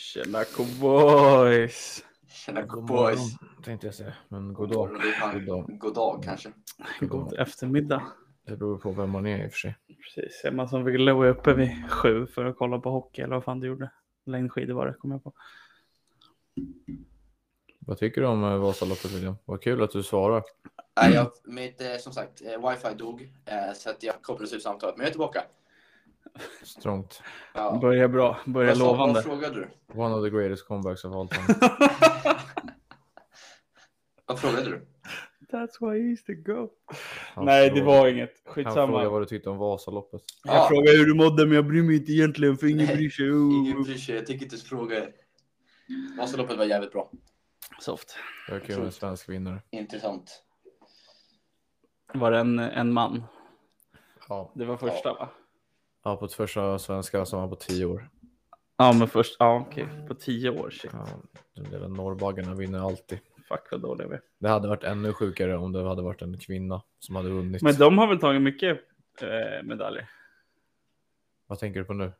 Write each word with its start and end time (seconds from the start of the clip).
Tjena 0.00 0.44
cowboys! 0.44 2.04
Tjena 2.28 2.62
God 2.62 2.84
boys. 2.84 3.18
morgon, 3.18 3.62
tänkte 3.64 3.86
jag 3.86 3.94
säga. 3.94 4.14
Men 4.28 4.54
god 4.54 4.68
God 4.68 4.76
dag. 4.76 5.02
God 5.32 5.46
dag. 5.46 5.78
God 5.78 5.94
dag 5.94 6.22
kanske. 6.24 6.52
God 7.00 7.32
eftermiddag. 7.32 8.02
Det 8.46 8.56
beror 8.56 8.78
på 8.78 8.90
vem 8.90 9.10
man 9.10 9.26
är 9.26 9.44
i 9.44 9.48
och 9.48 9.52
för 9.52 9.58
sig. 9.58 9.76
Precis, 9.86 10.44
är 10.44 10.50
man 10.52 10.68
som 10.68 10.84
Ville 10.84 11.12
och 11.12 11.26
är 11.26 11.30
uppe 11.30 11.54
vid 11.54 11.90
sju 11.90 12.26
för 12.26 12.44
att 12.44 12.56
kolla 12.56 12.78
på 12.78 12.90
hockey 12.90 13.22
eller 13.22 13.34
vad 13.34 13.44
fan 13.44 13.60
du 13.60 13.66
gjorde. 13.66 13.90
Längdskidor 14.26 14.74
var 14.74 14.86
det, 14.86 14.94
kom 14.94 15.10
jag 15.10 15.24
på. 15.24 15.32
Vad 17.78 17.98
tycker 17.98 18.20
du 18.20 18.26
om 18.26 18.44
eh, 18.44 18.56
Vasaloppet 18.56 19.12
William? 19.12 19.36
Vad 19.44 19.62
kul 19.62 19.82
att 19.82 19.90
du 19.90 20.02
svarar. 20.02 20.42
Nej, 21.00 21.14
jag, 21.14 21.30
mitt, 21.44 21.80
eh, 21.80 21.96
som 21.96 22.12
sagt, 22.12 22.42
eh, 22.42 22.70
wifi 22.70 22.94
dog 22.94 23.32
så 23.74 23.90
att 23.90 24.02
jag 24.02 24.22
kopplades 24.22 24.52
ut 24.52 24.62
samtalet. 24.62 24.96
Men 24.96 25.04
jag 25.04 25.08
är 25.08 25.12
tillbaka. 25.12 25.42
Strångt. 26.62 27.22
Ja. 27.54 27.78
Börjar 27.80 28.08
bra, 28.08 28.38
börjar 28.46 28.74
sa- 28.74 28.84
lovande. 28.84 29.14
Vad 29.14 29.24
frågade 29.24 29.54
du? 29.54 29.68
One 30.00 30.14
of 30.14 30.24
the 30.24 30.30
greatest 30.30 30.66
comebacks 30.68 31.04
of 31.04 31.14
all 31.14 31.28
time. 31.28 31.46
Vad 34.26 34.38
frågade 34.40 34.64
du? 34.70 34.86
That's 35.52 35.68
why 35.80 35.98
I 35.98 36.12
used 36.12 36.26
to 36.26 36.52
go. 36.52 36.68
Han 37.34 37.44
Nej, 37.44 37.70
det 37.70 37.76
frågar- 37.76 37.84
var 38.00 38.08
inget. 38.08 38.32
Han 38.44 38.54
Skitsamma. 38.54 38.86
frågade 38.86 39.08
vad 39.10 39.22
du 39.22 39.26
tyckte 39.26 39.50
om 39.50 39.58
Vasaloppet. 39.58 40.22
Jag 40.44 40.56
Ja. 40.56 40.68
frågade 40.68 40.96
hur 40.98 41.06
du 41.06 41.14
mådde, 41.14 41.46
men 41.46 41.54
jag 41.54 41.66
bryr 41.66 41.82
mig 41.82 41.96
inte 41.96 42.12
egentligen 42.12 42.56
för 42.56 42.66
ingen 42.66 42.86
Nej, 42.86 42.96
bryr 42.96 43.10
sig. 43.10 43.26
Ingen 43.28 43.76
Oh. 43.78 43.84
bryr 43.84 43.94
sig, 43.96 44.14
jag 44.14 44.26
tänker 44.26 44.44
inte 44.44 44.54
ens 44.54 44.68
fråga. 44.68 45.06
Vasaloppet 46.18 46.56
var 46.58 46.64
jävligt 46.64 46.92
bra. 46.92 47.10
Soft. 47.80 48.16
Det 48.46 48.52
var 48.52 48.60
kul 48.60 48.76
med 48.76 48.86
en 48.86 48.92
svensk 48.92 49.28
vinnare. 49.28 49.62
Intressant. 49.70 50.42
Var 52.14 52.30
det 52.30 52.38
en, 52.38 52.58
en 52.58 52.92
man? 52.92 53.22
Ja. 54.28 54.52
Det 54.54 54.64
var 54.64 54.76
första 54.76 55.12
va? 55.12 55.28
Ja, 56.04 56.16
på 56.16 56.24
ett 56.24 56.32
första 56.32 56.78
svenska 56.78 57.24
som 57.24 57.40
var 57.40 57.48
på 57.48 57.56
tio 57.56 57.84
år. 57.84 58.08
Ja, 58.78 58.92
men 58.92 59.08
först, 59.08 59.36
ja 59.38 59.66
okej, 59.68 59.88
på 60.08 60.14
tio 60.14 60.50
år. 60.50 60.70
Shit. 60.70 60.90
Ja, 60.92 61.06
de 61.54 61.70
där 61.70 61.88
norrbaggarna 61.88 62.54
vinner 62.54 62.78
alltid. 62.78 63.18
Fuck 63.48 63.68
vad 63.70 63.80
dåliga 63.80 64.08
vi. 64.08 64.18
Det 64.38 64.48
hade 64.48 64.68
varit 64.68 64.84
ännu 64.84 65.12
sjukare 65.12 65.56
om 65.56 65.72
det 65.72 65.88
hade 65.88 66.02
varit 66.02 66.22
en 66.22 66.38
kvinna 66.38 66.82
som 66.98 67.16
hade 67.16 67.30
vunnit. 67.30 67.62
Men 67.62 67.74
de 67.74 67.98
har 67.98 68.06
väl 68.06 68.20
tagit 68.20 68.42
mycket 68.42 68.80
eh, 69.22 69.62
medaljer? 69.62 70.10
Vad 71.46 71.58
tänker 71.58 71.80
du 71.80 71.86
på 71.86 71.92
nu? 71.92 72.12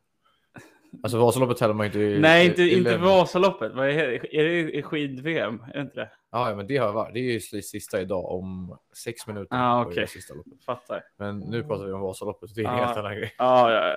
Alltså 1.03 1.17
Vasaloppet 1.17 1.57
täller 1.57 1.73
man 1.73 1.85
inte 1.85 1.99
i... 1.99 2.19
Nej, 2.19 2.47
inte, 2.47 2.61
i 2.63 2.77
inte. 2.77 2.97
Vasaloppet. 2.97 3.71
Vad 3.73 3.89
är, 3.89 4.35
är 4.35 4.43
det 4.43 4.71
i 4.77 4.81
skid-VM? 4.81 5.63
Är 5.67 5.73
det 5.73 5.81
inte 5.81 5.95
det? 5.95 6.11
Ja, 6.31 6.49
ja, 6.49 6.55
men 6.55 6.67
det 6.67 6.77
har 6.77 6.91
varit. 6.91 7.13
Det 7.13 7.19
är 7.19 7.23
ju 7.33 7.39
sista 7.61 8.01
idag 8.01 8.25
om 8.25 8.77
sex 8.93 9.27
minuter. 9.27 9.55
Ah, 9.55 9.85
okej. 9.85 10.07
Sista 10.07 10.33
loppet. 10.33 10.63
Fattar. 10.65 11.03
Men 11.17 11.39
nu 11.39 11.63
pratar 11.63 11.85
vi 11.85 11.91
om 11.91 12.01
Vasaloppet. 12.01 12.55
Det 12.55 12.61
är 12.61 12.65
en 12.69 12.77
Ja. 12.77 12.85
helt 12.85 12.97
annan 12.97 13.15
grej. 13.15 13.33
Ja, 13.37 13.71
ja, 13.71 13.95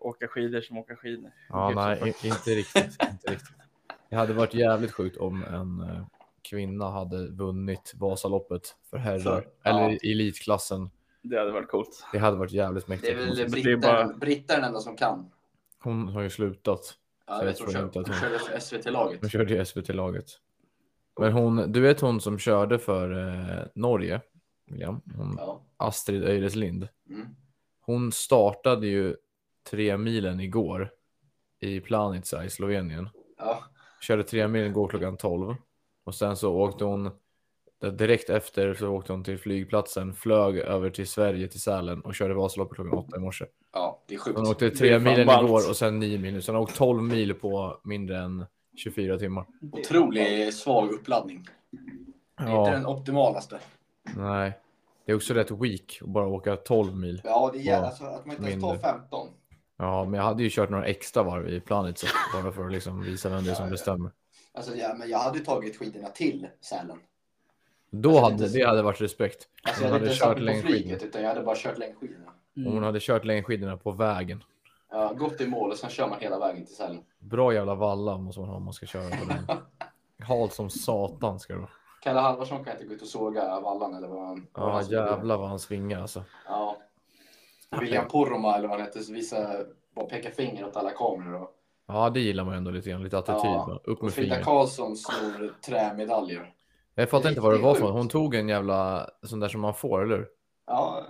åka 0.00 0.28
skidor 0.28 0.60
som 0.60 0.78
åka 0.78 0.96
skidor. 0.96 1.30
Ja, 1.48 1.68
Gud, 1.68 1.76
nej, 1.76 2.14
inte 2.24 2.50
riktigt. 2.50 2.84
inte 3.10 3.32
riktigt. 3.32 3.56
Det 4.10 4.16
hade 4.16 4.32
varit 4.32 4.54
jävligt 4.54 4.92
sjukt 4.92 5.16
om 5.16 5.44
en 5.44 5.90
eh, 5.90 6.06
kvinna 6.42 6.90
hade 6.90 7.30
vunnit 7.30 7.92
Vasaloppet 7.96 8.62
för 8.90 8.96
herrar. 8.98 9.46
Eller 9.64 9.80
ja. 9.80 9.90
i 10.02 10.12
elitklassen. 10.12 10.90
Det 11.22 11.38
hade 11.38 11.52
varit 11.52 11.68
coolt. 11.68 12.06
Det 12.12 12.18
hade 12.18 12.36
varit 12.36 12.52
jävligt 12.52 12.86
Det 12.86 12.92
är 12.92 12.96
mäktigt. 12.96 13.18
väl 13.18 13.38
jag 13.38 13.46
är 13.46 13.50
Britta, 13.50 13.92
bara- 13.92 14.14
Britta 14.16 14.52
är 14.52 14.56
den 14.56 14.66
enda 14.68 14.80
som 14.80 14.96
kan. 14.96 15.30
Hon 15.84 16.08
har 16.08 16.22
ju 16.22 16.30
slutat. 16.30 16.94
Ja, 17.26 17.38
jag, 17.38 17.48
jag 17.48 17.56
tror 17.56 17.66
hon 17.74 17.84
inte 17.84 18.00
att 18.00 18.08
hon 18.08 18.16
körde 18.16 18.38
för 18.38 18.58
SVT-laget. 18.58 19.20
Hon 19.20 19.30
körde 19.30 19.62
i 19.62 19.64
SVT-laget. 19.64 20.26
Men 21.20 21.32
hon, 21.32 21.72
du 21.72 21.80
vet 21.80 22.00
hon 22.00 22.20
som 22.20 22.38
körde 22.38 22.78
för 22.78 23.28
eh, 23.28 23.66
Norge, 23.74 24.20
William? 24.66 25.00
Hon, 25.16 25.34
Ja. 25.38 25.62
Astrid 25.76 26.24
Öjreslind. 26.24 26.88
Mm. 27.10 27.26
Hon 27.80 28.12
startade 28.12 28.86
ju 28.86 29.16
tre 29.70 29.96
milen 29.96 30.40
igår 30.40 30.90
i 31.60 31.80
Planica 31.80 32.44
i 32.44 32.50
Slovenien. 32.50 33.08
ja. 33.38 33.64
Körde 34.00 34.22
tre 34.22 34.48
milen 34.48 34.70
igår 34.70 34.88
klockan 34.88 35.16
12. 35.16 35.54
Och 36.04 36.14
sen 36.14 36.36
så 36.36 36.54
åkte 36.54 36.84
hon 36.84 37.10
direkt 37.92 38.30
efter 38.30 38.74
så 38.74 38.88
åkte 38.88 39.12
hon 39.12 39.24
till 39.24 39.38
flygplatsen, 39.38 40.14
flög 40.14 40.58
över 40.58 40.90
till 40.90 41.06
Sverige 41.08 41.48
till 41.48 41.60
Sälen 41.60 42.00
och 42.00 42.14
körde 42.14 42.34
Vasaloppet 42.34 42.74
klockan 42.74 42.98
åtta 42.98 43.16
i 43.16 43.20
morse. 43.20 43.44
Ja, 43.74 44.00
det 44.06 44.14
är 44.14 44.18
sjukt. 44.18 44.38
Hon 44.38 44.46
åkte 44.48 44.64
Det 44.64 44.70
tre 44.76 44.98
milen 44.98 45.26
ballt. 45.26 45.48
igår 45.48 45.68
och 45.70 45.76
sen 45.76 45.98
nio 45.98 46.18
mil. 46.18 46.42
Så 46.42 46.52
hon 46.52 46.56
har 46.56 46.62
åkt 46.62 46.76
12 46.76 47.02
mil 47.02 47.34
på 47.34 47.80
mindre 47.84 48.18
än 48.18 48.44
24 48.76 49.18
timmar. 49.18 49.46
Otroligt 49.72 50.54
svag 50.56 50.90
uppladdning. 50.90 51.46
Det 52.36 52.42
är 52.44 52.58
inte 52.58 52.70
den 52.70 52.86
optimalaste. 52.86 53.58
Nej. 54.16 54.58
Det 55.06 55.12
är 55.12 55.16
också 55.16 55.34
rätt 55.34 55.50
weak 55.50 55.98
att 56.02 56.08
bara 56.08 56.26
åka 56.26 56.56
12 56.56 56.96
mil. 56.96 57.20
Ja, 57.24 57.50
det 57.52 57.58
är 57.58 57.62
Ja, 57.72 57.86
alltså 57.86 58.04
att 58.04 58.26
man 58.26 58.36
inte 58.36 58.50
ens 58.50 58.64
tar 58.64 58.76
15. 58.76 59.28
Ja, 59.76 60.04
men 60.04 60.14
jag 60.14 60.24
hade 60.24 60.42
ju 60.42 60.50
kört 60.50 60.70
några 60.70 60.84
extra 60.86 61.22
varv 61.22 61.48
i 61.48 61.60
planet 61.60 61.98
så 61.98 62.06
bara 62.42 62.52
för 62.52 62.66
att 62.66 62.72
liksom 62.72 63.02
visa 63.02 63.28
vem 63.28 63.44
det 63.44 63.50
är 63.50 63.54
som 63.54 63.62
Ja, 63.64 63.68
ja. 63.68 63.70
bestämmer. 63.70 64.10
Alltså, 64.52 64.76
ja, 64.76 64.94
men 64.98 65.08
jag 65.10 65.18
hade 65.18 65.38
tagit 65.38 65.76
skidorna 65.78 66.08
till 66.08 66.46
Sälen. 66.60 66.98
Då 67.90 68.08
Alltså, 68.08 68.22
hade 68.24 68.34
inte- 68.44 68.58
det 68.58 68.66
hade 68.66 68.82
varit 68.82 69.00
respekt. 69.00 69.48
Alltså, 69.62 69.82
jag 69.82 69.88
hade 69.90 70.00
hade 70.00 70.12
inte 70.12 70.24
kört 70.24 70.62
på 70.62 70.68
flyget, 70.68 71.02
utan 71.02 71.22
jag 71.22 71.28
hade 71.28 71.42
bara 71.42 71.56
kört 71.56 71.78
längdskidorna. 71.78 72.32
Om 72.56 72.64
hon 72.72 72.82
hade 72.82 72.98
kört 73.00 73.24
längdskidorna 73.24 73.76
på 73.76 73.90
vägen. 73.90 74.44
Ja, 74.90 75.12
gått 75.12 75.40
i 75.40 75.46
mål 75.46 75.70
och 75.70 75.76
sen 75.76 75.90
kör 75.90 76.08
man 76.08 76.18
hela 76.20 76.38
vägen 76.38 76.66
till 76.66 76.74
Sälen. 76.76 77.02
Bra 77.18 77.54
jävla 77.54 77.74
valla 77.74 78.18
måste 78.18 78.40
man 78.40 78.48
ha 78.48 78.56
om 78.56 78.64
man 78.64 78.72
ska 78.74 78.86
köra 78.86 79.10
på 79.10 79.24
den. 79.28 79.56
Halt 80.28 80.52
som 80.52 80.70
satan 80.70 81.40
ska 81.40 81.52
det 81.52 81.58
vara. 81.60 81.70
Kalle 82.02 82.20
Halvarsson 82.20 82.64
kan 82.64 82.72
inte 82.72 82.84
gå 82.86 82.94
ut 82.94 83.02
och 83.02 83.08
såga 83.08 83.60
vallan 83.60 83.94
eller 83.94 84.08
vad 84.08 84.26
han... 84.26 84.46
vad 84.52 84.74
Ja 84.74 84.82
gjorde. 84.82 84.94
jävlar 84.94 85.36
vad 85.36 85.48
han 85.48 85.58
svingar 85.58 86.00
alltså. 86.00 86.22
Ja. 86.46 86.76
William 87.80 88.08
Poromaa 88.08 88.56
eller 88.56 88.68
vad 88.68 88.78
han 88.78 88.86
hette, 88.86 89.00
så 89.02 89.12
visa, 89.12 89.56
bara 89.96 90.06
peka 90.06 90.30
finger 90.30 90.66
åt 90.66 90.76
alla 90.76 90.90
kameror. 90.90 91.42
Och, 91.42 91.50
Ja 91.86 92.10
det 92.10 92.20
gillar 92.20 92.44
man 92.44 92.54
ändå 92.54 92.70
lite 92.70 92.90
grann, 92.90 93.02
lite 93.02 93.18
attityd. 93.18 93.50
Ja. 93.50 93.80
Upp 93.84 94.02
med 94.02 94.12
Frida 94.12 94.28
fingret. 94.28 94.44
Karlsson 94.44 94.96
snor 94.96 95.54
trämedaljer. 95.66 96.52
Jag 96.94 97.10
fattar 97.10 97.28
inte 97.28 97.40
vad 97.40 97.52
det 97.52 97.58
var 97.62 97.74
för. 97.74 97.90
Hon 97.90 98.08
tog 98.08 98.34
en 98.34 98.48
jävla 98.48 99.10
sån 99.22 99.40
där 99.40 99.48
som 99.48 99.60
man 99.60 99.74
får, 99.74 100.02
eller 100.02 100.16
hur? 100.16 100.26
Ja, 100.66 101.06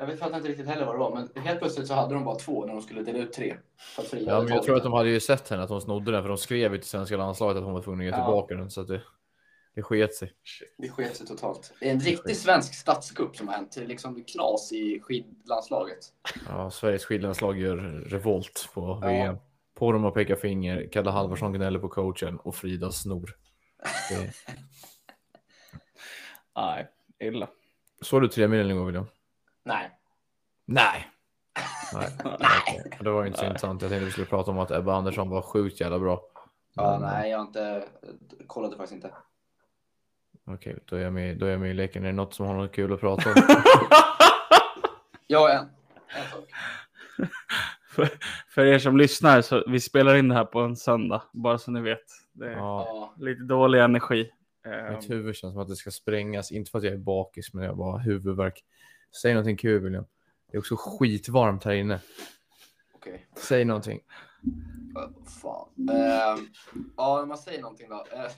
jag 0.00 0.06
vet 0.06 0.18
fattar 0.18 0.36
inte 0.36 0.48
riktigt 0.48 0.66
heller 0.66 0.86
vad 0.86 0.94
det 0.94 0.98
var, 0.98 1.14
men 1.34 1.44
helt 1.44 1.58
plötsligt 1.60 1.86
så 1.86 1.94
hade 1.94 2.14
de 2.14 2.24
bara 2.24 2.34
två 2.38 2.66
när 2.66 2.72
de 2.72 2.82
skulle 2.82 3.02
dela 3.02 3.18
ut 3.18 3.32
tre. 3.32 3.56
För 3.78 4.02
att 4.02 4.08
Frida 4.08 4.32
Ja 4.32 4.42
men 4.42 4.52
jag 4.52 4.62
tror 4.62 4.76
att 4.76 4.82
de 4.82 4.92
hade 4.92 5.08
ju 5.10 5.20
sett 5.20 5.48
henne 5.48 5.62
att 5.62 5.70
hon 5.70 5.80
snodde 5.80 6.12
den 6.12 6.22
för 6.22 6.28
de 6.28 6.38
skrev 6.38 6.72
ju 6.72 6.78
till 6.78 6.88
svenska 6.88 7.16
landslaget 7.16 7.56
att 7.56 7.64
hon 7.64 7.72
var 7.72 7.82
tvungen 7.82 8.00
att 8.00 8.18
ge 8.18 8.24
tillbaka 8.24 8.54
den 8.54 8.70
så 8.70 8.80
att 8.80 8.88
det, 8.88 9.02
det 9.74 9.82
sket 9.82 10.14
sig. 10.14 10.32
Det 10.78 10.88
sket 10.88 11.16
sig 11.16 11.26
totalt. 11.26 11.72
Det 11.80 11.88
är 11.88 11.92
en 11.92 12.00
riktig 12.00 12.36
svensk 12.36 12.74
statskupp 12.74 13.36
som 13.36 13.48
har 13.48 13.54
hänt. 13.54 13.72
Det 13.74 13.82
är 13.82 13.86
liksom 13.86 14.24
knas 14.24 14.72
i 14.72 15.00
skidlandslaget. 15.00 15.98
Ja, 16.48 16.70
Sveriges 16.70 17.04
skidlandslag 17.04 17.58
gör 17.58 17.76
revolt 18.06 18.68
på 18.74 18.98
Ja. 19.02 19.08
VM. 19.08 19.36
Poromaa 19.78 20.10
pekar 20.10 20.36
finger, 20.36 20.88
Kalle 20.92 21.10
Halvarsson 21.10 21.52
gnäller 21.52 21.78
på 21.78 21.88
coachen 21.88 22.38
och 22.38 22.54
Frida 22.54 22.90
snor. 22.90 23.36
Det... 24.10 24.32
Nej, 26.56 26.88
illa. 27.20 27.48
Såg 28.02 28.22
du 28.22 28.28
tre 28.28 28.48
milen 28.48 28.70
igår 28.70 28.86
William? 28.86 29.06
Nej. 29.74 29.90
Nej. 30.64 31.06
Nej. 31.94 32.08
okej. 32.24 32.98
Det 33.00 33.10
var 33.10 33.20
ju 33.22 33.26
inte 33.26 33.38
så 33.38 33.44
intressant. 33.44 33.82
Jag 33.82 33.90
tänkte 33.90 34.04
vi 34.04 34.10
skulle 34.10 34.26
prata 34.26 34.50
om 34.50 34.58
att 34.58 34.70
Ebba 34.70 34.94
Andersson 34.94 35.30
var 35.30 35.42
sjukt 35.42 35.80
jävla 35.80 35.98
bra. 35.98 36.20
Ja, 36.74 36.98
Men, 37.00 37.10
nej, 37.10 37.30
jag 37.30 37.38
har 37.38 37.46
inte... 37.46 37.84
Kollade 38.46 38.76
faktiskt 38.76 38.94
inte. 38.94 39.14
Okej, 40.46 40.78
då, 40.84 40.96
är 40.96 41.00
jag 41.00 41.12
med, 41.12 41.38
då 41.38 41.46
är 41.46 41.50
jag 41.50 41.60
med 41.60 41.70
i 41.70 41.74
leken. 41.74 42.02
Är 42.02 42.06
det 42.06 42.12
något 42.12 42.34
som 42.34 42.46
har 42.46 42.54
något 42.54 42.72
kul 42.72 42.92
att 42.92 43.00
prata 43.00 43.30
om? 43.30 43.34
Jag 45.26 45.38
har 45.40 45.48
en. 45.50 45.64
En 46.08 46.30
sak. 46.30 46.44
För, 47.90 48.08
för 48.54 48.64
er 48.66 48.78
som 48.78 48.96
lyssnar, 48.96 49.40
så 49.42 49.64
vi 49.66 49.80
spelar 49.80 50.14
in 50.16 50.28
det 50.28 50.34
här 50.34 50.44
på 50.44 50.60
en 50.60 50.76
söndag, 50.76 51.22
bara 51.32 51.58
så 51.58 51.70
ni 51.70 51.80
vet. 51.80 52.04
Det 52.32 52.46
är 52.46 52.50
Ja, 52.52 52.86
Ja. 52.88 53.14
lite 53.18 53.42
dålig 53.42 53.80
energi. 53.80 54.30
Mitt 54.90 55.10
huvud 55.10 55.36
känns 55.36 55.52
som 55.52 55.62
att 55.62 55.68
det 55.68 55.76
ska 55.76 55.90
sprängas. 55.90 56.52
Inte 56.52 56.70
för 56.70 56.78
att 56.78 56.84
jag 56.84 56.92
är 56.94 56.98
bakis, 56.98 57.54
men 57.54 57.64
jag 57.64 57.76
bara 57.76 57.92
har 57.92 57.98
huvudvärk. 57.98 58.64
Säg 59.22 59.34
någonting 59.34 59.56
kul 59.56 59.82
William. 59.82 60.04
Det 60.50 60.56
är 60.56 60.58
också 60.58 60.76
skitvarmt 60.78 61.64
här 61.64 61.72
inne. 61.72 62.00
Okej. 62.94 63.26
Säg 63.36 63.64
någonting. 63.64 64.00
Ja, 64.94 65.10
Fan. 65.42 65.68
Ehm, 65.90 66.46
ja, 66.96 67.22
om 67.22 67.28
man 67.28 67.38
säger 67.38 67.62
någonting 67.62 67.88
då. 67.88 68.06
Eh, 68.12 68.28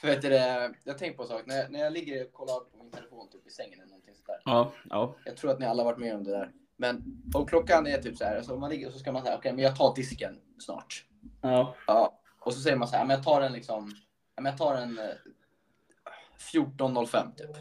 För 0.00 0.06
vet 0.08 0.22
du, 0.22 0.28
det, 0.28 0.74
jag 0.84 0.98
tänkte 0.98 1.16
på 1.16 1.22
en 1.22 1.28
sak. 1.28 1.42
När 1.46 1.56
jag, 1.56 1.70
när 1.70 1.80
jag 1.80 1.92
ligger 1.92 2.26
och 2.26 2.32
kollar 2.32 2.60
på 2.60 2.82
min 2.82 2.90
telefon 2.92 3.28
typ 3.30 3.46
i 3.46 3.50
sängen 3.50 3.78
eller 3.80 3.88
någonting 3.88 4.14
sånt 4.14 4.26
där. 4.26 4.40
ja, 4.44 4.72
ja. 4.90 5.16
Jag 5.24 5.36
tror 5.36 5.50
att 5.50 5.58
ni 5.58 5.66
alla 5.66 5.82
har 5.82 5.90
varit 5.92 6.00
med 6.00 6.14
om 6.14 6.24
det 6.24 6.30
där. 6.30 6.52
Men 6.76 7.22
om 7.34 7.46
klockan 7.46 7.86
är 7.86 7.98
typ 8.02 8.16
så 8.16 8.24
här, 8.24 8.42
så 8.42 8.54
om 8.54 8.60
man 8.60 8.70
ligger 8.70 8.90
så 8.90 8.98
ska 8.98 9.12
man 9.12 9.22
säga 9.22 9.36
okej, 9.36 9.52
men 9.52 9.64
jag 9.64 9.76
tar 9.76 9.94
disken 9.94 10.40
snart. 10.58 11.04
ja. 11.40 11.74
Ja, 11.86 12.20
och 12.40 12.54
så 12.54 12.60
säger 12.60 12.76
man 12.76 12.88
så 12.88 12.96
här, 12.96 13.04
men 13.06 13.16
jag 13.16 13.24
tar 13.24 13.40
den 13.40 13.52
liksom, 13.52 13.90
ja, 14.36 14.42
men 14.42 14.50
jag 14.50 14.58
tar 14.58 14.74
en 14.74 14.98
eh, 14.98 15.04
14.05 16.52 17.34
typ. 17.34 17.56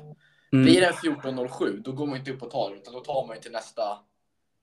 Mm. 0.54 0.64
Blir 0.66 0.82
den 0.82 0.94
14.07, 0.94 1.82
då 1.84 1.92
går 1.92 2.06
man 2.08 2.18
inte 2.18 2.32
upp 2.32 2.42
och 2.44 2.52
tar 2.52 2.74
utan 2.76 2.94
då 2.94 3.00
tar 3.00 3.28
man 3.28 3.36
ju 3.36 3.42
till 3.42 3.52
nästa, 3.52 3.82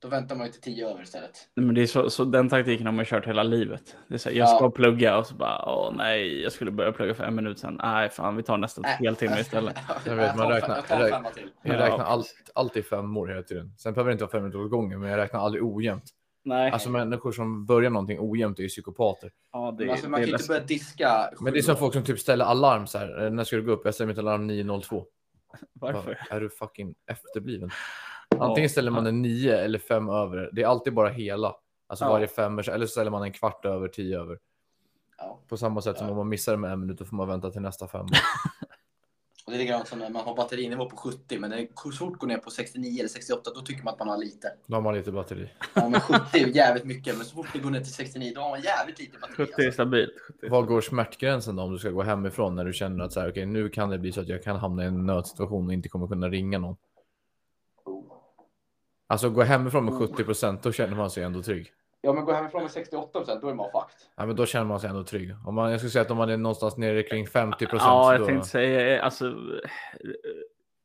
då 0.03 0.09
väntar 0.09 0.37
man 0.37 0.47
ju 0.47 0.53
till 0.53 0.61
10 0.61 0.89
över 0.91 1.03
istället. 1.03 1.49
Nej, 1.55 1.67
Men 1.67 1.75
det 1.75 1.83
är 1.83 1.87
så, 1.87 2.11
så 2.11 2.25
den 2.25 2.49
taktiken 2.49 2.87
har 2.87 2.93
man 2.93 3.05
kört 3.05 3.27
hela 3.27 3.43
livet. 3.43 3.97
Det 4.09 4.15
är 4.15 4.19
så 4.19 4.29
här, 4.29 4.37
jag 4.37 4.49
Ja. 4.49 4.57
ska 4.57 4.71
plugga 4.71 5.19
och 5.19 5.27
så 5.27 5.35
bara, 5.35 5.65
åh 5.67 5.93
nej, 5.97 6.43
jag 6.43 6.53
skulle 6.53 6.71
börja 6.71 6.93
plugga 6.93 7.15
för 7.15 7.25
en 7.25 7.35
minut 7.35 7.59
sedan. 7.59 7.81
Nej, 7.83 8.11
fan, 8.11 8.37
vi 8.37 8.43
tar 8.43 8.59
nästa 8.59 8.81
Nej. 8.81 8.97
heltimme 9.01 9.41
istället. 9.41 9.77
Jag 10.07 10.17
vet, 10.17 10.37
man 10.37 10.49
räknar- 10.49 10.77
jag 10.77 10.87
tar 10.87 10.97
jag 11.01 11.05
en 11.07 11.11
femma 11.13 11.31
till. 11.31 11.51
Jag 11.63 11.77
Ja. 11.77 11.81
räknar 11.81 12.05
allt, 12.05 12.35
alltid 12.55 12.87
femmor 12.87 13.29
hela 13.29 13.43
tiden. 13.43 13.75
Sen 13.79 13.93
behöver 13.95 14.11
det 14.11 14.13
inte 14.13 14.25
vara 14.25 14.31
fem 14.33 14.43
minuter 14.43 14.61
åt 14.65 14.71
gången, 14.71 15.01
men 15.01 15.11
jag 15.11 15.19
räknar 15.19 15.41
aldrig 15.41 15.65
ojämnt. 15.65 16.05
Nej. 16.47 16.71
Alltså 16.71 16.91
människor 16.91 17.33
som 17.33 17.67
börjar 17.67 17.91
någonting 17.91 18.19
ojämnt 18.21 18.59
är 18.59 18.63
ju 18.63 18.69
psykopater. 18.69 19.31
ja, 19.53 19.75
det, 19.79 19.91
alltså, 19.91 20.07
det 20.07 20.11
man 20.11 20.21
är 20.21 20.25
kan 20.25 20.31
ju 20.31 20.35
inte 20.37 20.49
börja 20.49 20.61
diska. 20.65 21.31
Men 21.41 21.53
det 21.53 21.59
är 21.59 21.63
som 21.63 21.77
folk 21.77 21.93
som 21.95 22.03
typ 22.05 22.19
ställer 22.19 22.45
alarm 22.45 22.87
så 22.87 22.99
här. 22.99 23.25
"Eh, 23.25 23.31
När 23.31 23.45
ska 23.45 23.57
du 23.57 23.63
gå 23.63 23.73
upp? 23.73 23.83
Jag 23.85 23.95
ställer 23.95 24.09
mitt 24.09 24.19
alarm 24.19 24.47
9.02. 24.51 25.05
Varför? 25.73 26.19
Är 26.31 26.41
du 26.41 26.51
fucking 26.51 26.95
efterbliven? 27.07 27.71
Antingen 28.39 28.71
ställer 28.71 28.91
man 28.91 29.07
en 29.07 29.23
9 29.23 29.57
eller 29.59 29.79
5 29.79 30.09
över. 30.09 30.51
Det 30.53 30.63
är 30.63 30.67
alltid 30.67 30.95
bara 30.95 31.09
hela. 31.09 31.57
Alltså 31.87 32.05
Ja. 32.05 32.11
varje 32.13 32.27
fem 32.27 32.59
eller 32.59 32.87
så 32.87 32.91
ställer 32.91 33.11
man 33.11 33.23
en 33.23 33.33
kvart 33.33 33.65
över, 33.65 33.89
10 33.89 34.21
över. 34.21 34.39
Ja. 35.19 35.41
På 35.49 35.57
samma 35.57 35.81
sätt 35.83 35.99
som 35.99 36.07
Ja. 36.07 36.11
om 36.11 36.17
man 36.17 36.29
missar 36.29 36.57
med 36.57 36.73
en 36.73 36.81
minut 36.81 36.99
då 36.99 37.05
får 37.05 37.17
man 37.17 37.29
vänta 37.29 37.51
till 37.51 37.61
nästa 37.63 37.89
fem. 37.89 38.07
Och 39.47 39.53
det 39.53 39.57
är 39.57 39.59
likadant 39.59 39.89
som 39.89 39.99
när 39.99 40.11
man 40.11 40.25
har 40.25 40.37
batterinivå 40.37 40.91
på 40.91 40.97
70, 40.97 41.39
men 41.39 41.51
när 41.51 41.57
det 41.57 41.69
så 41.77 41.91
fort 41.93 42.19
går 42.19 42.27
ner 42.27 42.39
på 42.39 42.51
69 42.51 42.99
eller 42.99 43.09
68, 43.09 43.51
då 43.55 43.61
tycker 43.61 43.85
man 43.85 43.93
att 43.93 43.99
man 43.99 44.09
har 44.09 44.19
lite. 44.19 44.53
Då 44.67 44.77
har 44.77 44.83
man 44.83 44.95
lite 44.95 45.13
batteri. 45.13 45.51
Ja, 45.75 45.89
men 45.89 46.01
70 46.01 46.19
är 46.33 46.47
jävligt 46.47 46.85
mycket, 46.85 47.17
men 47.17 47.27
så 47.27 47.35
fort 47.35 47.47
det 47.53 47.59
går 47.59 47.71
ner 47.71 47.81
till 47.81 47.93
69, 47.95 48.33
då 48.35 48.41
har 48.41 48.51
man 48.51 48.61
jävligt 48.63 48.99
lite 48.99 49.19
batteri. 49.19 49.37
70 49.47 49.53
är 49.63 49.67
Alltså. 49.67 49.73
stabilt. 49.73 50.13
70. 50.21 50.49
Var 50.49 50.63
går 50.63 50.81
smärtgränsen 50.81 51.57
då 51.57 51.63
om 51.63 51.73
du 51.73 51.79
ska 51.79 51.91
gå 51.91 52.03
hemifrån 52.03 52.55
när 52.55 52.65
du 52.65 52.73
känner 52.73 53.05
att 53.05 53.13
så 53.13 53.21
här, 53.21 53.31
okej, 53.31 53.47
nu 53.47 53.69
kan 53.69 53.91
det 53.91 53.99
bli 53.99 54.13
så 54.13 54.21
att 54.21 54.29
jag 54.29 54.43
kan 54.43 54.57
hamna 54.57 54.85
i 54.85 54.87
en 54.87 55.07
nödsituation 55.07 55.67
och 55.67 55.73
inte 55.73 55.89
kommer 55.89 56.07
kunna 56.07 56.29
ringa 56.29 56.59
någon. 56.59 56.77
Oh. 57.85 58.05
Alltså 59.07 59.31
gå 59.31 59.43
hemifrån 59.43 59.85
med 59.85 59.95
70% 59.95 60.59
då 60.63 60.73
känner 60.73 60.97
man 60.97 61.11
sig 61.11 61.23
ändå 61.23 61.43
trygg. 61.43 61.73
Ja, 62.05 62.13
men 62.13 62.25
gå 62.25 62.33
hemifrån 62.33 62.63
med 62.63 62.71
68 62.71 63.19
procent, 63.19 63.43
då 63.43 63.49
är 63.49 63.55
man 63.55 63.71
fucked. 63.71 64.09
Ja, 64.17 64.27
men 64.27 64.37
då 64.37 64.47
känner 64.47 64.65
man 64.67 64.81
sig 64.81 64.91
ändå 64.91 65.05
trygg. 65.05 65.35
Om 65.47 65.55
man, 65.55 65.71
jag 65.71 65.81
skulle 65.81 65.91
säga 65.91 66.03
att 66.03 66.11
om 66.11 66.17
man 66.17 66.31
är 66.31 66.37
någonstans 66.37 66.77
nere 66.77 67.03
kring 67.03 67.27
50% 67.27 67.67
Ja, 67.71 68.13
jag 68.13 68.21
då, 68.21 68.27
tänkte 68.27 68.49
säga 68.49 69.03
alltså. 69.03 69.35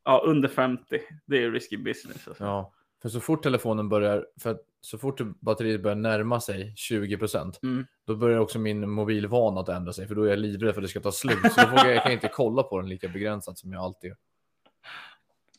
Ja, 0.03 0.23
under 0.25 0.49
50. 0.49 1.01
Det 1.25 1.43
är 1.43 1.51
risky 1.51 1.77
business. 1.77 2.27
Alltså. 2.27 2.43
Ja, 2.43 2.73
för 3.01 3.09
så 3.09 3.19
fort 3.19 3.43
telefonen 3.43 3.89
börjar, 3.89 4.27
för 4.41 4.51
att 4.51 4.61
så 4.81 4.97
fort 4.97 5.21
batteriet 5.39 5.83
börjar 5.83 5.95
närma 5.95 6.39
sig 6.39 6.73
20 6.75 7.17
Mm. 7.63 7.85
då 8.07 8.15
börjar 8.15 8.39
också 8.39 8.59
min 8.59 8.89
mobilvana 8.89 9.61
att 9.61 9.69
ändra 9.69 9.93
sig, 9.93 10.07
för 10.07 10.15
då 10.15 10.23
är 10.23 10.29
jag 10.29 10.39
livrädd 10.39 10.73
för 10.73 10.81
att 10.81 10.85
det 10.85 10.89
ska 10.89 10.99
ta 10.99 11.11
slut. 11.11 11.53
Så 11.53 11.61
då 11.61 11.67
vågar 11.67 11.85
jag, 11.85 11.95
jag 11.95 12.03
kan 12.03 12.11
inte 12.11 12.27
kolla 12.27 12.63
på 12.63 12.79
den 12.79 12.89
lika 12.89 13.07
begränsat 13.07 13.57
som 13.57 13.71
jag 13.73 13.83
alltid 13.83 14.07
gör. 14.07 14.17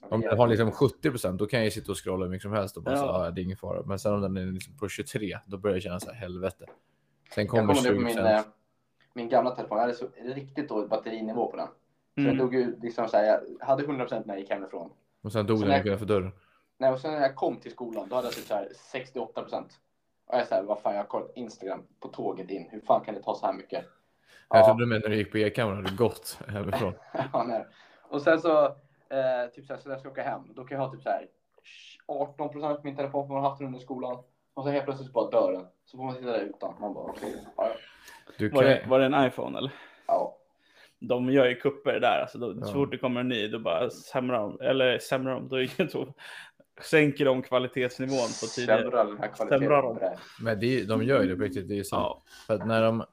Om 0.09 0.23
jag 0.23 0.37
har 0.37 0.47
liksom 0.49 0.71
70% 0.71 1.37
då 1.37 1.47
kan 1.47 1.59
jag 1.61 1.65
ju 1.65 1.71
sitta 1.71 1.93
och 1.93 2.05
scrolla 2.05 2.25
hur 2.25 2.31
mycket 2.31 2.43
som 2.43 2.53
helst 2.53 2.77
och 2.77 2.83
bara 2.83 2.95
Ja. 2.95 3.01
så, 3.01 3.09
ah, 3.09 3.31
det 3.31 3.41
är 3.41 3.43
ingen 3.43 3.57
fara. 3.57 3.83
Men 3.83 3.99
sen 3.99 4.13
om 4.15 4.21
den 4.21 4.37
är 4.37 4.47
liksom 4.53 4.77
på 4.77 4.89
23, 4.89 5.39
då 5.47 5.59
börjar 5.59 5.77
jag 5.77 5.83
känna 5.83 6.01
så 6.01 6.11
här, 6.11 6.15
helvete. 6.21 6.65
Sen 7.35 7.45
Jag 7.45 7.49
kommer 7.49 7.63
kommer 7.63 7.75
nu 7.75 7.89
20 7.89 7.95
på 7.95 8.01
min, 8.01 8.19
eh, 8.19 8.41
min 9.15 9.29
gamla 9.29 9.51
telefon, 9.51 9.77
jag 9.79 9.83
hade 9.83 9.95
så 9.95 10.09
riktigt 10.25 10.69
dålig 10.69 10.89
batterinivå 10.91 11.51
på 11.51 11.57
den. 11.57 11.67
Så 11.67 11.73
jag 12.21 12.25
Mm. 12.27 12.39
dog 12.39 12.55
ju 12.55 12.81
liksom 12.81 13.09
så 13.09 13.17
här, 13.17 13.25
jag 13.25 13.67
hade 13.67 13.83
100% 13.83 14.27
när 14.27 14.35
jag 14.35 14.41
gick 14.41 14.51
hemifrån. 14.51 14.91
och 15.23 15.33
sen 15.33 15.47
dog 15.47 15.59
så 15.59 15.65
den 15.65 15.87
utanför 15.87 16.07
dörren. 16.07 16.31
Nej, 16.79 16.91
och 16.93 17.01
sen 17.01 17.13
när 17.13 17.21
jag 17.21 17.37
kom 17.37 17.57
till 17.57 17.71
skolan, 17.73 18.09
då 18.09 18.17
hade 18.17 18.27
jag 18.27 18.35
typ 18.35 18.47
så 18.47 18.55
här 18.55 18.69
68%. 18.93 19.65
Och 20.27 20.39
jag 20.39 20.47
säger, 20.47 20.63
vad 20.63 20.81
fan, 20.81 20.95
jag 20.95 21.01
har 21.01 21.07
kollat 21.07 21.31
Instagram 21.35 21.83
på 22.01 22.09
tåget 22.09 22.51
in. 22.51 22.69
Hur 22.71 22.81
fan 22.81 23.05
kan 23.05 23.15
det 23.15 23.23
ta 23.23 23.35
så 23.35 23.47
här 23.47 23.53
mycket? 23.53 23.85
Jag 24.49 24.59
Ja. 24.61 24.65
trodde 24.67 24.83
du 24.83 24.87
menade 24.87 25.09
när 25.09 25.11
du 25.11 25.17
gick 25.17 25.33
på 25.33 25.39
e-kameran 25.39 25.85
hade 25.85 25.97
gått 25.97 26.39
hemifrån. 26.49 26.93
Ja, 27.33 27.45
nej. 27.49 27.67
Och 28.09 28.23
sen 28.23 28.41
så, 28.41 28.77
eh, 29.11 29.51
typ 29.55 29.67
så, 29.67 29.73
här, 29.73 29.81
så 29.81 29.89
när 29.89 29.95
jag 29.95 30.01
ska 30.01 30.11
åka 30.11 30.23
hem, 30.23 30.43
då 30.55 30.65
kan 30.65 30.79
jag 30.79 30.85
ha 30.87 30.93
typ 30.93 31.03
så 31.03 31.09
här 31.09 31.27
18 32.07 32.49
procent 32.53 32.77
på 32.81 32.87
min 32.87 32.97
telefon 32.97 33.27
för 33.27 33.35
man 33.35 33.43
har 33.43 33.51
haft 33.51 33.59
den 33.59 33.67
under 33.67 33.81
skolan. 33.81 34.23
Och 34.55 34.65
så 34.65 34.71
helt 34.71 34.85
plötsligt 34.85 35.07
så 35.07 35.13
bara 35.13 35.31
dör 35.31 35.53
den. 35.53 35.67
Så 35.85 35.97
får 35.97 36.05
man 36.05 36.15
sitta 36.15 36.27
där 36.33 36.41
utan. 36.41 36.75
Man 36.81 36.95
bara, 36.95 37.05
okej, 37.05 37.35
ja. 37.57 37.69
Du 38.39 38.49
Var, 38.49 38.63
kan... 38.63 38.71
det, 38.71 38.85
var 38.89 38.99
det 38.99 39.07
en 39.07 39.27
iPhone 39.27 39.59
eller? 39.59 39.73
ja. 40.07 40.37
De 41.03 41.31
gör 41.31 41.47
ju 41.49 41.55
kupper 41.55 42.01
där. 42.01 42.21
Alltså, 42.21 42.39
då, 42.39 42.55
Ja. 42.61 42.67
Så 42.67 42.73
fort 42.73 42.91
det 42.91 42.99
kommer 42.99 43.21
en 43.21 43.29
ny, 43.29 43.49
då 43.49 43.59
bara 43.59 43.91
sämrar 43.91 44.39
de. 44.41 44.61
Eller 44.61 44.99
sämrar 44.99 45.35
de. 45.35 45.49
Då, 45.49 45.57
är 45.57 45.71
det 45.77 45.89
så, 45.91 46.15
sänker 46.83 47.25
de 47.25 47.43
kvalitetsnivån 47.43 48.17
på 48.41 48.47
tidigare. 48.57 48.83
Sämrar 48.83 49.05
den 49.05 49.19
här 49.19 49.29
kvaliteten. 49.29 49.59
Sämrar 49.61 49.83
de. 49.83 50.17
Men 50.45 50.61
det, 50.61 50.81
är- 50.81 50.87
de 50.87 51.03
gör 51.03 51.23
ju 51.23 51.29
det 51.29 51.37
på 51.37 51.43
riktigt, 51.43 51.69
det 51.69 51.79
är 51.79 51.83
sant. 51.83 52.03
Ja. 52.03 52.23
För 52.47 52.55
att 52.55 52.67
när, 52.67 52.83
de, 52.83 53.05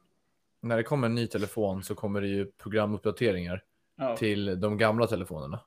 när 0.61 0.77
det 0.77 0.83
kommer 0.83 1.07
en 1.07 1.15
ny 1.15 1.27
telefon 1.27 1.83
så 1.83 1.95
kommer 1.95 2.21
det 2.21 2.27
ju 2.27 2.45
programuppdateringar 2.51 3.63
Ja. 3.95 4.15
till 4.17 4.59
de 4.59 4.77
gamla 4.77 5.07
telefonerna. 5.07 5.59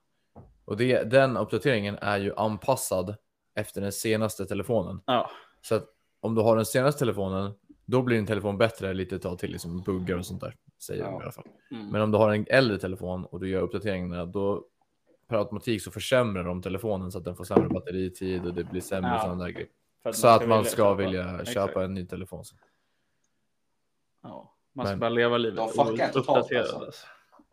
Och 0.71 0.77
det, 0.77 1.03
den 1.11 1.37
uppdateringen 1.37 1.99
är 2.01 2.19
ju 2.19 2.35
anpassad 2.37 3.15
efter 3.55 3.81
den 3.81 3.93
senaste 3.93 4.47
telefonen. 4.47 5.01
Ja. 5.07 5.31
Så 5.63 5.75
att 5.75 5.85
om 6.21 6.35
du 6.35 6.43
har 6.43 6.57
den 6.57 6.65
senaste 6.67 6.99
telefonen, 6.99 7.53
då 7.85 8.03
blir 8.03 8.17
din 8.17 8.27
telefon 8.27 8.59
bättre 8.59 8.95
lite 8.95 9.19
tag 9.19 9.39
till 9.39 9.51
liksom 9.53 9.83
buggar 9.83 10.19
och 10.19 10.27
sånt 10.27 10.41
där. 10.41 10.57
Säger 10.83 11.05
de 11.05 11.13
Ja. 11.13 11.21
i 11.21 11.23
alla 11.23 11.33
fall. 11.33 11.47
Mm. 11.71 11.89
Men 11.89 12.01
om 12.03 12.11
du 12.11 12.19
har 12.19 12.35
en 12.35 12.47
äldre 12.49 12.79
telefon 12.79 13.25
och 13.25 13.41
du 13.41 13.49
gör 13.49 13.63
uppdateringarna, 13.63 14.25
då 14.27 14.65
per 15.29 15.37
automatik 15.37 15.83
så 15.83 15.91
försämrar 15.91 16.45
de 16.45 16.63
telefonen 16.63 17.13
så 17.13 17.19
att 17.19 17.25
den 17.25 17.37
får 17.37 17.45
sämre 17.45 17.69
batteritid 17.69 18.47
och 18.47 18.55
det 18.55 18.65
blir 18.65 18.81
sämre 18.81 19.11
Ja. 19.11 19.21
sådana 19.21 19.45
där 19.45 19.51
grejer. 19.51 19.69
Så 20.13 20.29
att 20.29 20.49
man 20.49 20.65
ska 20.65 20.77
köpa. 20.77 20.95
vilja 20.95 21.31
Exakt. 21.35 21.53
köpa 21.53 21.85
en 21.85 21.95
ny 21.95 22.07
telefon. 22.07 22.45
Ja. 24.23 24.55
Man 24.75 24.87
ska 24.87 24.93
Men- 24.93 25.01
bara 25.01 25.11
leva 25.11 25.39
livet 25.39 25.57
De 25.57 25.69
fuckar 25.87 26.07
och 26.09 26.13
totalt, 26.13 26.53
alltså. 26.53 26.91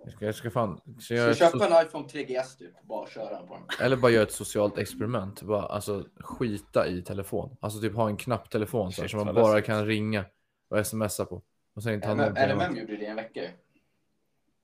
Jag 0.08 0.16
ska, 0.16 0.26
jag 0.26 0.36
ska 0.36 0.52
fan... 0.52 0.82
Ska 1.00 1.14
jag, 1.14 1.30
jag 1.30 1.38
köpa 1.38 1.66
en 1.80 1.86
iPhone 1.88 2.08
3GS 2.08 2.58
typ? 2.60 2.84
Bara 2.84 3.08
köra 3.08 3.38
på 3.38 3.54
den. 3.54 3.86
Eller 3.86 3.96
bara 3.98 4.12
göra 4.12 4.24
ett 4.24 4.32
socialt 4.32 4.78
experiment. 4.78 5.42
Bara, 5.42 5.64
alltså 5.66 6.06
skita 6.20 6.88
i 6.88 7.02
telefon. 7.02 7.58
Alltså 7.60 7.82
typ 7.82 7.96
ha 7.96 8.10
en 8.10 8.18
knapptelefon 8.18 8.92
så 8.92 9.02
här, 9.02 9.08
som 9.08 9.26
man 9.26 9.36
bara 9.36 9.62
kan 9.62 9.86
ringa 9.86 10.26
och 10.70 10.88
smsa 10.88 11.26
på. 11.26 11.42
Och 11.76 11.84
sen 11.84 11.94
inte 11.94 12.08
ha 12.08 12.16
någonting 12.16 12.44
annat. 12.44 12.78
Gjorde 12.78 12.98
det 12.98 13.04
i 13.04 13.06
en 13.06 13.16
vecka. 13.16 13.42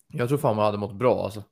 Jag 0.08 0.28
tror 0.28 0.38
fan 0.38 0.56
man 0.56 0.66
hade 0.66 0.78
mått 0.78 0.96
bra 0.96 1.24
alltså. 1.24 1.44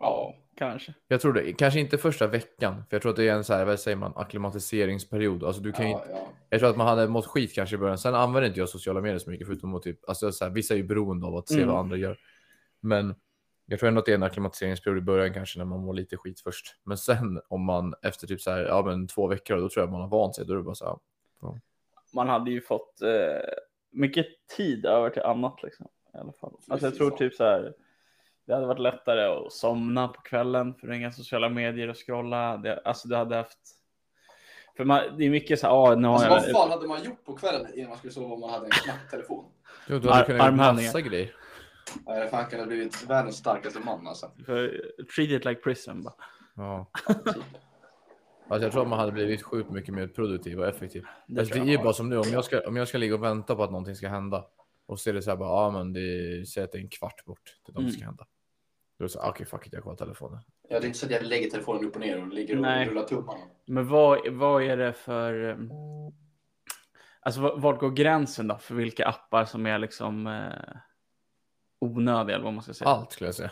Ja, 0.00 0.34
kanske. 0.56 0.94
Jag 1.08 1.20
tror 1.20 1.32
det, 1.32 1.52
kanske 1.52 1.80
inte 1.80 1.98
första 1.98 2.26
veckan. 2.26 2.74
För 2.74 2.96
jag 2.96 3.02
tror 3.02 3.10
att 3.10 3.16
det 3.16 3.28
är 3.28 3.34
en 3.34 3.44
så 3.44 3.54
här, 3.54 3.64
vad 3.64 3.80
säger 3.80 3.96
man, 3.96 4.12
acklimatiseringsperiod. 4.16 5.44
Alltså 5.44 5.62
du 5.62 5.72
kan 5.72 5.90
Ja, 5.90 5.98
inte, 5.98 6.10
ja. 6.10 6.28
jag 6.48 6.60
tror 6.60 6.70
att 6.70 6.76
man 6.76 6.86
hade 6.86 7.08
mått 7.08 7.26
skit 7.26 7.54
kanske 7.54 7.76
i 7.76 7.78
början. 7.78 7.98
Sen 7.98 8.14
använder 8.14 8.48
inte 8.48 8.60
jag 8.60 8.68
sociala 8.68 9.00
medier 9.00 9.18
så 9.18 9.30
mycket 9.30 9.46
förutom 9.46 9.74
att 9.74 9.82
typ, 9.82 10.08
alltså 10.08 10.32
så 10.32 10.44
här, 10.44 10.52
vissa 10.52 10.74
är 10.74 10.78
ju 10.78 10.84
beroende 10.84 11.26
av 11.26 11.36
att 11.36 11.48
se 11.48 11.54
Mm. 11.56 11.68
vad 11.68 11.78
andra 11.78 11.96
gör. 11.96 12.18
Men 12.80 13.14
jag 13.66 13.80
tror 13.80 13.88
ändå 13.88 13.98
att 13.98 14.06
det 14.06 14.12
är 14.12 14.14
en 14.14 14.22
acklimatiseringsperiod 14.22 14.98
i 14.98 15.00
början 15.00 15.34
kanske 15.34 15.58
när 15.58 15.64
man 15.64 15.80
mår 15.80 15.94
lite 15.94 16.16
skit 16.16 16.40
först. 16.40 16.76
Men 16.84 16.98
sen 16.98 17.40
om 17.48 17.64
man 17.64 17.94
efter 18.02 18.26
typ 18.26 18.40
så 18.40 18.50
här, 18.50 18.62
ja 18.62 18.82
men 18.86 19.06
två 19.08 19.26
veckor, 19.26 19.56
då 19.56 19.68
tror 19.68 19.82
jag 19.82 19.92
man 19.92 20.00
har 20.00 20.08
vant 20.08 20.34
sig. 20.36 20.46
Då 20.46 20.52
är 20.52 20.56
det 20.56 20.62
bara 20.62 20.74
så 20.74 21.00
här, 21.42 21.60
Man 22.14 22.28
hade 22.28 22.50
ju 22.50 22.60
fått 22.60 23.02
eh, 23.02 23.50
mycket 23.90 24.26
tid 24.56 24.86
över 24.86 25.10
till 25.10 25.22
annat 25.22 25.62
liksom. 25.62 25.88
I 26.14 26.16
alla 26.18 26.32
fall. 26.32 26.52
Alltså 26.68 26.86
jag 26.86 26.94
tror 26.96 27.10
typ 27.10 27.34
så 27.34 27.44
här. 27.44 27.74
Det 28.46 28.54
hade 28.54 28.66
varit 28.66 28.78
lättare 28.80 29.24
att 29.24 29.52
somna 29.52 30.08
på 30.08 30.20
kvällen 30.22 30.74
för 30.74 30.92
inga 30.92 31.12
sociala 31.12 31.48
medier 31.48 31.88
och 31.88 32.06
scrolla. 32.06 32.56
Det, 32.56 32.80
alltså 32.84 33.08
du 33.08 33.16
hade 33.16 33.36
haft. 33.36 33.58
För 34.76 34.84
man, 34.84 35.00
det 35.18 35.24
är 35.24 35.30
mycket 35.30 35.60
så 35.60 35.66
här, 35.66 35.74
ah, 35.74 35.94
nu 35.94 36.08
har 36.08 36.14
Alltså, 36.14 36.28
jag. 36.28 36.34
vad 36.36 36.50
fan 36.62 36.70
hade 36.70 36.88
man 36.88 37.04
gjort 37.04 37.24
på 37.24 37.34
kvällen 37.36 37.66
innan 37.74 37.88
man 37.88 37.98
skulle 37.98 38.12
sova 38.12 38.34
om 38.34 38.40
man 38.40 38.50
hade 38.50 38.64
en 38.64 38.70
knapptelefon? 38.70 39.44
jo, 39.88 39.98
du 39.98 40.08
hade 40.08 40.20
Ar- 40.20 40.26
kunnat 40.26 40.40
göra 40.40 40.72
massa 40.72 41.00
grejer. 41.00 41.34
Fan 42.30 42.46
kan 42.50 42.60
ha 42.60 42.66
blivit 42.66 43.10
världens 43.10 43.36
starkaste 43.36 43.80
man 43.80 44.06
alltså. 44.06 44.30
För, 44.46 44.82
treat 45.16 45.30
it 45.30 45.44
like 45.44 45.60
prison 45.60 46.02
bara. 46.02 46.14
Ja. 46.56 46.90
Alltså 48.48 48.64
jag 48.66 48.72
tror 48.72 48.82
att 48.82 48.88
man 48.88 48.98
hade 48.98 49.12
blivit 49.12 49.42
sjukt 49.42 49.70
mycket 49.70 49.94
mer 49.94 50.06
produktiv 50.06 50.60
och 50.60 50.66
effektiv. 50.68 51.04
Det 51.26 51.40
Alltså, 51.40 51.54
det 51.54 51.60
är 51.60 51.64
ju 51.64 51.78
bara 51.78 51.92
som 51.92 52.08
nu, 52.08 52.18
om 52.18 52.28
jag, 52.32 52.44
ska, 52.44 52.60
om 52.68 52.76
jag 52.76 52.88
ska 52.88 52.98
ligga 52.98 53.14
och 53.14 53.22
vänta 53.22 53.56
på 53.56 53.62
att 53.64 53.70
någonting 53.70 53.94
ska 53.96 54.08
hända 54.08 54.44
och 54.86 55.00
så 55.00 55.10
är 55.10 55.14
det 55.14 55.22
så 55.22 55.30
här 55.30 55.36
bara, 55.36 55.48
ja 55.48 55.66
ah, 55.66 55.70
men 55.70 55.92
det 55.92 56.48
säger 56.48 56.64
att 56.64 56.72
det 56.72 56.78
är 56.78 56.82
en 56.82 56.88
kvart 56.88 57.24
bort 57.24 57.44
till 57.44 57.54
att 57.70 57.74
någonting 57.74 57.96
ska 57.96 58.04
hända. 58.04 58.26
Då 58.98 59.02
är 59.04 59.08
det 59.08 59.12
så 59.12 59.22
här, 59.22 59.30
okej 59.30 59.46
fuck 59.46 59.66
it, 59.66 59.72
jag 59.72 59.82
kollar 59.82 59.96
telefonen. 59.96 60.40
Ja, 60.68 60.80
det 60.80 60.84
är 60.84 60.86
inte 60.86 60.98
så 60.98 61.06
att 61.06 61.12
jag 61.12 61.22
lägger 61.22 61.50
telefonen 61.50 61.84
upp 61.84 61.94
och 61.94 62.00
ner 62.00 62.22
och 62.22 62.28
ligger 62.28 62.56
och 62.56 62.62
Nej. 62.62 62.88
rullar 62.88 63.02
tummarna. 63.02 63.40
Men 63.66 63.88
vad, 63.88 64.28
vad 64.28 64.62
är 64.62 64.76
det 64.76 64.92
för... 64.92 65.34
um, 65.44 65.70
Alltså 67.22 67.40
vad- 67.40 67.60
vart 67.62 67.80
går 67.80 67.90
gränsen 67.90 68.48
då 68.48 68.58
för 68.58 68.74
vilka 68.74 69.06
appar 69.08 69.44
som 69.44 69.66
är 69.66 69.78
liksom 69.78 70.26
eh, 70.26 70.76
onödiga 71.80 72.34
eller 72.34 72.44
vad 72.44 72.54
man 72.54 72.62
ska 72.62 72.74
säga? 72.74 72.88
Allt 72.90 73.12
skulle 73.12 73.28
jag 73.28 73.34
säga. 73.34 73.50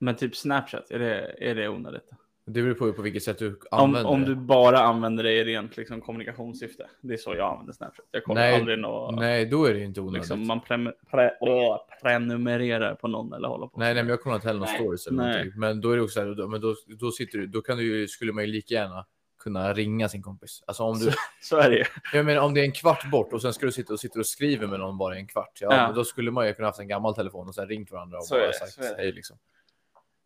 Men 0.00 0.16
typ 0.16 0.36
Snapchat, 0.36 0.90
är 0.90 0.98
det, 0.98 1.34
är 1.50 1.54
det 1.54 1.68
onödigt? 1.68 2.10
Det 2.46 2.62
beror 2.62 2.74
på 2.74 2.92
på 2.92 3.02
vilket 3.02 3.22
sätt 3.22 3.38
du 3.38 3.48
Om, 3.70 3.80
använder 3.80 4.10
om 4.10 4.20
det. 4.20 4.26
du 4.26 4.34
bara 4.34 4.78
använder 4.78 5.24
det 5.24 5.32
i 5.32 5.44
rent 5.44 5.76
liksom, 5.76 6.00
kommunikationssyfte. 6.00 6.86
Det 7.00 7.14
är 7.14 7.16
så 7.16 7.34
jag 7.34 7.52
använder 7.52 7.72
Snapchat. 7.72 8.06
Jag 8.10 8.24
kollar 8.24 8.40
Nej, 8.40 8.54
aldrig 8.54 8.78
något. 8.78 9.14
Nej, 9.14 9.46
då 9.46 9.64
är 9.64 9.74
det 9.74 9.80
inte 9.80 10.00
onödigt. 10.00 10.18
Liksom, 10.18 10.46
man 10.46 10.60
pre, 10.60 10.92
pre, 11.10 11.30
åh, 11.40 11.76
prenumererar 12.02 12.94
på 12.94 13.08
någon 13.08 13.32
eller 13.32 13.48
håller 13.48 13.66
på. 13.66 13.80
Nej, 13.80 13.94
nej, 13.94 14.02
men 14.02 14.10
jag 14.10 14.20
kollar 14.22 14.36
inte 14.36 14.48
heller 14.48 14.60
någon 14.60 14.68
stories 14.68 15.06
eller 15.06 15.16
Nej. 15.16 15.32
någonting. 15.32 15.60
Men 15.60 15.80
då 15.80 15.90
är 15.90 15.96
det 15.96 16.02
också 16.02 16.14
så 16.20 16.26
här, 16.26 16.34
då, 16.34 16.48
men 16.48 16.60
då, 16.60 16.74
då 17.00 17.10
sitter 17.10 17.38
du, 17.38 17.46
då 17.46 17.60
kan 17.60 17.76
du 17.78 17.84
ju, 17.84 18.08
skulle 18.08 18.32
man 18.32 18.44
ju 18.44 18.50
lika 18.52 18.74
gärna 18.74 19.04
kunna 19.38 19.72
ringa 19.74 20.08
sin 20.08 20.22
kompis. 20.22 20.62
Alltså 20.66 20.82
om 20.82 20.98
du, 20.98 21.12
Så 21.42 21.56
är 21.56 21.70
det 21.70 21.76
ju. 21.76 21.84
jag 22.12 22.26
menar 22.26 22.40
om 22.42 22.54
det 22.54 22.60
är 22.60 22.64
en 22.64 22.72
kvart 22.72 23.10
bort 23.10 23.32
och 23.32 23.42
sen 23.42 23.52
ska 23.52 23.66
du 23.66 23.72
sitta 23.72 23.92
och 23.92 24.00
sitta 24.00 24.18
och 24.18 24.26
skriva 24.26 24.66
med 24.66 24.80
någon 24.80 24.98
bara 24.98 25.16
i 25.16 25.18
en 25.18 25.26
kvart. 25.26 25.58
Ja, 25.60 25.68
Ja. 25.76 25.86
Men 25.86 25.94
då 25.94 26.04
skulle 26.04 26.30
man 26.30 26.46
ju 26.46 26.54
kunna 26.54 26.68
haft 26.68 26.78
en 26.80 26.88
gammal 26.88 27.14
telefon 27.14 27.48
och 27.48 27.54
sen 27.54 27.68
ringt 27.68 27.90
varandra 27.90 28.18
och 28.18 28.24
Så 28.26 28.34
bara 28.34 28.46
det, 28.46 28.52
sagt 28.52 28.72
så 28.72 28.96
hej 28.96 29.12
liksom. 29.12 29.38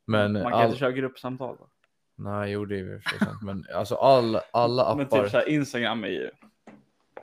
Men 0.07 0.33
Man 0.33 0.43
kan 0.43 0.53
all, 0.53 0.67
inte 0.67 0.79
köra 0.79 0.93
gruppsamtal. 0.93 1.57
Då. 1.59 1.67
nej, 2.17 2.51
jo 2.51 2.65
det 2.65 2.75
är 2.75 2.79
ju. 2.79 3.01
Men 3.43 3.65
alltså 3.75 3.95
all, 3.95 4.41
alla 4.53 4.95
Men 4.97 5.07
appar. 5.07 5.23
typ 5.23 5.31
så 5.31 5.37
här, 5.37 5.49
Instagram 5.49 6.05
är 6.05 6.09
ju 6.09 6.31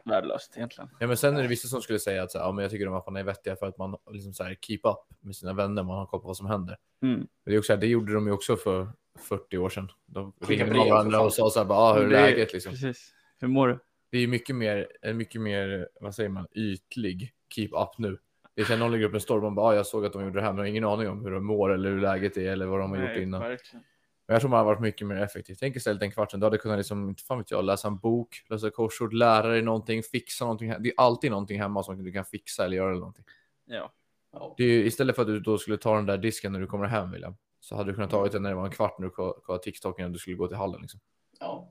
värdelöst 0.05 0.53
egentligen. 0.57 0.89
Ja, 0.99 1.07
men 1.07 1.17
sen 1.17 1.37
är 1.37 1.41
det 1.41 1.47
vissa 1.47 1.67
som 1.67 1.81
skulle 1.81 1.99
säga 1.99 2.23
att 2.23 2.31
så 2.31 2.37
här, 2.37 2.45
ja, 2.45 2.51
men 2.51 2.61
jag 2.61 2.71
tycker 2.71 2.85
de 2.85 2.93
apparna 2.95 3.19
är 3.19 3.23
vettiga 3.23 3.55
för 3.55 3.65
att 3.67 3.77
man 3.77 3.97
liksom 4.11 4.33
så 4.33 4.43
här, 4.43 4.55
keep 4.61 4.79
up 4.83 4.97
med 5.19 5.35
sina 5.35 5.53
vänner, 5.53 5.83
man 5.83 5.97
har 5.97 6.05
koll 6.05 6.19
på 6.21 6.27
vad 6.27 6.37
som 6.37 6.47
händer. 6.47 6.77
Mm. 7.03 7.15
Men 7.17 7.27
det, 7.45 7.53
är 7.53 7.57
också 7.57 7.67
så 7.67 7.73
här, 7.73 7.79
det 7.81 7.87
gjorde 7.87 8.13
de 8.13 8.27
ju 8.27 8.33
också 8.33 8.55
för 8.55 8.87
40 9.19 9.57
år 9.57 9.69
sedan. 9.69 9.91
De 10.05 10.33
ringde 10.39 10.73
varandra 10.73 11.21
och 11.21 11.33
sa 11.33 11.49
så 11.49 11.59
här, 11.59 11.65
bara, 11.65 11.79
ah, 11.79 11.93
hur 11.93 12.03
är 12.03 12.09
läget 12.09 12.53
liksom. 12.53 12.71
Precis. 12.71 13.13
Hur 13.39 13.47
mår 13.47 13.67
du? 13.67 13.79
det 14.11 14.17
är 14.17 14.27
mycket 14.27 14.55
mer, 14.55 14.87
en 15.01 15.17
mycket 15.17 15.41
mer, 15.41 15.89
vad 16.01 16.15
säger 16.15 16.29
man, 16.29 16.47
ytlig 16.51 17.33
keep 17.55 17.69
up 17.71 17.97
nu. 17.97 18.17
Det 18.55 18.61
är 18.61 18.65
sen 18.65 18.79
någon 18.79 18.91
lägger 18.91 19.05
upp 19.05 19.13
en 19.13 19.21
story 19.21 19.39
och 19.39 19.43
man 19.43 19.55
bara, 19.55 19.65
ah, 19.65 19.75
jag 19.75 19.85
såg 19.85 20.05
att 20.05 20.13
de 20.13 20.23
gjorde 20.23 20.39
det 20.39 20.41
här, 20.41 20.53
men 20.53 20.57
jag 20.57 20.63
har 20.63 20.69
ingen 20.69 20.85
aning 20.85 21.09
om 21.09 21.23
hur 21.25 21.31
de 21.31 21.45
mår 21.45 21.73
eller 21.73 21.89
hur 21.89 22.01
läget 22.01 22.37
är 22.37 22.51
eller 22.51 22.65
vad 22.65 22.79
de 22.79 22.91
har 22.91 22.97
gjort 22.97 23.09
Nej, 23.09 23.23
innan. 23.23 23.41
verkligen. 23.41 23.83
Men 24.27 24.33
Jag 24.33 24.41
tror 24.41 24.49
man 24.49 24.57
har 24.57 24.65
varit 24.65 24.79
mycket 24.81 25.07
mer 25.07 25.15
effektiv. 25.15 25.55
Tänk 25.59 25.75
istället 25.75 26.01
en 26.01 26.11
kvart 26.11 26.31
sedan, 26.31 26.39
du 26.39 26.45
hade 26.45 26.57
kunnat 26.57 26.77
liksom, 26.77 27.09
inte 27.09 27.23
fan 27.23 27.37
vet 27.37 27.51
jag, 27.51 27.65
läsa 27.65 27.87
en 27.87 27.97
bok, 27.97 28.43
läsa 28.49 28.69
korsord, 28.69 29.13
lära 29.13 29.47
dig 29.47 29.61
någonting, 29.61 30.03
fixa 30.03 30.45
någonting. 30.45 30.73
Det 30.79 30.89
är 30.89 30.93
alltid 30.97 31.31
någonting 31.31 31.61
hemma 31.61 31.83
som 31.83 32.03
du 32.03 32.11
kan 32.11 32.25
fixa 32.25 32.65
eller 32.65 32.77
göra 32.77 32.89
eller 32.89 32.99
någonting. 32.99 33.25
Ja. 33.65 33.93
Ja. 34.33 34.53
Det 34.57 34.63
är 34.63 34.67
ju, 34.67 34.85
istället 34.85 35.15
för 35.15 35.21
att 35.21 35.27
du 35.27 35.39
då 35.39 35.57
skulle 35.57 35.77
ta 35.77 35.95
den 35.95 36.05
där 36.05 36.17
disken 36.17 36.53
när 36.53 36.59
du 36.59 36.67
kommer 36.67 36.85
hem 36.85 37.11
William, 37.11 37.35
så 37.69 37.75
hade 37.75 37.91
du 37.91 37.95
kunnat 37.95 38.09
ta 38.11 38.27
den 38.27 38.43
när 38.43 38.49
det 38.49 38.55
var 38.55 38.65
en 38.65 38.71
kvart 38.71 38.99
när 38.99 39.05
du 39.07 39.11
kollade 39.11 39.63
TikTok 39.63 39.99
innan 39.99 40.11
du 40.13 40.19
skulle 40.19 40.35
gå 40.35 40.47
till 40.47 40.57
hallen. 40.57 40.81
Liksom. 40.81 40.99
Ja. 41.39 41.67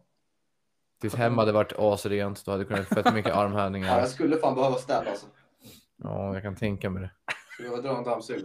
Ditt 1.00 1.14
hem 1.14 1.38
hade 1.38 1.52
varit 1.52 1.73
asrent, 1.78 2.45
du 2.45 2.50
hade 2.50 2.64
kunnat 2.64 2.87
fett 2.88 3.14
mycket 3.14 3.31
ja, 3.35 3.40
armhävningar. 3.40 3.99
jag 3.99 4.09
skulle 4.09 4.37
fan 4.37 4.55
behöva 4.55 4.76
städa 4.76 5.11
alltså. 5.11 5.26
Ja, 5.97 6.35
jag 6.35 6.43
kan 6.43 6.57
tänka 6.57 6.90
mig 6.90 7.02
det. 7.02 7.11
Skulle 7.52 7.69
behöva 7.69 7.88
dra 7.88 7.99
en 7.99 8.05
dammsugare. 8.05 8.45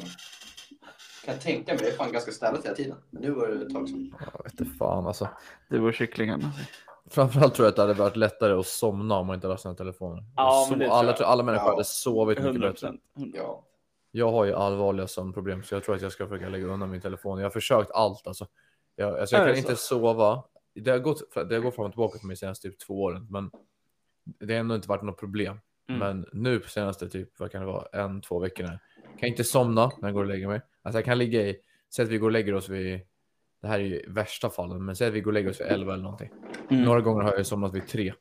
Kan 1.26 1.34
jag 1.34 1.42
tänka 1.42 1.72
mig, 1.74 1.82
det 1.84 1.88
är 1.90 1.92
fan 1.98 2.12
ganska 2.12 2.32
städat 2.32 2.66
hela 2.66 2.76
tiden. 2.76 2.98
Men 3.10 3.22
nu 3.22 3.32
var 3.32 3.48
det 3.48 3.66
ett 3.66 3.74
tag 3.74 3.90
sedan. 3.90 4.16
Jag 4.36 4.44
vet 4.44 4.60
inte 4.60 4.74
fan 4.78 5.08
alltså. 5.08 5.30
Du 5.70 5.82
och 5.82 5.94
kycklingarna. 5.94 6.52
Framförallt 7.10 7.56
tror 7.56 7.66
jag 7.66 7.70
att 7.72 7.76
det 7.76 7.82
hade 7.82 7.94
varit 7.94 8.16
lättare 8.16 8.54
att 8.54 8.66
somna 8.68 9.16
om 9.16 9.28
man 9.28 9.34
inte 9.36 9.48
hade 9.48 9.54
haft 9.54 9.62
sina 9.62 9.76
telefoner. 9.76 10.24
Ja, 10.36 10.68
men 10.70 10.80
det 10.80 10.86
tror 10.86 10.96
alla, 10.98 11.10
jag. 11.10 11.18
tror- 11.18 11.28
alla 11.28 11.44
människor 11.44 11.68
Ja. 11.68 11.72
hade 11.72 11.84
sovit 11.84 12.38
mycket 12.38 12.46
100 12.54 12.60
bättre. 12.68 12.72
procent. 12.88 13.02
Ja. 13.36 13.64
Jag 14.16 14.32
har 14.32 14.46
ju 14.46 14.54
allvarliga 14.54 15.08
sömnproblem 15.08 15.64
så 15.64 15.76
jag 15.76 15.84
tror 15.84 15.96
att 15.96 16.02
jag 16.02 16.12
ska 16.12 16.28
försöka 16.28 16.50
lägga 16.50 16.66
undan 16.66 16.92
min 16.92 17.02
telefon. 17.02 17.40
Jag 17.40 17.46
har 17.46 17.52
försökt 17.52 17.92
allt 17.92 18.28
alltså. 18.28 18.48
Jag, 18.96 19.20
alltså, 19.20 19.36
jag 19.36 19.48
kan 19.48 19.58
inte 19.58 19.76
sova. 19.76 20.44
Det 20.76 20.92
har, 20.92 21.00
gått, 21.00 21.34
det 21.50 21.56
har 21.56 21.60
gått 21.60 21.76
fram 21.76 21.86
och 21.86 21.92
tillbaka 21.92 22.20
för 22.20 22.28
mig 22.28 22.36
senaste 22.36 22.70
typ 22.70 22.80
två 22.80 23.02
åren, 23.02 23.28
men 23.30 23.52
det 24.40 24.54
har 24.54 24.60
ändå 24.60 24.76
inte 24.76 24.88
varit 24.88 25.04
något 25.04 25.20
problem. 25.20 25.60
Mm. 25.90 26.00
Men 26.00 26.26
nu 26.34 26.60
på 26.60 26.70
senaste 26.70 27.10
typ, 27.10 27.40
vad 27.40 27.52
kan 27.52 27.62
det 27.62 27.68
vara, 27.68 28.04
en, 28.04 28.22
två 28.22 28.40
veckorna. 28.40 28.70
Kan 28.70 29.20
jag 29.20 29.30
inte 29.30 29.44
somna 29.44 29.92
när 30.02 30.08
jag 30.08 30.14
går 30.14 30.22
och 30.22 30.30
lägger 30.30 30.48
mig. 30.48 30.62
Alltså 30.82 30.98
jag 30.98 31.06
kan 31.06 31.18
ligga 31.18 31.42
i, 31.42 31.58
säg 31.96 32.04
att 32.04 32.12
vi 32.12 32.18
går 32.18 32.28
och 32.28 32.32
lägger 32.32 32.54
oss 32.54 32.70
vid, 32.70 33.02
det 33.62 33.68
här 33.68 33.80
är 33.80 33.84
ju 33.84 34.06
värsta 34.08 34.50
fallen, 34.50 34.86
men 34.86 34.96
säg 34.96 35.08
att 35.08 35.14
vi 35.14 35.22
går 35.22 35.32
och 35.32 35.34
lägger 35.34 35.50
oss 35.50 35.62
vid 35.62 35.68
11 35.68 35.94
eller 35.94 36.04
någonting. 36.04 36.30
Mm. 36.70 36.84
Några 36.84 37.02
gånger 37.02 37.24
har 37.24 37.34
jag 37.34 37.46
somnat 37.46 37.74
vid 37.74 37.88
tre. 37.88 38.14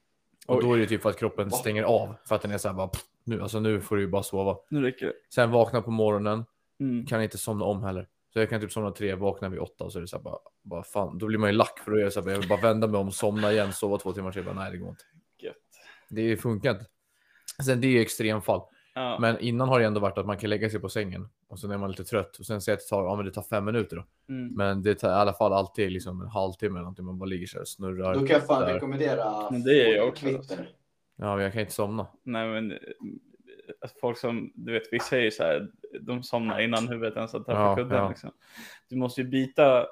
Och 0.46 0.56
Oj. 0.56 0.62
då 0.62 0.75
är 0.75 0.78
det 0.78 0.87
typ 0.87 1.02
för 1.02 1.11
att 1.11 1.18
kroppen 1.18 1.50
stänger 1.50 1.82
av. 1.82 2.14
För 2.28 2.34
att 2.34 2.42
den 2.42 2.50
är 2.50 2.58
så 2.58 2.68
här 2.68 2.75
bara, 2.75 2.88
pff, 2.88 3.02
nu, 3.25 3.42
alltså 3.42 3.61
nu 3.61 3.80
får 3.80 3.96
du 3.96 4.02
ju 4.02 4.08
bara 4.08 4.22
sova. 4.22 4.56
Nu 4.70 4.82
räcker 4.82 5.06
det. 5.06 5.12
Sen 5.34 5.50
vakna 5.50 5.82
på 5.82 5.90
morgonen, 5.90 6.44
Mm. 6.80 7.06
kan 7.06 7.22
inte 7.22 7.38
somna 7.38 7.64
om 7.64 7.82
heller. 7.82 8.08
Så 8.32 8.38
jag 8.38 8.50
kan 8.50 8.61
typ 8.61 8.72
somna 8.72 8.90
tre, 8.90 9.14
vakna 9.14 9.49
vid 9.49 9.61
åtta 9.61 9.84
och 9.84 9.92
så 9.92 9.99
är 9.99 10.00
det 10.00 10.08
så 10.08 10.16
här 10.16 10.22
bara, 10.22 10.38
bara 10.62 10.82
fan, 10.82 11.18
då 11.18 11.26
blir 11.26 11.38
man 11.38 11.50
ju 11.50 11.56
lack 11.56 11.78
för 11.78 11.90
då 11.90 11.96
är 11.99 12.04
det 12.04 12.11
så 12.11 12.20
här, 12.22 12.30
jag 12.30 12.38
vill 12.38 12.49
bara 12.49 12.61
vända 12.61 12.87
mig 12.87 13.00
om, 13.00 13.11
somna 13.11 13.52
igen, 13.52 13.72
sova 13.72 13.99
två 13.99 14.12
timmar 14.12 14.32
till. 14.32 14.44
Bara, 14.44 14.54
nej, 14.54 14.70
det 14.70 14.76
går 14.76 14.88
inte. 14.88 15.04
Gött. 15.38 15.54
Det 16.08 16.37
funkar 16.37 16.70
inte. 16.70 16.84
Sen 17.66 17.80
det 17.80 17.87
är 17.87 17.90
ju 17.90 18.00
extremfall. 18.00 18.61
Ja. 18.94 19.18
Men 19.20 19.38
innan 19.40 19.68
har 19.68 19.80
det 19.80 19.87
ändå 19.87 20.00
varit 20.00 20.18
att 20.18 20.26
man 20.26 20.38
kan 20.38 20.50
lägga 20.50 20.70
sig 20.70 20.80
på 20.80 20.88
sängen 20.88 21.28
och 21.52 21.59
sen 21.59 21.71
är 21.71 21.78
man 21.78 21.90
lite 21.90 22.04
trött 22.04 22.37
och 22.37 22.47
sen 22.47 22.61
säger 22.61 22.76
att 22.76 22.80
det 22.82 22.88
tar, 22.88 23.04
ja, 23.04 23.16
men 23.16 23.25
det 23.25 23.30
tar 23.32 23.42
fem 23.42 23.64
minuter 23.64 23.97
då. 23.97 24.04
Mm. 24.35 24.54
Men 24.54 24.82
det 24.82 24.94
tar 24.94 25.09
i 25.09 25.12
alla 25.12 25.32
fall 25.32 25.52
alltid 25.52 25.92
liksom 25.92 26.21
en 26.21 26.28
halvtimme 26.28 26.73
eller 26.75 26.82
någonting. 26.82 27.04
Man 27.04 27.18
bara 27.18 27.26
ligger 27.26 27.47
så 27.47 27.56
här 27.56 27.62
och 27.62 27.68
snurrar. 27.68 28.14
Då 28.14 28.21
kan 28.21 28.28
jag 28.28 28.47
fan 28.47 28.62
där. 28.62 28.75
rekommendera 28.75 29.50
Men 29.50 29.62
det 29.62 29.88
är 29.88 29.97
jag 29.97 30.09
också. 30.09 30.26
Twitter. 30.26 30.68
Ja, 31.16 31.35
men 31.37 31.44
jag 31.44 31.52
kan 31.52 31.61
inte 31.61 31.73
somna. 31.73 32.06
Nej, 32.23 32.49
men 32.49 32.78
folk 34.00 34.18
som, 34.18 34.52
du 34.54 34.73
vet, 34.73 34.82
vi 34.92 35.00
säger 35.00 35.30
så 35.30 35.42
här, 35.42 35.68
de 36.00 36.23
somnar 36.23 36.61
innan 36.61 36.88
huvudet 36.88 37.16
ens 37.16 37.32
har 37.32 37.40
träffat 37.40 37.61
Ja, 37.61 37.76
kudden. 37.76 37.99
ja. 37.99 38.09
Liksom. 38.09 38.30
Du 38.88 38.97
måste 38.97 39.21
ju 39.21 39.28
byta 39.28 39.87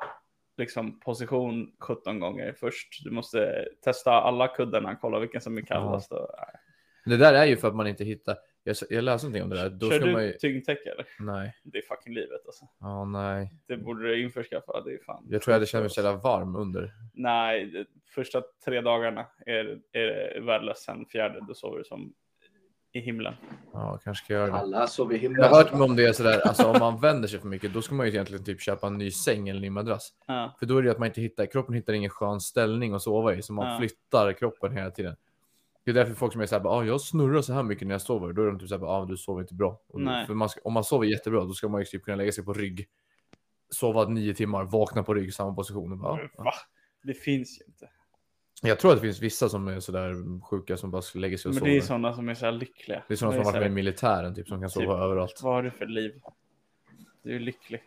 liksom, 0.57 1.01
position 1.01 1.73
17 1.79 2.21
gånger 2.21 2.53
först. 2.61 3.05
Du 3.05 3.11
måste 3.11 3.69
testa 3.85 4.13
alla 4.13 4.49
kuddarna, 4.49 4.97
kolla 5.01 5.19
vilken 5.19 5.41
som 5.41 5.59
är 5.59 5.63
kallast. 5.63 6.13
Och, 6.13 6.31
nej. 6.39 6.61
Det 7.05 7.17
där 7.17 7.35
är 7.35 7.45
ju 7.45 7.57
för 7.57 7.69
att 7.69 7.77
man 7.77 7.87
inte 7.87 8.05
hittar. 8.05 8.37
Jag, 8.81 8.97
jag 8.99 9.05
läste 9.05 9.27
någonting 9.27 9.43
om 9.43 9.51
det 9.51 9.57
där. 9.57 9.71
Då 9.71 9.91
Kör 9.91 9.97
ska 9.97 10.07
du 10.07 10.13
man 10.13 10.25
ju... 10.25 10.33
tyngdtäcke 10.33 10.91
eller? 10.91 11.07
Nej. 11.21 11.57
Det 11.63 11.79
är 11.79 11.83
fucking 11.83 12.15
livet 12.15 12.47
alltså. 12.47 12.65
Ja, 12.81 13.05
nej. 13.05 13.53
Det 13.67 13.77
borde 13.77 14.03
du 14.09 14.23
införskaffa. 14.23 14.81
Det 14.85 14.93
är 14.95 14.99
fan. 15.07 15.27
Jag 15.29 15.43
tror 15.43 15.53
jag 15.53 15.57
hade 15.57 15.67
känt 15.67 15.83
mig 15.83 15.91
så 15.91 16.01
jävla 16.01 16.21
varm 16.21 16.57
under. 16.57 16.93
Nej, 17.15 17.67
det- 17.67 17.87
första 18.15 18.43
tre 18.65 18.81
dagarna 18.81 19.27
är, 19.47 19.79
är 19.93 20.41
värdelöst. 20.41 20.83
Sen 20.83 21.07
fjärde, 21.07 21.41
då 21.49 21.55
sover 21.55 21.79
du 21.79 21.85
som 21.85 22.13
i 22.93 23.01
himlen. 23.01 23.35
Ja, 23.73 23.99
kanske 24.05 24.25
ska 24.25 24.35
jag 24.35 24.41
göra 24.41 24.53
det. 24.53 24.59
Alla 24.59 24.87
sover 24.87 25.15
i 25.15 25.17
Jag 25.17 25.23
himlen. 25.23 25.45
har 25.51 25.57
hört 25.57 25.73
mig 25.73 25.83
om 25.83 25.97
det 25.97 26.05
är 26.07 26.13
sådär, 26.13 26.41
alltså 26.47 26.67
om 26.67 26.77
man 26.81 27.01
vänder 27.01 27.29
sig 27.29 27.41
för 27.41 27.49
mycket, 27.49 27.75
då 27.75 27.83
ska 27.83 27.95
man 27.95 28.07
ju 28.07 28.13
egentligen 28.13 28.45
typ 28.45 28.61
köpa 28.61 28.87
en 28.87 28.99
ny 28.99 29.11
säng 29.11 29.49
eller 29.49 29.59
en 29.59 29.63
ny 29.63 29.71
madrass. 29.71 30.13
Ja. 30.27 30.57
För 30.59 30.67
då 30.67 30.77
är 30.79 30.83
det 30.83 30.87
ju 30.87 30.93
att 30.93 30.99
man 30.99 31.07
inte 31.09 31.21
hittar, 31.21 31.47
kroppen 31.47 31.75
hittar 31.75 31.93
ingen 31.93 32.11
skön 32.11 32.41
ställning 32.41 32.95
att 32.95 33.03
sova 33.03 33.35
i, 33.35 33.43
så 33.43 33.53
man 33.53 33.73
Ja. 33.73 33.79
flyttar 33.79 34.33
kroppen 34.33 34.73
hela 34.77 34.91
tiden. 34.91 35.17
Det 35.93 36.01
är 36.01 36.05
därför 36.05 36.15
folk 36.19 36.33
som 36.33 36.43
är 36.43 36.47
såhär, 36.47 36.67
ah, 36.67 36.85
jag 36.85 37.01
snurrar 37.01 37.43
så 37.43 37.53
här 37.53 37.63
mycket 37.63 37.87
när 37.89 37.95
jag 37.95 38.03
sover, 38.03 38.33
då 38.33 38.43
är 38.43 38.47
de 38.47 38.59
typ 38.59 38.69
såhär, 38.69 38.85
ah, 38.85 39.05
du 39.05 39.17
sover 39.17 39.41
inte 39.41 39.55
bra. 39.55 39.81
Och 39.89 40.01
Nej. 40.01 40.27
för 40.27 40.35
man 40.35 40.49
ska, 40.49 40.61
om 40.65 40.73
man 40.73 40.85
sover 40.85 41.07
jättebra, 41.07 41.45
då 41.45 41.53
ska 41.53 41.69
man 41.69 41.81
ju 41.81 41.85
typ 41.85 42.03
kunna 42.05 42.17
lägga 42.17 42.33
sig 42.33 42.45
på 42.45 42.53
rygg, 42.53 42.89
sova 43.71 44.09
nio 44.09 44.35
timmar, 44.35 44.65
vakna 44.65 45.03
på 45.03 45.15
rygg 45.15 45.35
samma 45.35 45.55
position. 45.55 45.99
Bara, 46.01 46.29
ah? 46.39 46.53
Det 47.03 47.15
finns 47.15 47.61
ju 47.61 47.65
inte. 47.65 47.89
Jag 48.63 48.79
tror 48.79 48.91
att 48.91 48.97
det 48.97 49.03
finns 49.03 49.23
vissa 49.23 49.49
som 49.49 49.69
är 49.69 49.81
sådär 49.81 50.41
sjuka 50.45 50.77
som 50.77 50.91
bara 50.91 51.03
lägger 51.15 51.37
sig 51.37 51.49
och 51.49 51.55
Men 51.55 51.59
sover. 51.59 51.71
det 51.71 51.77
är 51.77 51.81
sådana 51.81 52.13
som 52.13 52.29
är 52.29 52.35
så 52.35 52.51
lyckliga. 52.51 53.03
det 53.09 53.15
är 53.15 53.17
sådana 53.17 53.37
som 53.37 53.45
har 53.45 53.53
varit 53.53 53.63
med 53.63 53.71
i 53.71 53.75
militären, 53.75 54.35
typ, 54.35 54.49
som 54.49 54.61
kan 54.61 54.71
sova 54.71 54.95
Typ. 54.95 55.03
överallt. 55.03 55.41
Vad 55.43 55.55
har 55.55 55.63
du 55.63 55.71
för 55.71 55.87
liv? 55.87 56.13
Du 57.23 57.37
är 57.37 57.41
lycklig. 57.41 57.83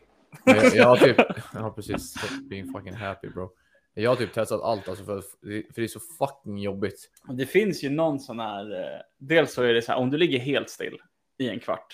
Men 0.46 0.56
Jag, 0.56 0.76
jag 0.76 0.88
har 0.88 0.98
typ, 0.98 1.18
ja 1.54 1.72
precis, 1.76 2.16
being 2.50 2.72
fucking 2.74 2.94
happy 2.94 3.30
bro. 3.30 3.52
Jag 3.94 4.12
har 4.12 4.16
typ 4.16 4.34
testat 4.34 4.62
allt 4.62 4.90
alltså 4.90 5.04
för, 5.06 5.22
för 5.22 5.74
det 5.76 5.84
är 5.84 5.88
så 5.88 6.00
fucking 6.00 6.58
jobbigt. 6.58 7.10
Det 7.34 7.46
finns 7.46 7.84
ju 7.84 7.90
någon 7.90 8.20
sån 8.20 8.40
här, 8.40 8.82
eh, 8.82 9.00
dels 9.18 9.54
så 9.54 9.64
är 9.64 9.74
det 9.74 9.82
så 9.82 9.92
här, 9.92 10.00
om 10.00 10.10
du 10.10 10.18
ligger 10.18 10.40
helt 10.40 10.70
still 10.70 10.98
i 11.38 11.50
en 11.50 11.60
kvart, 11.60 11.94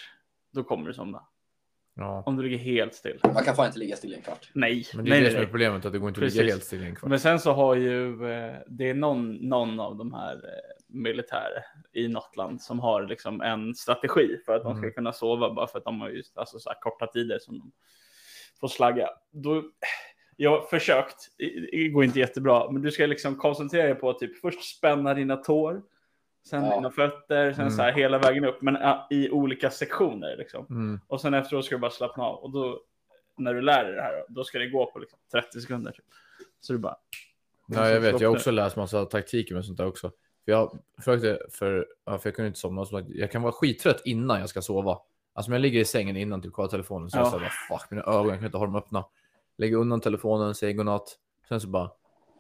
då 0.54 0.64
kommer 0.64 0.88
du 0.88 0.94
somna. 0.94 1.24
Ja. 1.96 2.24
Om 2.26 2.38
du 2.38 2.44
ligger 2.44 2.58
helt 2.58 2.96
still. 2.96 3.20
Man 3.24 3.44
kan 3.44 3.56
fan 3.56 3.66
inte 3.68 3.80
ligga 3.80 3.96
still 3.96 4.14
i 4.14 4.16
en 4.16 4.22
kvart. 4.22 4.52
Nej, 4.54 4.86
Men 4.96 5.06
det 5.06 5.10
är 5.10 5.12
nej, 5.12 5.20
det 5.20 5.26
nej, 5.26 5.34
som 5.34 5.42
är 5.42 5.46
problemet, 5.46 5.86
att 5.86 5.94
det 5.94 6.00
går 6.00 6.10
inte 6.10 6.18
att 6.20 6.34
ligga 6.34 6.42
Precis. 6.42 6.52
helt 6.54 6.64
still 6.64 6.84
i 6.84 6.86
en 6.86 6.96
kvart. 6.96 7.10
Men 7.10 7.20
sen 7.20 7.40
så 7.40 7.52
har 7.52 7.76
ju, 7.76 8.30
eh, 8.32 8.56
det 8.68 8.90
är 8.90 8.94
någon, 8.94 9.34
någon 9.36 9.80
av 9.80 9.96
de 9.98 10.14
här 10.14 10.34
eh, 10.36 10.86
militärer 10.88 11.64
i 11.94 12.08
något 12.08 12.36
land 12.38 12.62
som 12.62 12.80
har 12.80 13.04
liksom 13.08 13.42
en 13.42 13.76
strategi 13.76 14.38
för 14.46 14.56
att 14.56 14.64
de 14.64 14.74
ska 14.76 14.84
Mm. 14.84 14.94
kunna 14.94 15.14
sova 15.14 15.54
bara 15.54 15.68
för 15.68 15.78
att 15.78 15.86
de 15.86 16.02
har 16.02 16.10
just 16.10 16.38
alltså 16.38 16.60
så 16.60 16.70
här 16.70 16.78
korta 16.82 17.08
tider 17.08 17.40
som 17.40 17.60
de 17.60 17.72
får 18.60 18.68
slagga. 18.68 19.10
Då, 19.32 19.64
jag 20.42 20.50
har 20.52 20.62
försökt, 20.62 21.16
det 21.72 21.88
går 21.90 22.04
inte 22.04 22.20
jättebra, 22.20 22.72
men 22.72 22.82
du 22.82 22.92
ska 22.92 23.06
liksom 23.06 23.36
koncentrera 23.36 23.86
dig 23.86 23.96
på 23.96 24.10
att 24.10 24.20
typ 24.20 24.40
först 24.42 24.78
spänna 24.78 25.14
dina 25.14 25.36
tår, 25.38 25.82
sen 26.50 26.66
Ja. 26.66 26.76
dina 26.76 26.92
fötter, 26.92 27.52
sen 27.54 27.62
Mm. 27.62 27.72
så 27.72 27.82
här 27.82 27.92
hela 27.92 28.18
vägen 28.18 28.46
upp, 28.46 28.62
men 28.62 28.78
i 29.10 29.30
olika 29.30 29.70
sektioner 29.70 30.38
liksom. 30.38 30.66
Mm. 30.70 31.00
Och 31.08 31.22
sen 31.22 31.34
efteråt 31.34 31.66
ska 31.66 31.76
du 31.76 31.80
bara 31.80 31.92
slappna 31.92 32.24
av 32.24 32.36
och 32.44 32.52
då 32.52 32.82
när 33.38 33.54
du 33.54 33.62
lär 33.62 33.84
dig 33.84 33.94
det 33.96 34.02
här, 34.02 34.24
då 34.30 34.44
ska 34.44 34.60
det 34.60 34.68
gå 34.70 34.92
på 34.92 35.00
liksom 35.00 35.20
30 35.32 35.62
sekunder. 35.62 35.92
Typ. 35.92 36.06
Så 36.60 36.74
du 36.74 36.80
bara. 36.80 36.96
Ja, 37.68 37.90
jag 37.90 38.02
vet, 38.02 38.22
jag 38.22 38.30
har 38.30 38.36
också 38.36 38.52
läst 38.52 38.76
massa 38.76 39.06
taktiker 39.06 39.56
med 39.56 39.66
sånt 39.66 39.78
där 39.78 39.88
också. 39.88 40.12
För 40.46 40.52
jag 40.52 40.80
försökte, 40.98 41.40
för, 41.52 41.88
för 42.06 42.22
jag 42.24 42.36
kunde 42.36 42.48
inte 42.48 42.60
somna, 42.60 42.86
så 42.86 43.04
jag 43.08 43.32
kan 43.32 43.42
vara 43.42 43.52
skittrött 43.52 44.02
innan 44.06 44.40
jag 44.40 44.50
ska 44.50 44.62
sova. 44.62 44.98
Alltså 45.34 45.50
om 45.50 45.54
jag 45.54 45.62
ligger 45.62 45.80
i 45.80 45.86
sängen 45.86 46.18
innan, 46.18 46.42
typ 46.42 46.54
kollar 46.54 46.70
telefonen, 46.70 47.10
så 47.10 47.18
Ja. 47.18 47.22
jag 47.22 47.28
säger 47.32 47.40
bara 47.70 47.78
fuck 47.80 47.92
mina 47.92 48.04
ögon, 48.04 48.28
jag 48.28 48.38
kan 48.38 48.46
inte 48.46 48.58
ha 48.58 48.66
dem 48.66 48.76
öppna. 48.76 49.06
Lägger 49.60 49.78
undan 49.78 50.02
telefonen, 50.02 50.56
säger 50.56 50.74
godnatt. 50.74 51.16
Sen 51.50 51.62
så 51.62 51.68
bara, 51.68 51.92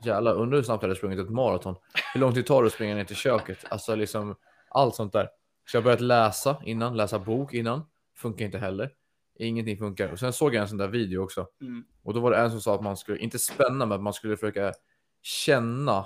jävlar, 0.03 0.33
undrar 0.33 0.57
hur 0.57 0.63
snabbt 0.63 0.83
jag 0.83 0.87
hade 0.89 0.97
sprungit 0.97 1.19
ett 1.19 1.29
maraton. 1.29 1.75
Hur 2.13 2.21
lång 2.21 2.33
tid 2.33 2.45
tar 2.45 2.63
det 2.63 2.67
att 2.67 2.73
springa 2.73 2.95
ner 2.95 3.03
till 3.03 3.15
köket? 3.15 3.65
Alltså 3.69 3.95
liksom, 3.95 4.35
allt 4.69 4.95
sånt 4.95 5.13
där. 5.13 5.29
Så 5.71 5.77
jag 5.77 5.83
börjat 5.83 6.01
läsa 6.01 6.57
innan, 6.65 6.97
läsa 6.97 7.19
bok 7.19 7.53
innan. 7.53 7.81
Funkar 8.17 8.45
inte 8.45 8.57
heller. 8.57 8.91
Ingenting 9.39 9.77
funkar. 9.77 10.11
Och 10.11 10.19
sen 10.19 10.33
såg 10.33 10.55
jag 10.55 10.61
en 10.61 10.67
sån 10.67 10.77
där 10.77 10.87
video 10.87 11.23
också. 11.23 11.47
Mm. 11.61 11.83
Och 12.03 12.13
då 12.13 12.19
var 12.19 12.31
det 12.31 12.37
en 12.37 12.51
som 12.51 12.61
sa 12.61 12.75
att 12.75 12.83
man 12.83 12.97
skulle, 12.97 13.17
inte 13.17 13.39
spänna, 13.39 13.85
men 13.85 13.91
att 13.91 14.01
man 14.01 14.13
skulle 14.13 14.37
försöka 14.37 14.73
känna, 15.21 16.05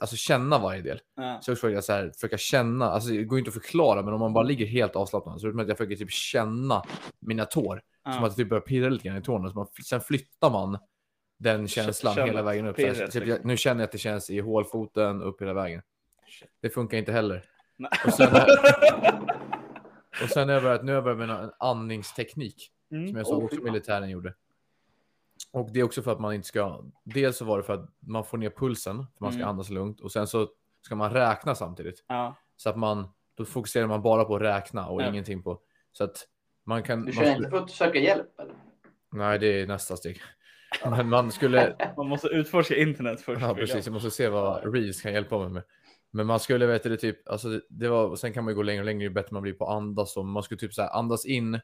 alltså 0.00 0.16
känna 0.16 0.58
varje 0.58 0.82
del. 0.82 1.00
Ja. 1.16 1.38
Så 1.42 1.50
jag 1.50 1.58
försöker 1.58 1.80
så 1.80 1.92
här, 1.92 2.10
försöka 2.14 2.38
känna, 2.38 2.90
alltså 2.90 3.10
det 3.10 3.24
går 3.24 3.38
inte 3.38 3.48
att 3.48 3.54
förklara, 3.54 4.02
men 4.02 4.14
om 4.14 4.20
man 4.20 4.32
bara 4.32 4.44
ligger 4.44 4.66
helt 4.66 4.96
avslappnad 4.96 5.40
så 5.40 5.46
är 5.46 5.52
det 5.52 5.62
att 5.62 5.68
jag 5.68 5.78
försöker 5.78 5.96
typ 5.96 6.10
känna 6.10 6.82
mina 7.20 7.44
tår. 7.44 7.82
Som 8.04 8.12
Ja. 8.12 8.26
att 8.26 8.30
det 8.36 8.42
typ 8.42 8.48
börjar 8.48 8.60
pirra 8.60 8.88
lite 8.88 9.08
grann 9.08 9.16
i 9.16 9.22
tårna. 9.22 9.48
Så 9.48 9.54
man, 9.54 9.66
sen 9.84 10.00
flyttar 10.00 10.50
man 10.50 10.78
den 11.38 11.68
känslan 11.68 12.14
känner 12.14 12.26
hela 12.26 12.42
vägen 12.42 12.66
upp. 12.66 12.76
Så 12.76 12.82
pirret, 12.82 13.10
typ, 13.12 13.26
liksom. 13.26 13.48
nu 13.48 13.56
känner 13.56 13.80
jag 13.80 13.84
att 13.86 13.92
det 13.92 13.98
känns 13.98 14.30
i 14.30 14.40
hålfoten 14.40 15.22
upp 15.22 15.42
hela 15.42 15.52
vägen. 15.54 15.82
Shit. 16.28 16.48
Det 16.60 16.70
funkar 16.70 16.98
inte 16.98 17.12
heller. 17.12 17.44
Nej. 17.76 17.90
Och 18.06 18.12
sen, 18.14 18.28
och 20.22 20.28
sen 20.30 20.48
har 20.48 20.54
jag 20.54 20.62
börjat, 20.62 20.84
nu 20.84 20.92
har 20.92 20.94
jag 20.96 21.04
börjat 21.04 21.18
med 21.18 21.30
en 21.30 21.50
andningsteknik. 21.58 22.70
Mm. 22.90 23.08
Som 23.08 23.16
jag 23.16 23.26
såg 23.26 23.38
Åh, 23.38 23.44
också 23.44 23.60
militären 23.62 24.10
gjorde. 24.10 24.34
Och 25.52 25.70
det 25.72 25.80
är 25.80 25.84
också 25.84 26.02
för 26.02 26.12
att 26.12 26.20
man 26.20 26.34
inte 26.34 26.48
ska... 26.48 26.84
Dels 27.04 27.36
så 27.36 27.44
var 27.44 27.58
det 27.58 27.64
för 27.64 27.72
att 27.72 27.88
man 28.00 28.24
får 28.24 28.38
ner 28.38 28.50
pulsen, 28.50 28.96
för 28.96 29.24
man 29.24 29.32
ska 29.32 29.38
Mm. 29.38 29.48
andas 29.48 29.70
lugnt. 29.70 30.00
Och 30.00 30.12
sen 30.12 30.26
så 30.26 30.48
ska 30.82 30.94
man 30.94 31.10
räkna 31.10 31.54
samtidigt. 31.54 32.04
Ja. 32.08 32.34
Så 32.56 32.70
att 32.70 32.76
man, 32.76 33.08
då 33.34 33.44
fokuserar 33.44 33.86
man 33.86 34.02
bara 34.02 34.24
på 34.24 34.36
att 34.36 34.42
räkna 34.42 34.88
och 34.88 35.02
Ja. 35.02 35.08
ingenting 35.08 35.42
på... 35.42 35.60
Så 35.92 36.04
att 36.04 36.26
man 36.66 36.82
kan... 36.82 36.98
Du 36.98 37.04
man 37.04 37.12
känner 37.12 37.26
skulle- 37.34 37.46
inte 37.46 37.50
för 37.50 37.64
att 37.64 37.70
söka 37.70 37.98
hjälp 37.98 38.40
eller? 38.40 38.54
Nej, 39.12 39.38
det 39.38 39.60
är 39.60 39.66
nästa 39.66 39.96
steg. 39.96 40.20
Men 40.84 41.08
man 41.08 41.32
skulle... 41.32 41.76
Man 41.96 42.08
måste 42.08 42.28
utforska 42.28 42.76
internet 42.76 43.20
först. 43.20 43.40
Ja, 43.42 43.54
precis. 43.54 43.86
Jag 43.86 43.92
måste 43.92 44.10
se 44.10 44.28
vad 44.28 44.74
Reels 44.74 45.02
kan 45.02 45.12
hjälpa 45.12 45.38
mig 45.38 45.48
med. 45.48 45.62
Men 46.10 46.26
man 46.26 46.40
skulle 46.40 46.66
veta 46.66 46.88
det 46.88 46.96
typ, 46.96 47.28
alltså 47.28 47.60
det, 47.68 47.88
var, 47.88 48.16
sen 48.16 48.32
kan 48.32 48.44
man 48.44 48.50
ju 48.52 48.56
gå 48.56 48.62
längre 48.62 48.80
och 48.80 48.84
längre 48.86 49.02
ju 49.02 49.10
bättre 49.10 49.28
man 49.32 49.42
blir 49.42 49.52
på 49.52 49.64
att 49.66 49.76
andas. 49.76 50.16
Och 50.16 50.24
man 50.26 50.42
skulle 50.42 50.58
typ 50.58 50.74
så 50.74 50.82
här 50.82 50.88
andas 50.98 51.26
in, 51.26 51.60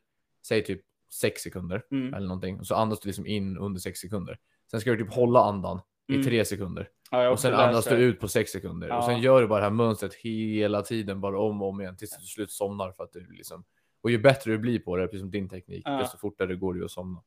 säg 0.47 0.65
typ 0.65 0.81
6 1.13 1.43
sekunder 1.43 1.83
Mm. 1.91 2.15
eller 2.15 2.27
någonting. 2.27 2.59
Och 2.59 2.67
så 2.67 2.75
andas 2.75 3.01
du 3.01 3.07
liksom 3.09 3.27
in 3.27 3.59
under 3.59 3.81
6 3.81 3.99
sekunder. 4.01 4.39
Sen 4.71 4.81
ska 4.81 4.91
du 4.91 5.05
typ 5.05 5.15
hålla 5.15 5.41
andan 5.45 5.81
Mm. 6.09 6.21
i 6.21 6.25
3 6.25 6.45
sekunder. 6.45 6.89
Ja, 7.11 7.31
Och 7.31 7.41
sen 7.41 7.55
andas 7.55 7.85
du 7.85 7.95
ut 7.97 8.21
på 8.21 8.29
6 8.29 8.51
sekunder. 8.51 8.89
Ja. 8.89 8.99
Och 8.99 9.05
sen 9.05 9.21
gör 9.21 9.41
du 9.43 9.49
bara 9.49 9.59
det 9.59 9.65
här 9.65 9.71
mönstret 9.71 10.15
hela 10.15 10.83
tiden, 10.83 11.21
bara 11.21 11.41
om 11.41 11.63
och 11.63 11.69
om 11.69 11.81
igen 11.81 11.97
tills 11.97 12.11
du 12.11 12.17
till 12.19 12.27
slut 12.29 12.51
somnar. 12.51 12.93
För 12.93 13.05
att 13.05 13.13
du 13.13 13.27
liksom... 13.33 13.65
Och 14.03 14.11
ju 14.11 14.19
bättre 14.19 14.51
du 14.51 14.59
blir 14.59 14.79
på 14.79 14.97
det, 14.97 15.07
precis 15.07 15.21
som 15.21 15.31
din 15.31 15.49
teknik, 15.49 15.83
Ja. 15.85 15.91
desto 15.99 16.19
fortare 16.19 16.55
går 16.55 16.75
det 16.75 16.85
att 16.85 16.91
somna. 16.91 17.23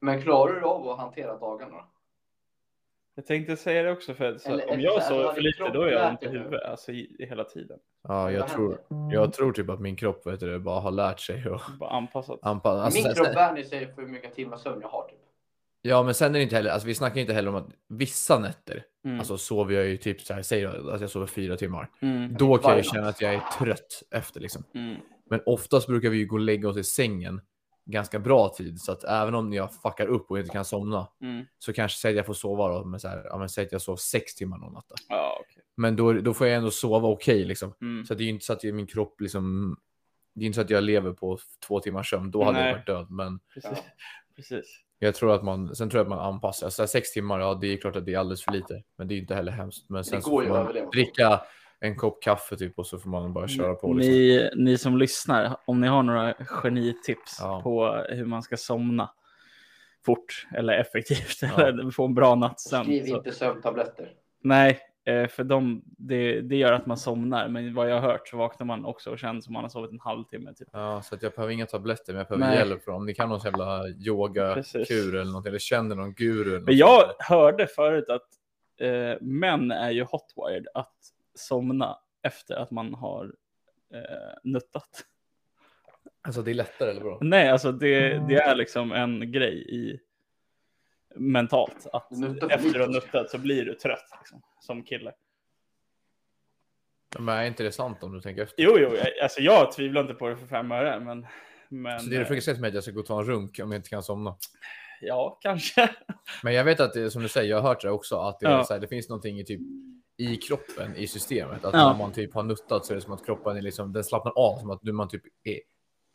Men 0.00 0.22
klarar 0.22 0.60
du 0.60 0.66
av 0.66 0.88
att 0.88 0.98
hantera 0.98 1.38
dagarna? 1.38 1.84
Jag 3.14 3.26
tänkte 3.26 3.56
säga 3.56 3.82
det 3.82 3.90
också, 3.92 4.14
för 4.14 4.38
så, 4.38 4.48
Eller- 4.50 4.70
om 4.70 4.80
jag 4.80 5.02
sover 5.02 5.32
för 5.32 5.40
lite 5.40 5.58
kropp 5.58 5.72
då 5.74 5.82
är 5.82 5.90
jag 5.92 6.10
ont 6.10 6.22
i 6.22 6.28
huvudet, 6.28 6.62
alltså 6.62 6.92
i, 6.92 7.16
i 7.18 7.26
hela 7.26 7.44
tiden. 7.44 7.78
Ja, 8.08 8.32
jag 8.32 8.48
tror, 8.48 8.78
jag 9.12 9.32
tror 9.32 9.52
typ 9.52 9.70
att 9.70 9.80
min 9.80 9.96
kropp 9.96 10.26
vet 10.26 10.40
du, 10.40 10.58
bara 10.58 10.80
har 10.80 10.90
lärt 10.90 11.20
sig 11.20 11.44
att 11.48 11.78
Bara 11.78 11.90
anpassat. 11.90 12.38
anpassa. 12.42 12.82
Alltså, 12.82 13.02
Min 13.06 13.14
sen- 13.14 13.24
kropp 13.24 13.36
vänjer 13.36 13.64
sig 13.64 13.94
för 13.94 14.02
hur 14.02 14.08
många 14.08 14.28
timmar 14.34 14.56
sömn 14.56 14.78
jag 14.82 14.88
har. 14.88 15.08
Typ. 15.08 15.18
Ja, 15.82 16.02
men 16.02 16.14
sen 16.14 16.28
är 16.34 16.38
det 16.38 16.42
inte 16.42 16.56
heller, 16.56 16.70
alltså 16.70 16.86
vi 16.88 16.94
snackar 16.94 17.20
inte 17.20 17.32
heller 17.32 17.48
om 17.48 17.54
att 17.56 17.68
vissa 17.88 18.38
nätter, 18.38 18.84
Mm. 19.04 19.18
alltså 19.18 19.38
sover 19.38 19.74
jag 19.74 19.86
ju 19.86 19.96
typ 19.96 20.20
så 20.20 20.34
här, 20.34 20.42
säger 20.42 20.64
jag 20.64 20.88
att 20.94 21.00
jag 21.00 21.10
sover 21.10 21.26
fyra 21.26 21.56
timmar. 21.56 21.90
Mm. 22.00 22.34
Då 22.38 22.58
kan 22.58 22.76
jag 22.76 22.84
känna 22.84 23.08
att 23.08 23.20
jag 23.20 23.34
är 23.34 23.40
trött 23.58 24.02
efter 24.10 24.40
liksom. 24.40 24.64
Mm. 24.74 24.96
Men 25.30 25.40
oftast 25.46 25.86
brukar 25.86 26.10
vi 26.10 26.18
ju 26.18 26.26
gå 26.26 26.36
och 26.36 26.40
lägga 26.40 26.68
oss 26.68 26.76
i 26.76 26.84
sängen 26.84 27.40
ganska 27.84 28.18
bra 28.18 28.48
tid, 28.48 28.80
så 28.80 28.92
att 28.92 29.04
även 29.04 29.34
om 29.34 29.52
jag 29.52 29.74
fuckar 29.74 30.06
upp 30.06 30.30
och 30.30 30.38
inte 30.38 30.50
kan 30.50 30.64
somna 30.64 31.08
Mm. 31.20 31.44
så 31.58 31.72
kanske 31.72 31.98
säg 31.98 32.10
att 32.10 32.16
jag 32.16 32.26
får 32.26 32.34
sova 32.34 32.68
då, 32.68 32.84
men 32.84 33.00
så 33.00 33.08
här, 33.08 33.22
ja 33.24 33.38
men 33.38 33.48
säg 33.48 33.66
att 33.66 33.72
jag 33.72 33.82
sov 33.82 33.96
sex 33.96 34.34
timmar 34.34 34.58
någon 34.58 34.72
natt. 34.72 34.92
Ja, 35.08 35.38
okej. 35.40 35.62
Men 35.76 35.96
då, 35.96 36.12
då 36.12 36.34
får 36.34 36.46
jag 36.46 36.56
ändå 36.56 36.70
sova 36.70 37.08
okej 37.08 37.44
liksom. 37.44 37.74
Mm. 37.80 38.04
Så 38.04 38.14
det 38.14 38.22
är 38.22 38.24
ju 38.24 38.30
inte 38.30 38.44
så 38.44 38.52
att 38.52 38.62
min 38.62 38.86
kropp 38.86 39.20
liksom, 39.20 39.76
det 40.34 40.44
är 40.44 40.46
inte 40.46 40.56
så 40.56 40.60
att 40.60 40.70
jag 40.70 40.84
lever 40.84 41.12
på 41.12 41.38
två 41.66 41.80
timmars 41.80 42.10
sömn, 42.10 42.30
då 42.30 42.44
hade 42.44 42.58
Nej. 42.58 42.68
jag 42.68 42.74
varit 42.74 42.86
död. 42.86 43.06
Men 43.10 43.40
Precis. 43.54 43.70
Ja. 43.74 43.82
Precis. 44.36 44.80
jag 44.98 45.14
tror 45.14 45.34
att 45.34 45.44
man, 45.44 45.76
sen 45.76 45.90
tror 45.90 45.98
jag 45.98 46.04
att 46.04 46.08
man 46.18 46.34
anpassar. 46.34 46.70
Så 46.70 46.82
här, 46.82 46.86
sex 46.86 47.12
timmar, 47.12 47.40
ja 47.40 47.54
det 47.54 47.72
är 47.72 47.76
klart 47.76 47.96
att 47.96 48.04
det 48.06 48.14
är 48.14 48.18
alldeles 48.18 48.44
för 48.44 48.52
lite. 48.52 48.82
Men 48.96 49.08
det 49.08 49.14
är 49.14 49.18
inte 49.18 49.34
heller 49.34 49.52
hemskt. 49.52 49.88
Men 49.90 50.04
sen 50.04 50.22
så 50.22 50.30
går 50.30 50.42
får 50.42 50.44
ju 50.44 50.56
att 50.56 50.74
man 50.74 50.90
dricka 50.90 51.40
en 51.80 51.96
kopp 51.96 52.22
kaffe 52.22 52.56
typ 52.56 52.78
och 52.78 52.86
så 52.86 52.98
får 52.98 53.10
man 53.10 53.32
bara 53.32 53.48
köra 53.48 53.74
på. 53.74 53.92
Liksom. 53.92 54.12
Ni, 54.12 54.50
ni 54.56 54.78
som 54.78 54.98
lyssnar, 54.98 55.56
om 55.64 55.80
ni 55.80 55.86
har 55.86 56.02
några 56.02 56.34
genitips 56.34 57.36
Ja. 57.40 57.60
på 57.62 58.04
hur 58.08 58.24
man 58.24 58.42
ska 58.42 58.56
somna 58.56 59.10
fort 60.06 60.46
eller 60.54 60.72
effektivt 60.72 61.38
Ja. 61.42 61.66
eller 61.66 61.90
få 61.90 62.04
en 62.04 62.14
bra 62.14 62.34
nattsömn. 62.34 62.84
Skriv 62.84 63.04
så- 63.06 63.16
inte 63.16 63.32
sömntabletter. 63.32 64.12
Nej, 64.42 64.78
eh, 65.04 65.28
för 65.28 65.44
de, 65.44 65.82
det, 65.86 66.40
det 66.40 66.56
gör 66.56 66.72
att 66.72 66.86
man 66.86 66.96
somnar. 66.96 67.48
Men 67.48 67.74
vad 67.74 67.90
jag 67.90 68.00
har 68.00 68.08
hört 68.12 68.28
så 68.28 68.36
vaknar 68.36 68.66
man 68.66 68.84
också 68.84 69.10
och 69.10 69.18
känner 69.18 69.40
som 69.40 69.52
man 69.52 69.62
har 69.64 69.68
sovit 69.68 69.90
en 69.90 70.00
halvtimme. 70.00 70.54
Typ. 70.54 70.68
Ja, 70.72 71.02
så 71.02 71.14
att 71.14 71.22
jag 71.22 71.32
behöver 71.32 71.52
inga 71.54 71.66
tabletter, 71.66 72.12
men 72.12 72.18
jag 72.18 72.28
behöver 72.38 72.46
Nej. 72.46 72.68
hjälp 72.68 72.84
från 72.84 72.94
om 72.94 73.06
ni 73.06 73.14
kan 73.14 73.28
någon 73.28 73.40
jävla 73.44 73.88
yogakur 73.88 75.14
eller 75.14 75.32
något, 75.32 75.46
eller 75.46 75.58
känner 75.58 75.96
någon 75.96 76.14
guru. 76.14 76.40
Eller 76.50 76.58
Men 76.58 76.66
sånt 76.66 76.78
jag 76.78 77.08
där. 77.08 77.14
hörde 77.18 77.66
förut 77.66 78.08
att 78.08 78.26
eh, 78.80 79.20
män 79.20 79.70
är 79.70 79.90
ju 79.90 80.02
hotwired 80.04 80.66
att 80.74 80.94
somna 81.38 81.98
efter 82.22 82.54
att 82.54 82.70
man 82.70 82.94
har 82.94 83.24
eh, 83.94 84.00
nuttat. 84.44 85.04
Alltså 86.22 86.42
det 86.42 86.50
är 86.50 86.54
lättare 86.54 86.90
eller 86.90 87.00
bra? 87.00 87.18
Nej, 87.20 87.48
alltså 87.48 87.72
det, 87.72 88.28
det 88.28 88.34
är 88.34 88.54
liksom 88.54 88.92
en 88.92 89.32
grej 89.32 89.74
i 89.74 90.00
mentalt 91.14 91.86
att 91.92 92.12
efter 92.50 92.72
du 92.72 92.80
har 92.80 92.86
lite. 92.88 93.06
nuttat 93.06 93.30
så 93.30 93.38
blir 93.38 93.64
du 93.64 93.74
trött 93.74 94.08
liksom, 94.20 94.42
som 94.60 94.82
kille. 94.84 95.12
Men 97.18 97.28
är 97.38 97.44
inte 97.44 97.62
det 97.62 97.72
sant 97.72 98.02
om 98.02 98.12
du 98.12 98.20
tänker 98.20 98.42
efter? 98.42 98.62
Jo, 98.62 98.76
jo, 98.78 98.94
jag- 98.96 99.18
alltså 99.22 99.40
jag 99.40 99.72
tvivlar 99.72 100.00
inte 100.00 100.14
på 100.14 100.28
det 100.28 100.36
för 100.36 100.46
fem 100.46 100.72
öre, 100.72 101.00
men, 101.00 101.26
men 101.68 102.00
Så 102.00 102.06
det 102.06 102.16
är 102.16 102.18
det 102.18 102.22
eh, 102.22 102.26
försöker 102.28 102.40
säga 102.40 102.54
till 102.54 102.60
mig 102.60 102.68
att 102.68 102.74
jag 102.74 102.82
ska 102.82 102.92
gå 102.92 103.00
och 103.00 103.06
ta 103.06 103.18
en 103.20 103.26
runk 103.26 103.60
om 103.62 103.72
jag 103.72 103.78
inte 103.78 103.88
kan 103.88 104.02
somna. 104.02 104.36
ja, 105.00 105.38
kanske. 105.42 105.90
Men 106.42 106.54
jag 106.54 106.64
vet 106.64 106.80
att 106.80 106.92
det 106.94 107.00
är 107.02 107.08
som 107.08 107.22
du 107.22 107.28
säger, 107.28 107.50
jag 107.50 107.60
har 107.60 107.68
hört 107.68 107.82
det 107.82 107.90
också, 107.90 108.16
att 108.20 108.40
det, 108.40 108.46
är 108.46 108.50
Ja. 108.50 108.64
så 108.64 108.72
här, 108.72 108.80
det 108.80 108.88
finns 108.88 109.08
någonting 109.08 109.38
i, 109.40 109.44
typ, 109.44 109.60
i 110.18 110.36
kroppen, 110.36 110.96
i 110.96 111.06
systemet. 111.06 111.64
Att 111.64 111.74
Ja. 111.74 111.90
när 111.92 111.98
man 111.98 112.12
typ 112.12 112.34
har 112.34 112.42
nuttat 112.42 112.86
så 112.86 112.92
är 112.92 112.94
det 112.94 113.00
som 113.00 113.12
att 113.12 113.24
kroppen 113.26 113.56
är 113.56 113.62
liksom, 113.62 113.92
den 113.92 114.04
slappnar 114.04 114.32
av, 114.36 114.58
som 114.58 114.70
att 114.70 114.82
nu 114.82 114.92
man 114.92 115.08
typ 115.08 115.22
är 115.44 115.60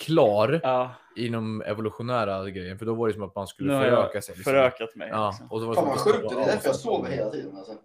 klar 0.04 0.60
Ja, 0.64 0.92
inom 1.16 1.62
evolutionära 1.62 2.50
grejen. 2.50 2.80
För 2.80 2.86
då 2.86 2.94
var 2.94 3.08
det 3.08 3.14
som 3.14 3.24
att 3.24 3.36
man 3.36 3.48
skulle 3.48 3.80
föröka 3.80 4.22
sig. 4.22 4.36
Liksom. 4.36 4.52
förökat 4.54 4.96
mig. 4.96 5.10
Ja, 5.12 5.30
Liksom. 5.30 5.52
och 5.52 5.60
så 5.60 5.68
var 5.68 5.76
Fan 5.76 5.86
vad 5.88 5.98
sjukt, 6.00 6.30
det 6.30 6.36
är 6.42 6.46
därför 6.46 6.68
jag 6.68 6.76
sover 6.76 7.10
hela 7.12 7.30
tiden. 7.30 7.58
Alltså. 7.58 7.74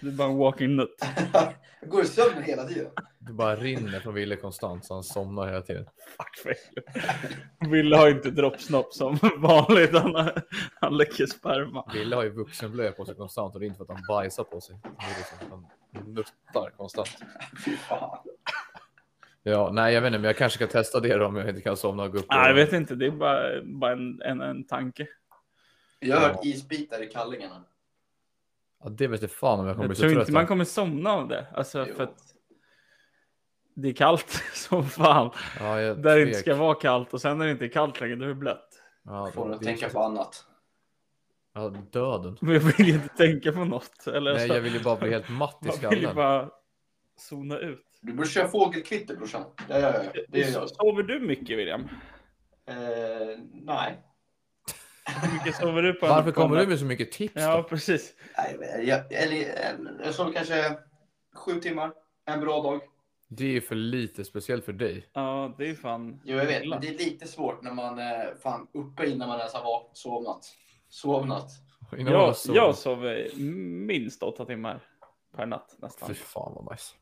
Du 0.00 0.08
är 0.08 0.12
bara 0.12 0.28
en 0.28 0.36
walking 0.36 0.76
nut. 0.76 0.96
jag 1.80 1.90
går 1.90 2.02
i 2.02 2.06
sömnen 2.06 2.42
hela 2.42 2.64
tiden. 2.64 2.90
Det 3.28 3.34
bara 3.34 3.56
rinner 3.56 4.00
från 4.00 4.14
Wille 4.14 4.36
konstant 4.36 4.84
så 4.84 4.94
han 4.94 5.04
somnar 5.04 5.46
hela 5.46 5.62
tiden. 5.62 5.84
Fuck 6.16 6.36
fail. 6.36 7.70
Ville 7.70 7.96
har 7.96 8.08
inte 8.10 8.30
droppsnopp 8.30 8.92
som 8.94 9.18
vanligt. 9.38 9.92
Han, 9.98 10.30
han 10.80 10.96
läcker 10.96 11.26
sperma. 11.26 11.90
Wille 11.94 12.16
har 12.16 12.22
ju 12.22 12.30
vuxenblöja 12.30 12.92
på 12.92 13.04
sig 13.04 13.14
konstant 13.14 13.54
och 13.54 13.60
det 13.60 13.66
är 13.66 13.68
inte 13.68 13.76
för 13.76 13.84
att 13.84 13.90
han 13.90 14.02
bajsar 14.08 14.44
på 14.44 14.60
sig. 14.60 14.76
Det 14.82 14.88
är 15.04 15.18
liksom 15.18 15.38
att 15.40 15.50
han 15.50 16.14
nuttar 16.14 16.70
konstant. 16.76 17.08
Ja, 19.42 19.70
nej 19.72 19.94
jag 19.94 20.00
vet 20.00 20.08
inte, 20.08 20.18
men 20.18 20.24
jag 20.28 20.36
kanske 20.36 20.56
ska 20.56 20.66
testa 20.66 21.00
det 21.00 21.16
då 21.16 21.26
om 21.26 21.36
jag 21.36 21.48
inte 21.48 21.60
kan 21.60 21.76
somna 21.76 22.02
och 22.02 22.12
gå 22.12 22.18
upp. 22.18 22.26
Nej, 22.30 22.48
jag 22.48 22.54
vet 22.54 22.72
inte. 22.72 22.94
Det 22.94 23.06
är 23.06 23.10
bara, 23.10 23.62
bara 23.64 23.92
en, 23.92 24.22
en, 24.22 24.40
en 24.40 24.64
tanke. 24.64 25.06
Jag 25.98 26.16
har 26.16 26.22
Ja. 26.22 26.28
hört 26.28 26.44
isbitar 26.44 27.02
i 27.02 27.06
kallingarna. 27.06 27.64
Ja, 28.84 28.88
det 28.90 29.06
vet 29.06 29.22
jag 29.22 29.30
fan 29.30 29.60
om 29.60 29.66
jag 29.66 29.76
kommer 29.76 29.84
Jag 29.84 29.88
bli 29.88 29.96
så 29.96 30.00
tror 30.02 30.10
trött. 30.10 30.20
inte 30.20 30.32
man 30.32 30.46
kommer 30.46 30.64
somna 30.64 31.10
av 31.12 31.28
det. 31.28 31.46
Alltså 31.54 31.84
Jo. 31.88 31.94
för 31.94 32.04
att 32.04 32.27
det 33.82 33.88
är 33.88 33.92
kallt 33.92 34.30
som 34.54 34.84
fan. 34.88 35.30
Ja, 35.60 35.80
jag 35.80 36.02
Där 36.02 36.16
det 36.16 36.22
inte 36.22 36.38
ska 36.38 36.54
vara 36.54 36.74
kallt 36.74 37.14
och 37.14 37.20
sen 37.20 37.38
när 37.38 37.44
det 37.46 37.52
inte 37.52 37.64
är 37.64 37.68
kallt 37.68 38.00
längre, 38.00 38.16
då 38.16 38.24
är 38.24 38.28
det 38.28 38.34
blött. 38.34 38.68
Ja, 39.04 39.30
Får 39.34 39.48
det- 39.48 39.58
det 39.58 39.64
tänka 39.64 39.88
på 39.88 40.00
annat. 40.02 40.44
Ja, 41.54 41.68
döden. 41.92 42.36
Men 42.40 42.54
jag 42.54 42.60
vill 42.60 42.86
ju 42.88 42.94
inte 42.94 43.08
tänka 43.16 43.52
på 43.52 43.64
något. 43.64 44.06
Eller 44.06 44.34
Nej, 44.34 44.48
så- 44.48 44.54
jag 44.54 44.60
vill 44.60 44.74
ju 44.74 44.80
bara 44.82 44.96
bli 44.96 45.10
helt 45.10 45.28
matt 45.28 45.58
i 45.62 45.66
man 45.82 45.90
vill 45.90 45.98
ju 45.98 46.06
skallen. 46.06 46.14
bara 46.16 46.48
zona 47.16 47.58
ut. 47.58 47.84
Du 48.00 48.12
borde 48.12 48.28
köra 48.28 48.48
fågelkvitter 48.48 49.16
brorsan. 49.16 49.42
Ja, 49.68 49.78
ja, 49.78 49.92
ja. 50.14 50.22
Det 50.28 50.42
är 50.42 50.52
jag. 50.52 50.68
Sover 50.70 51.02
du 51.02 51.20
mycket 51.20 51.58
William? 51.58 51.80
Eh, 52.66 52.76
nej. 53.52 53.98
Hur 55.22 55.32
mycket 55.32 55.56
sover 55.56 55.82
du 55.82 55.92
på 55.92 56.06
Varför 56.06 56.30
kommer 56.32 56.56
du 56.56 56.66
med 56.66 56.78
så 56.78 56.84
mycket 56.84 57.12
tips 57.12 57.34
Ja, 57.36 57.56
då? 57.56 57.62
precis. 57.62 58.14
nej 58.36 58.84
jag, 58.88 59.12
eller, 59.12 59.54
jag 60.04 60.14
sover 60.14 60.32
kanske 60.32 60.78
sju 61.34 61.60
timmar. 61.60 61.92
En 62.26 62.40
bra 62.40 62.62
dag. 62.62 62.80
Det 63.28 63.56
är 63.56 63.60
för 63.60 63.74
lite, 63.74 64.24
speciellt 64.24 64.64
för 64.64 64.72
dig. 64.72 65.06
Ja, 65.12 65.54
det 65.58 65.68
är 65.70 65.74
fan. 65.74 66.20
Jo, 66.24 66.36
jag 66.36 66.46
vet. 66.46 66.68
Men 66.68 66.80
det 66.80 66.88
är 66.88 66.98
lite 66.98 67.26
svårt 67.26 67.62
när 67.62 67.72
man 67.74 67.98
är 67.98 68.34
fan 68.42 68.66
uppe 68.74 69.06
innan 69.06 69.28
man 69.28 69.38
ens 69.38 69.52
har 69.54 69.60
vak- 69.64 69.90
sovnat. 69.92 70.44
Sovnat. 70.88 71.50
Innan 71.98 72.12
Jag, 72.12 72.36
sover. 72.36 72.56
jag 72.58 72.74
sover 72.74 73.28
minst 73.86 74.22
åtta 74.22 74.44
timmar 74.44 74.80
per 75.36 75.46
natt 75.46 75.76
nästan. 75.78 76.08
Fy 76.08 76.14
fan 76.14 76.52
vad 76.54 76.72
nice. 76.72 76.94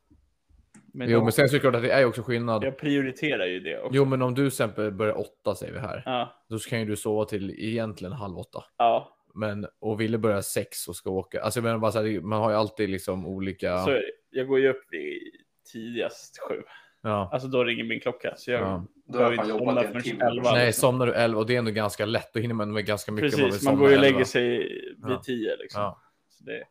Men 0.92 1.08
Jo, 1.08 1.12
jag, 1.16 1.22
men 1.22 1.32
sen 1.32 1.48
så 1.48 1.54
är 1.54 1.58
det 1.58 1.60
klart 1.60 1.74
att 1.74 1.82
det 1.82 1.90
är 1.90 2.04
också 2.04 2.22
skillnad. 2.22 2.64
jag 2.64 2.78
prioriterar 2.78 3.46
ju 3.46 3.60
det 3.60 3.78
också. 3.80 3.96
Jo, 3.96 4.04
men 4.04 4.22
om 4.22 4.34
du 4.34 4.40
till 4.42 4.46
exempel 4.46 4.92
börjar 4.92 5.18
åtta 5.20 5.54
säger 5.54 5.72
vi 5.72 5.78
här. 5.78 6.02
Ja, 6.06 6.44
Då 6.48 6.58
kan 6.58 6.78
ju 6.80 6.84
du 6.84 6.96
sova 6.96 7.24
till 7.24 7.50
egentligen 7.50 8.12
halv 8.12 8.38
åtta. 8.38 8.64
ja, 8.78 9.16
Men, 9.34 9.66
och 9.78 10.00
ville 10.00 10.18
börja 10.18 10.42
sex 10.42 10.88
och 10.88 10.96
ska 10.96 11.10
åka. 11.10 11.42
Alltså 11.42 11.58
jag 11.60 11.64
menar 11.64 11.78
bara 11.78 11.92
så 11.92 12.02
här, 12.02 12.20
man 12.20 12.42
har 12.42 12.50
ju 12.50 12.56
alltid 12.56 12.90
liksom 12.90 13.26
olika. 13.26 13.78
så. 13.84 14.00
Jag 14.30 14.48
går 14.48 14.60
ju 14.60 14.68
upp 14.68 14.82
vid 14.90 15.32
tidigast 15.72 16.38
sju. 16.48 16.62
Ja. 17.02 17.30
Alltså 17.32 17.48
då 17.48 17.64
ringer 17.64 17.84
min 17.84 18.00
klocka. 18.00 18.34
Så 18.36 18.50
jag 18.50 18.60
ja. 18.60 18.84
Då 19.08 19.18
har 19.18 19.32
jag 19.32 19.48
jobbat 19.48 19.76
en 19.84 19.88
förrän 19.90 20.02
timme. 20.02 20.24
elva. 20.24 20.52
Nej, 20.52 20.66
liksom. 20.66 20.80
somnar 20.80 21.06
du 21.06 21.12
elva 21.14 21.38
och 21.40 21.46
det 21.46 21.54
är 21.54 21.58
ändå 21.58 21.70
ganska 21.70 22.06
lätt. 22.06 22.32
Då 22.34 22.40
hinner 22.40 22.54
man 22.54 22.72
med 22.72 22.86
ganska 22.86 23.12
mycket. 23.12 23.38
man 23.38 23.46
Precis, 23.50 23.64
man 23.64 23.72
somna 23.72 23.80
går 23.80 23.90
ju 23.90 23.96
och 23.96 24.02
lägger 24.02 24.24
sig 24.24 24.58
vid 24.58 24.96
Ja. 25.06 25.22
tio 25.24 25.56
liksom. 25.56 25.82
Ja. 25.82 26.00
Så 26.28 26.44
det, 26.44 26.64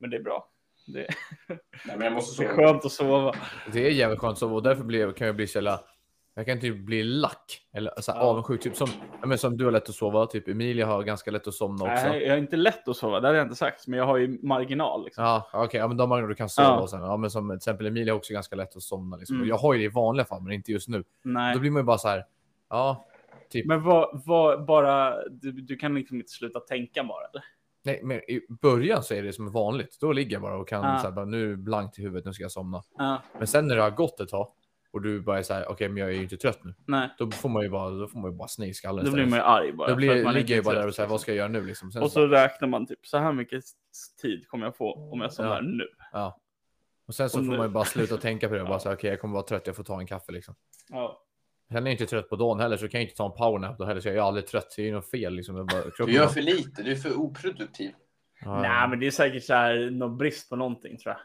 men 0.00 0.10
det 0.10 0.16
är 0.16 0.22
bra. 0.22 0.48
Det, 0.86 1.06
Nej, 1.48 1.96
men 1.96 2.00
jag 2.00 2.12
måste 2.12 2.42
det 2.44 2.48
är 2.48 2.54
sova. 2.54 2.66
skönt 2.66 2.84
att 2.84 2.92
sova. 2.92 3.34
Det 3.72 3.86
är 3.86 3.90
jävligt 3.90 4.18
skönt 4.20 4.32
att 4.32 4.38
sova 4.38 4.54
och 4.54 4.62
därför 4.62 4.84
blir, 4.84 5.12
kan 5.12 5.26
jag 5.26 5.36
bli 5.36 5.46
så 5.46 5.56
jävla... 5.58 5.80
Jag 6.34 6.46
kan 6.46 6.60
typ 6.60 6.78
bli 6.86 7.02
lack 7.04 7.60
eller 7.72 7.92
så 8.00 8.12
här, 8.12 8.18
Ja. 8.18 8.24
avundsjuk. 8.24 8.62
Typ 8.62 8.76
som, 8.76 8.88
men 9.26 9.38
som 9.38 9.56
du 9.56 9.64
har 9.64 9.72
lätt 9.72 9.88
att 9.88 9.94
sova, 9.94 10.26
typ 10.26 10.48
Emilia 10.48 10.86
har 10.86 11.02
ganska 11.02 11.30
lätt 11.30 11.46
att 11.46 11.54
somna 11.54 11.84
också. 11.92 12.08
Nej, 12.08 12.22
jag 12.22 12.34
är 12.34 12.38
inte 12.38 12.56
lätt 12.56 12.88
att 12.88 12.96
sova, 12.96 13.20
det 13.20 13.26
hade 13.26 13.38
jag 13.38 13.44
inte 13.44 13.56
sagt. 13.56 13.86
Men 13.86 13.98
jag 13.98 14.06
har 14.06 14.16
ju 14.16 14.38
marginal. 14.42 15.04
Liksom. 15.04 15.24
Ja, 15.24 15.46
okej, 15.52 15.80
ja, 15.80 15.88
men 15.88 15.96
de 15.96 16.08
gånger 16.10 16.26
du 16.28 16.34
kan 16.34 16.48
sova 16.48 16.68
Ja. 16.68 16.80
och 16.80 16.90
sen, 16.90 17.00
ja, 17.00 17.16
men 17.16 17.30
som 17.30 17.48
till 17.48 17.56
exempel 17.56 17.86
Emilia 17.86 18.12
har 18.12 18.18
också 18.18 18.32
ganska 18.32 18.56
lätt 18.56 18.76
att 18.76 18.82
somna. 18.82 19.16
Liksom. 19.16 19.36
Mm. 19.36 19.48
Jag 19.48 19.56
har 19.56 19.72
ju 19.72 19.78
det 19.78 19.84
i 19.84 19.88
vanliga 19.88 20.24
fall, 20.26 20.42
men 20.42 20.52
inte 20.52 20.72
just 20.72 20.88
nu. 20.88 21.04
Nej. 21.22 21.54
Då 21.54 21.60
blir 21.60 21.70
man 21.70 21.80
ju 21.82 21.84
bara 21.86 21.98
så 21.98 22.08
här, 22.08 22.24
ja, 22.70 23.04
typ. 23.50 23.66
Men 23.66 23.82
vad, 23.82 24.22
vad, 24.26 24.64
bara, 24.64 25.14
du, 25.28 25.52
du 25.52 25.76
kan 25.76 25.94
liksom 25.94 26.16
inte 26.16 26.32
sluta 26.32 26.60
tänka 26.60 27.04
bara? 27.04 27.26
Eller? 27.30 27.44
Nej, 27.84 28.00
men 28.02 28.16
i 28.16 28.46
början 28.62 29.02
så 29.02 29.14
är 29.14 29.22
det 29.22 29.32
som 29.32 29.52
vanligt. 29.52 29.96
Då 30.00 30.12
ligger 30.12 30.32
jag 30.32 30.42
bara 30.42 30.56
och 30.56 30.68
kan 30.68 30.84
Ja. 30.84 30.98
så 30.98 31.06
här, 31.06 31.12
bara, 31.14 31.24
nu 31.24 31.56
blankt 31.56 31.98
i 31.98 32.02
huvudet, 32.02 32.24
nu 32.24 32.32
ska 32.32 32.44
jag 32.44 32.52
somna. 32.52 32.82
Men 33.38 33.46
sen 33.46 33.66
när 33.68 33.76
det 33.76 33.82
har 33.82 33.90
gått 33.90 34.20
ett 34.20 34.28
tag, 34.28 34.48
och 34.92 35.02
du 35.02 35.20
bara 35.20 35.38
är 35.38 35.42
så 35.42 35.54
här, 35.54 35.68
okej 35.68 35.88
men 35.88 35.96
jag 35.96 36.08
är 36.08 36.12
ju 36.14 36.22
inte 36.22 36.36
trött 36.36 36.64
nu. 36.64 36.74
Nej, 36.86 37.08
Då 37.18 37.30
får 37.30 37.48
man 37.48 37.62
ju 37.62 37.68
bara, 37.68 37.90
då 37.90 38.08
får 38.08 38.18
man 38.18 38.30
ju 38.30 38.36
bara 38.36 38.48
sned 38.48 38.68
i 38.68 38.74
skallen 38.74 39.04
då 39.04 39.12
blir 39.12 39.26
man 39.26 39.38
ju 39.38 39.44
arg 39.44 39.72
bara. 39.72 39.88
Då 39.88 39.96
blir, 39.96 40.24
man 40.24 40.34
ligger 40.34 40.54
ju 40.54 40.62
bara 40.62 40.74
där 40.78 40.86
och 40.86 40.94
säger, 40.94 41.06
liksom. 41.06 41.10
vad 41.10 41.20
ska 41.20 41.30
jag 41.30 41.36
göra 41.36 41.48
nu 41.48 41.66
liksom? 41.66 41.92
Sen 41.92 42.02
Och 42.02 42.10
så 42.12 42.26
räknar 42.26 42.68
man 42.68 42.86
typ 42.86 43.06
så 43.06 43.18
här 43.18 43.32
mycket 43.32 43.64
tid 44.22 44.48
kommer 44.48 44.66
jag 44.66 44.76
få 44.76 45.10
om 45.12 45.20
jag 45.20 45.32
somnar 45.32 45.54
Ja. 45.54 45.60
nu. 45.60 45.84
Ja. 46.12 46.40
Och 47.06 47.14
sen 47.14 47.30
så 47.30 47.38
Och 47.38 47.44
får 47.44 47.52
nu- 47.52 47.58
man 47.58 47.66
ju 47.66 47.72
bara 47.72 47.84
sluta 47.84 48.16
tänka 48.16 48.48
på 48.48 48.54
det 48.54 48.60
och 48.60 48.66
bara 48.68 48.74
Ja. 48.74 48.80
säga 48.80 48.94
okej 48.94 49.10
jag 49.10 49.20
kommer 49.20 49.34
vara 49.34 49.44
trött, 49.46 49.66
jag 49.66 49.76
får 49.76 49.84
ta 49.84 50.00
en 50.00 50.06
kaffe 50.06 50.32
liksom. 50.32 50.54
Ja. 50.88 51.22
Sen 51.68 51.76
är 51.76 51.82
jag 51.90 51.92
inte 51.92 52.06
trött 52.06 52.28
på 52.28 52.36
dagen 52.36 52.60
heller 52.60 52.76
så 52.76 52.88
kan 52.88 53.00
jag 53.00 53.06
inte 53.06 53.16
ta 53.16 53.26
en 53.26 53.32
powernap 53.32 53.78
då 53.78 53.84
heller 53.84 54.00
så 54.00 54.08
jag 54.08 54.16
är 54.16 54.20
aldrig 54.20 54.46
trött. 54.46 54.74
Det 54.76 54.82
är 54.82 54.86
ju 54.86 54.92
något 54.92 55.10
fel 55.10 55.34
liksom. 55.34 55.56
Jag 55.56 55.66
bara, 55.66 56.06
Du 56.06 56.12
gör 56.12 56.26
för 56.26 56.40
lite, 56.42 56.82
du 56.82 56.90
är 56.92 56.96
för 56.96 57.14
oproduktiv. 57.18 57.90
Ja, 58.44 58.60
Nej, 58.62 58.88
men 58.88 59.00
det 59.00 59.06
är 59.06 59.10
säkert 59.10 59.44
så 59.44 59.54
här 59.54 59.90
någon 59.90 60.18
brist 60.18 60.48
på 60.50 60.56
någonting 60.56 60.98
tror 60.98 61.14
jag. 61.14 61.20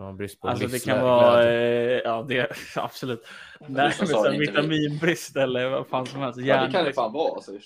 Ja, 0.00 0.12
brist 0.12 0.40
på 0.40 0.48
Alltså 0.48 0.66
det 0.66 0.84
kan 0.84 1.00
vara, 1.02 1.44
eh, 1.52 2.00
ja 2.04 2.24
det 2.28 2.50
absolut. 2.76 3.26
Nej, 3.60 3.92
men 3.98 4.08
så 4.08 4.18
inte 4.26 4.30
vi. 4.30 4.38
vitaminbrist 4.38 5.36
eller 5.36 5.68
vad 5.70 5.86
fan 5.86 6.06
som 6.06 6.20
helst. 6.20 6.38
Ja, 6.40 6.64
det 6.66 6.72
kan 6.72 6.84
det 6.84 6.92
fan 6.92 7.12
vara 7.12 7.34
alltså, 7.34 7.52
i. 7.52 7.60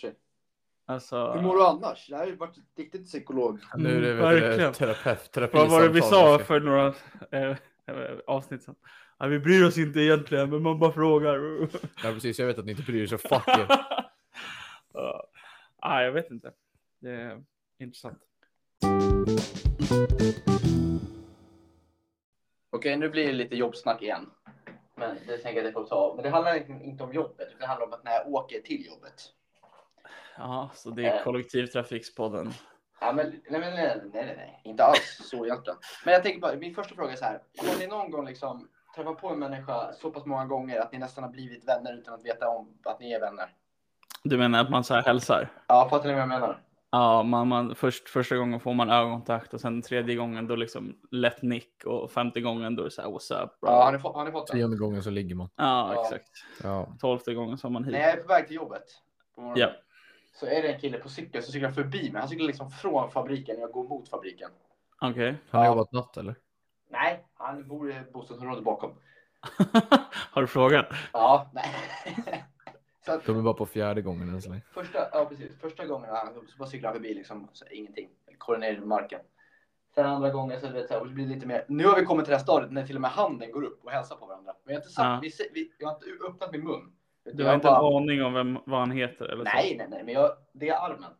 Alltså, 0.87 1.33
Hur 1.33 1.42
mår 1.42 1.57
du 1.57 1.64
annars? 1.66 2.07
Det 2.09 2.14
här 2.16 2.23
har 2.23 2.31
ju 2.31 2.37
varit 2.37 2.57
ett 2.57 2.64
riktigt 2.79 3.05
psykolog. 3.07 3.59
Nu 3.77 3.97
är 3.97 4.01
det 4.01 4.11
Mm, 4.12 4.23
verkligen. 4.40 4.73
terapeut, 4.73 5.33
terapi 5.33 5.57
vad 5.59 5.70
var 5.70 5.83
det 5.83 5.88
vi 5.88 6.03
sa 6.03 6.38
för 6.38 6.61
några 6.61 6.87
eh, 7.31 7.57
avsnitt 8.27 8.62
sedan? 8.62 8.75
Ja, 9.18 9.27
vi 9.27 9.38
bryr 9.38 9.64
oss 9.64 9.79
inte 9.79 10.01
egentligen, 10.01 10.51
men 10.51 10.62
man 10.62 10.79
bara 10.79 10.92
frågar. 10.92 11.38
Ja 12.05 12.12
precis, 12.12 12.38
jag 12.38 12.47
vet 12.47 12.59
att 12.59 12.64
ni 12.64 12.70
inte 12.70 12.83
bryr 12.83 13.03
er 13.03 13.07
så 13.07 13.18
fuck 13.29 13.49
er. 13.49 13.66
Ja. 14.94 15.25
ah, 15.81 16.03
jag 16.03 16.12
vet 16.12 16.31
inte. 16.31 16.53
Det 17.01 17.11
är 17.11 17.42
intressant. 17.79 18.18
Okej, 22.75 22.97
nu 22.97 23.09
blir 23.09 23.27
det 23.27 23.33
lite 23.33 23.57
jobbsnack 23.57 24.03
igen. 24.03 24.31
Men 24.95 25.17
det 25.27 25.39
tänker 25.39 25.49
jag 25.49 25.59
att 25.59 25.65
jag 25.65 25.73
får 25.75 25.85
ta. 25.85 26.13
Men 26.15 26.23
det 26.25 26.31
handlar 26.31 26.83
inte 26.83 27.05
om 27.05 27.13
jobbet, 27.13 27.47
utan 27.49 27.59
det 27.61 27.67
handlar 27.67 27.87
om 27.87 27.93
att 27.93 28.05
när 28.05 28.13
jag 28.13 28.29
åker 28.29 28.61
till 28.61 28.87
jobbet. 28.87 29.23
Ja, 30.39 30.71
så 30.75 30.91
det 30.91 31.05
är 31.07 31.17
Eh. 31.19 31.25
kollektivtrafikspodden. 31.25 32.53
Ja, 33.01 33.13
men, 33.13 33.27
nej, 33.27 33.61
nej, 33.61 33.71
nej, 33.75 34.01
nej, 34.13 34.35
nej, 34.37 34.61
inte 34.65 34.85
alls 34.85 35.21
så 35.31 35.47
egentligen. 35.47 35.79
Men 36.05 36.15
jag 36.15 36.23
tänker 36.23 36.41
bara, 36.41 36.57
min 36.57 36.75
första 36.75 36.95
fråga 36.95 37.13
är 37.13 37.17
så 37.17 37.25
här. 37.25 37.41
Har 37.59 37.79
ni 37.79 37.87
någon 37.87 38.11
gång 38.11 38.27
liksom 38.27 38.69
träffat 38.97 39.21
på 39.21 39.29
en 39.29 39.39
människa 39.39 39.93
så 39.93 40.11
pass 40.11 40.25
många 40.27 40.45
gånger 40.45 40.81
att 40.81 40.93
ni 40.93 40.99
nästan 40.99 41.25
har 41.25 41.31
blivit 41.31 41.69
vänner 41.69 41.93
utan 41.99 42.15
att 42.15 42.25
veta 42.25 42.49
om 42.49 42.79
att 42.85 43.01
ni 43.01 43.13
är 43.13 43.21
vänner? 43.21 43.49
Du 44.23 44.39
menar 44.39 44.61
att 44.61 44.71
man 44.71 44.85
så 44.85 44.95
här 44.95 45.03
hälsar? 45.03 45.49
Ja, 45.67 45.89
fattar 45.91 46.07
ni 46.09 46.13
vad 46.15 46.23
jag 46.23 46.29
menar? 46.29 46.61
Ja, 46.97 47.23
man, 47.23 47.49
man, 47.49 47.75
först, 47.75 48.09
första 48.09 48.37
gången 48.37 48.61
får 48.61 48.75
man 48.75 48.91
ögonkontakt 48.91 49.55
och 49.55 49.61
sen 49.61 49.83
tredje 49.83 50.17
gången 50.17 50.47
då 50.47 50.57
liksom 50.57 50.97
lätt 51.11 51.43
nick 51.43 51.85
och 51.85 52.11
femte 52.11 52.41
gången 52.41 52.77
då 52.77 52.83
är 52.83 52.85
det 52.85 52.91
så 52.91 53.03
här 53.03 53.09
what's 53.09 53.43
up 53.45 53.61
bro? 53.61 53.71
Ja, 53.71 53.85
har 53.85 53.93
ni, 53.93 53.99
fått- 53.99 54.15
har 54.15 54.25
ni 54.25 54.31
fått 54.33 54.47
den? 54.47 54.57
Tionde 54.57 54.77
gången 54.77 55.03
så 55.03 55.11
ligger 55.11 55.35
man. 55.35 55.49
Ja, 55.57 55.95
Ja. 55.95 56.03
exakt. 56.03 56.31
Ja. 56.63 56.89
Tolfte 57.01 57.35
gången 57.35 57.59
så 57.59 57.67
har 57.67 57.73
man 57.73 57.85
hit. 57.85 57.93
När 57.93 58.01
jag 58.01 58.11
är 58.11 58.17
på 58.17 58.29
väg 58.29 58.47
till 58.47 58.57
jobbet 58.57 58.85
Ja. 59.57 59.71
så 60.35 60.47
är 60.47 60.63
det 60.63 60.69
en 60.73 60.81
kille 60.81 60.99
på 60.99 61.09
cykel 61.09 61.43
som 61.43 61.53
cyklar 61.53 61.71
förbi 61.71 62.11
mig. 62.13 62.21
Han 62.21 62.29
cyklar 62.29 62.47
liksom 62.47 62.71
från 62.71 63.11
fabriken 63.11 63.57
och 63.57 63.63
jag 63.63 63.71
går 63.73 63.89
mot 63.89 64.09
fabriken. 64.09 64.51
Okej. 65.01 65.37
Han 65.51 65.59
har 65.61 65.67
Ja. 65.67 65.71
jobbat 65.73 65.93
natt 65.93 66.17
eller? 66.17 66.35
Nej, 66.91 67.25
han 67.35 67.69
bor 67.69 67.91
i 67.91 67.95
bostadsområdet 68.13 68.65
bakom. 68.65 68.91
har 70.31 70.43
du 70.43 70.47
frågat? 70.49 70.87
Ja, 71.13 71.51
nej. 71.55 71.65
så 73.07 73.12
att, 73.12 73.25
De 73.27 73.38
är 73.38 73.43
bara 73.43 73.55
på 73.55 73.67
fjärde 73.67 74.03
gången 74.03 74.29
än 74.29 74.43
så 74.43 74.49
länge. 74.51 74.62
första, 74.75 74.99
ja, 75.12 75.25
precis. 75.29 75.61
första 75.61 75.87
gången 75.87 76.11
han, 76.11 76.35
så 76.35 76.59
bara 76.59 76.69
cyklar 76.69 76.88
han 76.90 76.97
förbi 76.97 77.14
liksom, 77.14 77.49
så 77.53 77.64
ingenting. 77.67 78.09
Kollar 78.38 78.59
ner 78.61 78.73
i 78.73 78.81
marken. 78.81 79.21
Sen 79.95 80.07
andra 80.07 80.31
gången 80.31 80.61
så, 80.61 80.69
vet, 80.69 80.88
så 80.88 80.95
här, 80.95 81.05
det 81.05 81.11
blir 81.11 81.27
lite 81.27 81.47
mer. 81.47 81.64
Nu 81.69 81.85
har 81.87 82.01
vi 82.01 82.05
kommit 82.05 82.25
till 82.25 82.31
det 82.31 82.37
här 82.37 82.43
stadiet 82.45 82.73
när 82.73 82.87
till 82.87 82.97
och 82.97 83.03
med 83.03 83.11
handen 83.11 83.51
går 83.53 83.62
upp 83.64 83.85
och 83.85 83.90
hälsar 83.90 84.17
på 84.17 84.27
varandra. 84.27 84.53
Men 84.64 84.75
jag 84.75 84.81
har 84.81 84.83
inte, 84.85 84.93
sagt, 84.95 85.05
Ja. 85.07 85.21
vi, 85.23 85.51
vi, 85.55 85.73
jag 85.79 85.88
har 85.88 85.95
inte 85.95 86.07
öppnat 86.29 86.53
min 86.53 86.64
mun. 86.64 86.93
Du 87.33 87.45
har 87.45 87.55
inte 87.55 87.64
bara- 87.67 87.88
en 87.90 87.97
aning 88.03 88.23
om 88.25 88.33
vem, 88.35 88.59
vad 88.67 88.81
han 88.81 88.90
heter 88.90 89.25
eller 89.25 89.45
så? 89.45 89.51
Nej, 89.55 89.75
nej, 89.79 89.87
nej, 89.90 90.03
men 90.05 90.14
jag, 90.14 90.31
det 90.53 90.69
är 90.69 90.75
armen. 90.90 91.11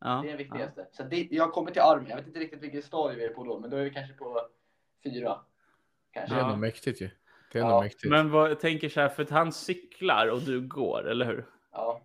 Ja. 0.00 0.20
Det 0.22 0.28
är 0.28 0.32
det 0.32 0.38
viktigaste. 0.38 0.86
Så 0.92 1.02
det, 1.02 1.28
jag 1.30 1.44
har 1.44 1.50
kommit 1.50 1.72
till 1.74 1.82
armen. 1.82 2.06
Jag 2.08 2.16
vet 2.16 2.26
inte 2.26 2.38
riktigt 2.38 2.62
vilket 2.62 2.84
stadie 2.84 3.16
vi 3.18 3.24
är 3.24 3.28
på 3.34 3.44
då, 3.44 3.58
men 3.60 3.70
då 3.70 3.76
är 3.76 3.84
vi 3.84 3.90
kanske 3.90 4.14
på 4.14 4.40
fyra. 5.04 5.36
Kanske. 6.10 6.34
Det 6.34 6.40
är 6.40 6.44
Ja. 6.44 6.48
nog 6.50 6.58
mäktigt 6.58 7.00
ju. 7.00 7.10
Det 7.54 7.58
är 7.60 7.62
Ja, 7.62 7.68
nog 7.70 7.82
mäktigt. 7.82 8.10
Men 8.10 8.30
vad, 8.30 8.50
jag 8.50 8.60
tänker 8.60 8.88
så 8.88 9.00
här, 9.00 9.08
för 9.08 9.22
att 9.22 9.30
han 9.30 9.52
cyklar 9.52 10.26
och 10.28 10.40
du 10.40 10.60
går, 10.60 11.08
eller 11.10 11.26
hur? 11.26 11.46
Ja. 11.72 12.00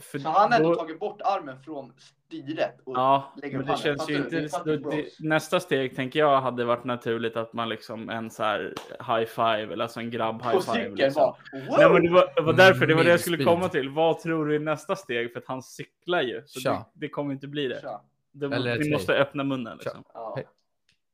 För 0.00 0.18
Så 0.18 0.28
han 0.28 0.52
har 0.52 0.58
ändå 0.58 0.68
då- 0.68 0.74
tagit 0.76 0.98
bort 1.00 1.20
armen 1.24 1.62
från 1.62 1.92
styret. 1.98 2.80
Och, 2.84 2.96
Ja, 2.96 3.32
lägger 3.42 3.56
men 3.58 3.66
det 3.66 3.72
handen. 3.72 3.96
känns 3.98 4.10
ju 4.10 4.16
inte... 4.16 4.40
Det 4.64 4.76
det, 4.76 5.06
nästa 5.20 5.60
steg 5.60 5.96
tänker 5.96 6.18
jag 6.18 6.40
hade 6.40 6.64
varit 6.64 6.84
naturligt 6.84 7.36
att 7.36 7.52
man 7.52 7.68
liksom 7.68 8.08
en 8.10 8.30
så 8.30 8.42
här 8.42 8.74
high 9.06 9.26
five 9.28 9.72
eller 9.72 9.82
alltså 9.82 10.00
en 10.00 10.10
grabb 10.10 10.42
high 10.42 10.52
på 10.54 10.60
five. 10.60 10.74
cykeln 10.74 10.94
Liksom. 10.94 11.34
Wow! 11.52 11.76
Nej, 11.78 11.90
men 11.92 12.02
det 12.02 12.10
var, 12.10 12.32
det 12.36 12.42
var 12.42 12.52
därför, 12.52 12.86
det 12.86 12.94
var 12.94 13.04
det 13.04 13.10
jag 13.10 13.20
skulle 13.20 13.36
speed. 13.36 13.46
komma 13.46 13.68
till. 13.68 13.88
Vad 13.88 14.18
tror 14.20 14.46
du 14.46 14.54
är 14.54 14.60
nästa 14.60 14.96
steg? 14.96 15.32
För 15.32 15.40
att 15.40 15.46
han 15.46 15.62
cyklar 15.62 16.22
ju. 16.22 16.42
Så 16.46 16.58
det, 16.58 16.62
Tja. 16.62 16.90
det 16.94 17.08
kommer 17.08 17.32
inte 17.32 17.46
bli 17.48 17.68
det. 17.68 17.80
Tja. 17.80 18.00
det 18.32 18.72
ett 18.72 18.90
måste 18.92 19.12
öppna 19.14 19.44
munnen 19.44 19.78
liksom. 19.78 20.04
Ja. 20.14 20.32
Hej. 20.36 20.46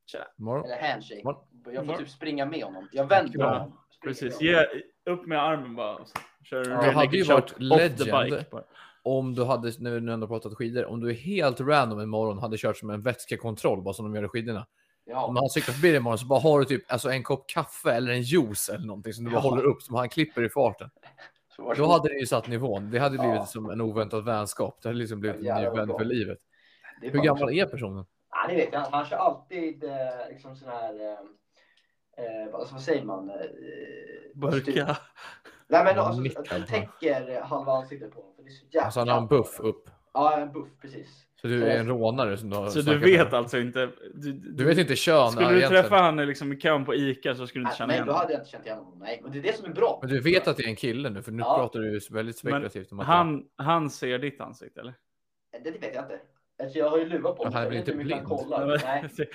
Tja. 0.05 0.19
Morgon. 0.37 0.65
Eller 0.65 0.87
handshake. 0.91 1.21
Var- 1.23 1.43
Jag 1.71 1.85
får 1.85 1.91
var- 1.93 1.99
typ 1.99 2.09
springa 2.09 2.45
med 2.45 2.63
honom. 2.63 2.87
Jag 2.91 3.05
vänder 3.09 3.39
Ja, 3.39 3.49
honom. 3.53 3.77
Precis, 4.03 4.41
ge 4.41 4.65
upp 5.05 5.25
med 5.25 5.43
armen 5.43 5.75
bara. 5.75 5.95
Och 5.95 6.07
så 6.07 6.15
kör 6.43 6.63
du 6.63 6.69
Ja, 6.71 6.81
det 6.81 6.91
hade 6.91 7.17
ju 7.17 7.23
varit 7.23 7.53
legend. 7.59 8.45
Om 9.05 9.35
du 9.35 9.43
hade, 9.43 9.71
när 9.79 9.99
vi 9.99 10.11
ändå 10.11 10.27
pratat 10.27 10.53
skidor, 10.53 10.85
om 10.85 10.99
du 10.99 11.09
är 11.09 11.13
helt 11.13 11.61
random 11.61 11.99
en 11.99 12.09
morgon 12.09 12.37
hade 12.39 12.57
kört 12.57 12.77
som 12.77 12.89
en 12.89 13.01
vätskekontroll, 13.01 13.81
bara 13.81 13.93
som 13.93 14.05
de 14.05 14.15
gör 14.15 14.25
i 14.25 14.27
skidorna. 14.27 14.59
Om 14.59 14.65
Ja. 15.05 15.33
han 15.35 15.49
cyklar 15.49 15.73
förbi 15.73 15.87
dig 15.87 15.97
imorgon 15.97 16.17
så 16.17 16.25
bara 16.25 16.39
har 16.39 16.59
du 16.59 16.65
typ 16.65 16.91
alltså 16.91 17.09
en 17.09 17.23
kopp 17.23 17.49
kaffe 17.49 17.91
eller 17.91 18.11
en 18.11 18.21
juice 18.21 18.69
eller 18.69 18.85
någonting 18.85 19.13
som 19.13 19.25
du 19.25 19.31
bara 19.31 19.37
Ja. 19.43 19.49
håller 19.49 19.63
upp 19.63 19.81
som 19.81 19.95
han 19.95 20.09
klipper 20.09 20.43
i 20.43 20.49
farten. 20.49 20.89
Det- 21.57 21.73
Då 21.77 21.87
hade 21.91 22.09
det 22.09 22.19
ju 22.19 22.25
satt 22.25 22.47
nivån. 22.47 22.91
Det 22.91 22.99
hade 22.99 23.17
blivit 23.17 23.35
Ja. 23.35 23.45
som 23.45 23.69
en 23.69 23.81
oväntad 23.81 24.25
vänskap. 24.25 24.79
Det 24.81 24.89
hade 24.89 24.99
liksom 24.99 25.19
blivit 25.19 25.37
en 25.37 25.43
ny 25.63 25.69
vän 25.69 25.87
för 25.87 26.05
livet. 26.05 26.37
Det 27.01 27.09
Hur 27.09 27.19
gammal 27.19 27.53
är 27.53 27.65
personen? 27.65 28.05
Ja, 28.31 28.45
ni 28.47 28.55
vet, 28.55 28.73
han, 28.75 28.93
han 28.93 29.05
kör 29.05 29.15
alltid 29.17 29.83
eh, 29.83 29.89
liksom 30.29 30.55
sån 30.55 30.69
här... 30.69 30.93
Eh, 31.11 31.17
eh, 32.17 32.51
vad, 32.51 32.71
vad 32.71 32.81
säger 32.81 33.03
man? 33.03 33.29
Eh, 33.29 33.35
Burka. 34.35 34.97
Nej 35.67 35.83
men 35.83 35.99
alltså, 35.99 36.21
han 36.49 36.61
va? 36.61 36.67
täcker 36.67 37.41
halva 37.41 37.71
ansiktet 37.71 38.11
på 38.13 38.19
honom. 38.21 38.35
För 38.35 38.43
det 38.43 38.49
är 38.49 38.51
så 38.53 38.65
jävla 38.71 38.85
Alltså 38.85 38.99
han 38.99 39.07
har 39.09 39.17
en 39.17 39.27
buff 39.27 39.59
upp. 39.59 39.89
Ja, 40.13 40.37
en 40.37 40.51
buff, 40.51 40.67
precis. 40.81 41.25
Så 41.41 41.47
du 41.47 41.63
är 41.65 41.79
en 41.79 41.87
rånare 41.87 42.37
som 42.37 42.49
du 42.49 42.55
har 42.55 42.67
Så 42.69 42.81
du 42.81 42.97
vet 42.97 43.23
med. 43.31 43.33
alltså 43.33 43.57
inte? 43.59 43.89
Du, 44.13 44.31
Du 44.31 44.65
vet 44.65 44.77
inte 44.77 44.95
kön 44.95 45.31
Skulle 45.31 45.49
du 45.49 45.57
egentligen. 45.57 45.83
träffa 45.83 45.95
han 45.95 46.15
liksom 46.17 46.53
i 46.53 46.55
kön 46.59 46.85
på 46.85 46.95
Ica 46.95 47.35
så 47.35 47.47
skulle 47.47 47.63
du 47.65 47.69
inte 47.69 47.71
Nej, 47.71 47.77
känna 47.77 47.87
nej, 47.87 47.95
igen 47.95 48.07
då 48.07 48.11
honom. 48.13 48.21
hade 48.21 48.33
jag 48.33 48.39
inte 48.41 48.49
känt 48.51 48.65
igen 48.65 48.77
honom. 48.77 48.99
Nej, 48.99 49.19
men 49.23 49.31
det 49.31 49.39
är 49.39 49.43
det 49.43 49.55
som 49.57 49.65
är 49.65 49.69
bra. 49.73 49.99
Men 50.01 50.09
du 50.11 50.19
vet 50.19 50.47
att 50.47 50.57
det 50.57 50.63
är 50.63 50.67
en 50.67 50.75
kille 50.75 51.09
nu, 51.09 51.21
för 51.21 51.31
nu 51.31 51.39
Ja. 51.43 51.55
pratar 51.57 51.79
du 51.79 51.99
väldigt 52.11 52.37
spekulativt 52.37 52.91
om 52.91 52.99
att 52.99 53.05
Han, 53.05 53.43
han 53.57 53.89
ser 53.89 54.19
ditt 54.19 54.41
ansikte 54.41 54.79
eller? 54.79 54.93
Det 55.63 55.71
vet 55.71 55.95
jag 55.95 56.03
inte. 56.03 56.19
Alltså, 56.63 56.79
jag 56.79 56.89
har 56.89 56.97
ju 56.97 57.05
luva 57.05 57.31
på 57.31 57.43
mig. 57.43 57.53
Jag 57.53 57.61
vet 57.61 57.71
hur 57.71 57.77
inte 57.77 57.93
mycket 57.95 58.17
han 58.17 58.25
kollar. 58.25 58.81
Nej, 58.85 59.09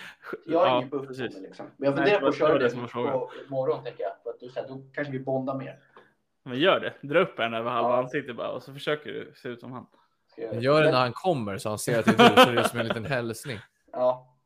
jag 0.47 0.59
har 0.59 0.77
ingen 0.77 0.89
buff 0.89 1.07
på 1.07 1.13
mig 1.15 1.43
liksom. 1.43 1.67
Men 1.77 1.87
jag 1.87 1.97
funderar 1.97 2.15
det 2.15 2.21
på 2.21 2.27
att 2.27 2.39
köra 2.39 2.59
det 2.59 2.69
det 2.69 2.89
på 2.93 3.31
imorgon 3.49 3.85
tänker 3.85 4.03
jag. 4.03 4.13
För 4.23 4.31
att 4.31 4.41
du, 4.41 4.49
så 4.49 4.61
här, 4.61 4.69
då 4.69 4.83
kanske 4.95 5.13
vi 5.13 5.21
bondar 5.21 5.55
mer. 5.55 5.79
Men 6.43 6.59
gör 6.59 6.81
det. 6.81 7.09
Dra 7.09 7.21
upp 7.21 7.39
en 7.39 7.55
över 7.55 7.71
halva 7.71 7.91
Ja. 7.91 7.97
ansiktet 7.99 8.37
bara 8.37 8.51
och 8.51 8.63
så 8.63 8.73
försöker 8.73 9.13
du 9.13 9.33
se 9.37 9.49
ut 9.49 9.61
som 9.61 9.73
han. 9.73 9.87
Gör 10.61 10.83
det 10.83 10.91
när 10.91 11.01
han 11.01 11.13
kommer 11.13 11.59
så 11.59 11.69
han 11.69 11.79
ser 11.79 11.99
att 11.99 12.05
det 12.05 12.23
är 12.25 12.37
du, 12.37 12.43
så 12.43 12.51
det 12.51 12.61
är 12.61 12.65
som 12.65 12.81
en 12.81 12.87
liten 12.87 13.05
hälsning. 13.05 13.59
Ja. 13.93 14.37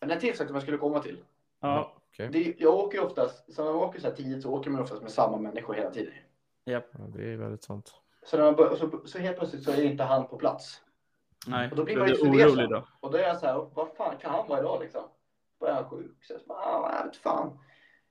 Men 0.00 0.10
en 0.10 0.18
till 0.20 0.36
sak 0.36 0.46
som 0.46 0.56
jag 0.56 0.62
skulle 0.62 0.78
komma 0.78 1.00
till. 1.00 1.16
Ja, 1.60 1.96
Okej. 2.12 2.28
Det 2.32 2.38
är, 2.38 2.54
jag 2.58 2.74
åker 2.74 2.98
ju 2.98 3.04
oftast, 3.04 3.54
så 3.54 3.64
när 3.64 3.72
man 3.72 3.82
åker 3.82 4.00
så 4.00 4.08
här 4.08 4.14
tidigt 4.14 4.42
så 4.42 4.50
åker 4.50 4.70
man 4.70 4.80
oftast 4.82 5.02
med 5.02 5.10
samma 5.10 5.36
människor 5.36 5.74
hela 5.74 5.90
tiden. 5.90 6.12
Ja, 6.64 6.80
det 7.14 7.32
är 7.32 7.36
väldigt 7.36 7.62
sant. 7.64 7.94
Så, 8.26 8.36
när 8.36 8.44
man 8.44 8.54
bör, 8.54 8.76
så, 8.76 9.00
så 9.04 9.18
helt 9.18 9.38
plötsligt 9.38 9.62
så 9.62 9.70
är 9.70 9.82
inte 9.84 10.04
han 10.04 10.26
på 10.28 10.36
plats. 10.36 10.80
Nej. 11.46 11.70
Och 11.70 11.76
då 11.76 11.84
blir 11.84 11.96
man 11.96 12.08
ju 12.08 12.14
fundersam. 12.16 12.50
orolig 12.50 12.70
då. 12.70 12.86
Och 13.00 13.10
då 13.10 13.18
är 13.18 13.22
jag 13.22 13.38
så 13.38 13.46
här, 13.46 13.68
vad 13.74 13.88
fan 13.96 14.16
kan 14.18 14.30
han 14.30 14.48
vara 14.48 14.60
idag 14.60 14.80
liksom? 14.80 15.02
Då 15.60 15.66
är 15.66 15.72
han 15.72 15.88
sjuk. 15.90 16.24
Så 16.24 16.32
jag 16.32 16.40
bara, 16.48 16.58
ah, 16.58 16.96
jag 16.98 17.04
vet 17.06 17.16
fan. 17.16 17.58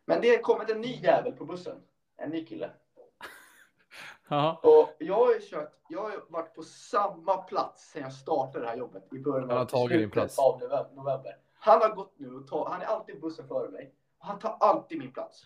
Men 0.05 0.21
det 0.21 0.29
har 0.29 0.37
kommit 0.41 0.69
en 0.69 0.81
ny 0.81 0.99
jävel 1.01 1.31
på 1.33 1.45
bussen. 1.45 1.77
En 2.17 2.29
ny 2.29 2.45
kille. 2.45 2.71
Ja, 4.31 4.59
Och 4.63 4.95
jag 4.99 5.15
har 5.15 5.33
ju 5.33 5.39
kört, 5.41 5.73
jag 5.89 6.01
har 6.01 6.11
varit 6.29 6.55
på 6.55 6.63
samma 6.63 7.37
plats 7.37 7.91
sedan 7.91 8.01
jag 8.03 8.13
startade 8.13 8.65
det 8.65 8.69
här 8.69 8.77
jobbet 8.77 9.13
i 9.13 9.19
början 9.19 9.49
Han 9.49 9.57
har 9.57 9.63
av 9.63 9.69
tagit 9.69 9.89
din 9.89 9.97
slutet 9.99 10.13
plats. 10.13 10.39
av 10.39 10.61
november-. 10.95 11.37
Han 11.59 11.81
har 11.81 11.89
gått 11.95 12.13
nu 12.19 12.35
och 12.35 12.47
tagit, 12.47 12.71
han 12.73 12.81
är 12.81 12.85
alltid 12.85 13.21
bussen 13.21 13.47
före 13.47 13.69
mig. 13.69 13.93
Och 14.19 14.25
han 14.27 14.39
tar 14.39 14.57
alltid 14.59 14.97
min 14.99 15.13
plats. 15.13 15.43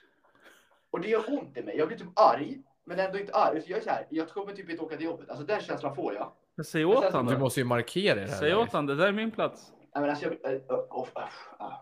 Och 0.91 1.01
det 1.01 1.07
gör 1.07 1.33
ont 1.33 1.57
i 1.57 1.63
mig. 1.63 1.77
Jag 1.77 1.87
blir 1.87 1.97
typ 1.97 2.19
arg, 2.19 2.61
men 2.83 2.99
ändå 2.99 3.19
inte 3.19 3.33
arg. 3.33 3.61
Så 3.61 3.71
jag 3.71 3.79
är 3.79 3.83
så 3.83 3.89
här, 3.89 4.07
jag 4.09 4.29
kommer 4.29 4.53
typ 4.53 4.69
inte 4.69 4.83
åka 4.83 4.95
till 4.97 5.05
jobbet. 5.05 5.29
Alltså 5.29 5.45
den 5.45 5.61
känslan 5.61 5.95
får 5.95 6.13
jag. 6.13 6.31
Men 6.55 6.63
säg 6.65 6.85
åt 6.85 7.11
han 7.13 7.25
Du 7.25 7.37
måste 7.37 7.59
ju 7.59 7.63
markera 7.65 8.15
det 8.15 8.21
här. 8.21 8.27
Säg 8.27 8.55
åt 8.55 8.73
han, 8.73 8.85
det 8.85 8.95
där 8.95 9.07
är 9.07 9.11
min 9.11 9.31
plats. 9.31 9.71
Nej, 9.95 10.01
men 10.01 10.09
alltså, 10.09 10.25
jag, 10.25 10.53
äh, 10.53 10.59
äh, 10.69 10.75
oh, 10.89 11.07
äh, 11.15 11.21
äh. 11.23 11.73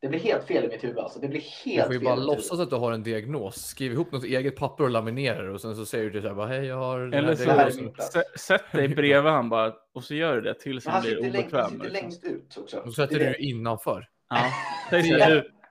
Det 0.00 0.08
blir 0.08 0.20
helt 0.20 0.44
fel 0.46 0.64
i 0.64 0.68
mitt 0.68 0.84
huvud 0.84 0.98
alltså. 0.98 1.18
Det 1.20 1.28
blir 1.28 1.40
Du 1.64 1.70
helt 1.70 1.86
får 1.86 1.94
ju 1.94 1.98
fel 2.00 2.04
bara 2.04 2.14
i 2.14 2.16
mitt 2.16 2.26
huvud. 2.28 2.36
låtsas 2.36 2.60
att 2.60 2.70
du 2.70 2.76
har 2.76 2.92
en 2.92 3.02
diagnos. 3.02 3.56
Skriv 3.66 3.92
ihop 3.92 4.12
något 4.12 4.24
eget 4.24 4.56
papper 4.56 4.84
och 4.84 4.90
laminera 4.90 5.42
det 5.42 5.50
och 5.50 5.60
sen 5.60 5.76
så 5.76 5.86
säger 5.86 6.10
du 6.10 6.20
så 6.22 6.28
här 6.28 6.34
bara 6.34 6.46
hej 6.46 6.64
jag 6.66 6.76
har 6.76 7.00
Eller 7.00 7.34
så 7.34 7.50
här 7.50 8.38
sätt 8.38 8.72
dig 8.72 8.88
bredvid 8.88 9.32
han 9.32 9.48
bara 9.48 9.74
och 9.94 10.04
så 10.04 10.14
gör 10.14 10.34
du 10.34 10.40
det 10.40 10.54
tills 10.54 10.86
han 10.86 11.02
blir 11.02 11.12
längst, 11.20 11.26
han 11.34 11.40
obekväm. 11.40 11.70
sitter 11.70 11.84
liksom. 11.84 12.02
längst 12.02 12.24
ut 12.24 12.56
också. 12.58 12.82
Då 12.84 12.92
sätter 12.92 13.18
Det 13.18 13.24
är 13.24 13.26
du 13.26 13.32
det. 13.32 13.42
innanför. 13.42 14.08
Ja. 14.28 14.50
Så 14.90 14.96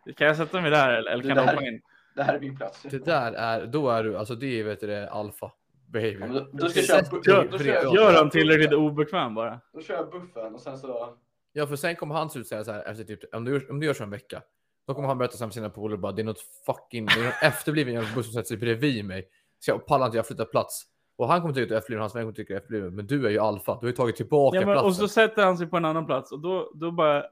du, 0.06 0.13
kan 0.13 0.28
jag 0.28 0.38
sätta 0.38 0.62
mig 0.62 0.72
där 0.72 0.89
eller, 0.89 1.12
eller 1.12 1.24
Du, 1.24 1.30
kan 1.30 1.38
det 1.38 1.44
du 1.44 1.48
här- 1.48 1.54
hoppa 1.56 1.66
in? 1.68 1.82
Det 2.16 2.24
här 2.24 2.34
är 2.36 2.39
min 2.39 2.58
plats. 2.58 2.82
Det 2.92 3.06
där 3.06 3.34
är, 3.34 3.66
då 3.66 3.89
är 3.89 4.04
du, 4.04 4.18
alltså 4.18 4.36
det 4.36 4.60
är 4.60 4.63
vet 4.63 4.80
du, 4.82 4.88
det, 4.88 5.10
alfa. 5.10 5.52
Baby. 5.93 6.17
Ja, 6.21 6.27
då, 6.27 6.47
då 6.53 6.69
ska 6.69 6.79
jag 6.79 6.88
köra, 6.88 7.21
Gör- 7.25 7.47
då, 7.51 7.58
kör 7.58 7.65
jag, 7.65 7.95
Gör 7.95 8.13
han 8.13 8.29
tillräckligt 8.29 8.73
obekväm 8.73 9.36
bara. 9.36 9.60
då 9.73 9.82
kör 9.82 9.93
jag 9.93 10.12
buffen 10.12 10.53
och 10.56 10.62
sen 10.62 10.77
så... 10.77 11.13
Ja, 11.53 11.67
för 11.67 11.75
sen 11.75 11.95
kommer 11.95 12.15
han 12.15 12.29
se 12.29 12.39
ut 12.39 12.47
säga 12.47 12.63
så 12.63 12.71
här 12.71 12.84
efter 12.91 13.03
typ, 13.03 13.36
om 13.36 13.45
du, 13.45 13.51
gör- 13.51 13.71
om 13.71 13.79
du 13.79 13.86
gör 13.86 13.93
så 13.93 14.03
en 14.03 14.10
vecka. 14.10 14.41
Då 14.88 14.93
kommer 14.93 15.08
han 15.08 15.17
berätta 15.17 15.38
sen 15.38 15.49
för 15.49 15.53
sina 15.53 15.69
polare 15.69 15.97
bara, 15.97 16.12
det 16.12 16.21
är 16.21 16.23
något 16.23 16.41
fucking, 16.65 17.06
det 17.06 17.13
är 17.19 17.23
någon 17.23 17.32
efterbliven 17.41 17.93
jävla 17.93 18.10
buss 18.15 18.25
som 18.25 18.34
sätter 18.34 18.47
sig 18.47 18.58
bredvid 18.58 19.06
mig. 19.06 19.27
Så 19.60 19.71
jag 19.71 19.86
pallar 19.86 20.06
inte, 20.06 20.17
jag 20.17 20.27
flyttar 20.27 20.45
plats. 20.45 20.84
Och 21.15 21.27
han 21.27 21.41
kommer 21.41 21.53
tycka 21.53 21.63
att 21.63 21.69
du 21.69 21.75
är 21.75 21.77
efterbliven, 21.79 22.01
hans 22.01 22.15
vän 22.15 22.23
kommer 22.23 22.34
tycka 22.34 22.43
att 22.43 22.47
du 22.47 22.56
är 22.56 22.60
efterbliven. 22.62 22.95
Men 22.95 23.08
du 23.08 23.25
är 23.27 23.29
ju 23.32 23.39
alfa, 23.39 23.71
du 23.73 23.86
har 23.86 23.88
ju 23.88 23.95
tagit 23.95 24.15
tillbaka 24.15 24.56
Ja, 24.60 24.65
men, 24.65 24.73
platsen. 24.75 24.88
och 24.89 24.95
så 24.95 25.08
sätter 25.08 25.45
han 25.45 25.58
sig 25.58 25.67
på 25.67 25.77
en 25.77 25.86
annan 25.86 26.06
plats 26.06 26.32
och 26.32 26.39
då, 26.39 26.71
då 26.75 26.91
bara 26.91 27.25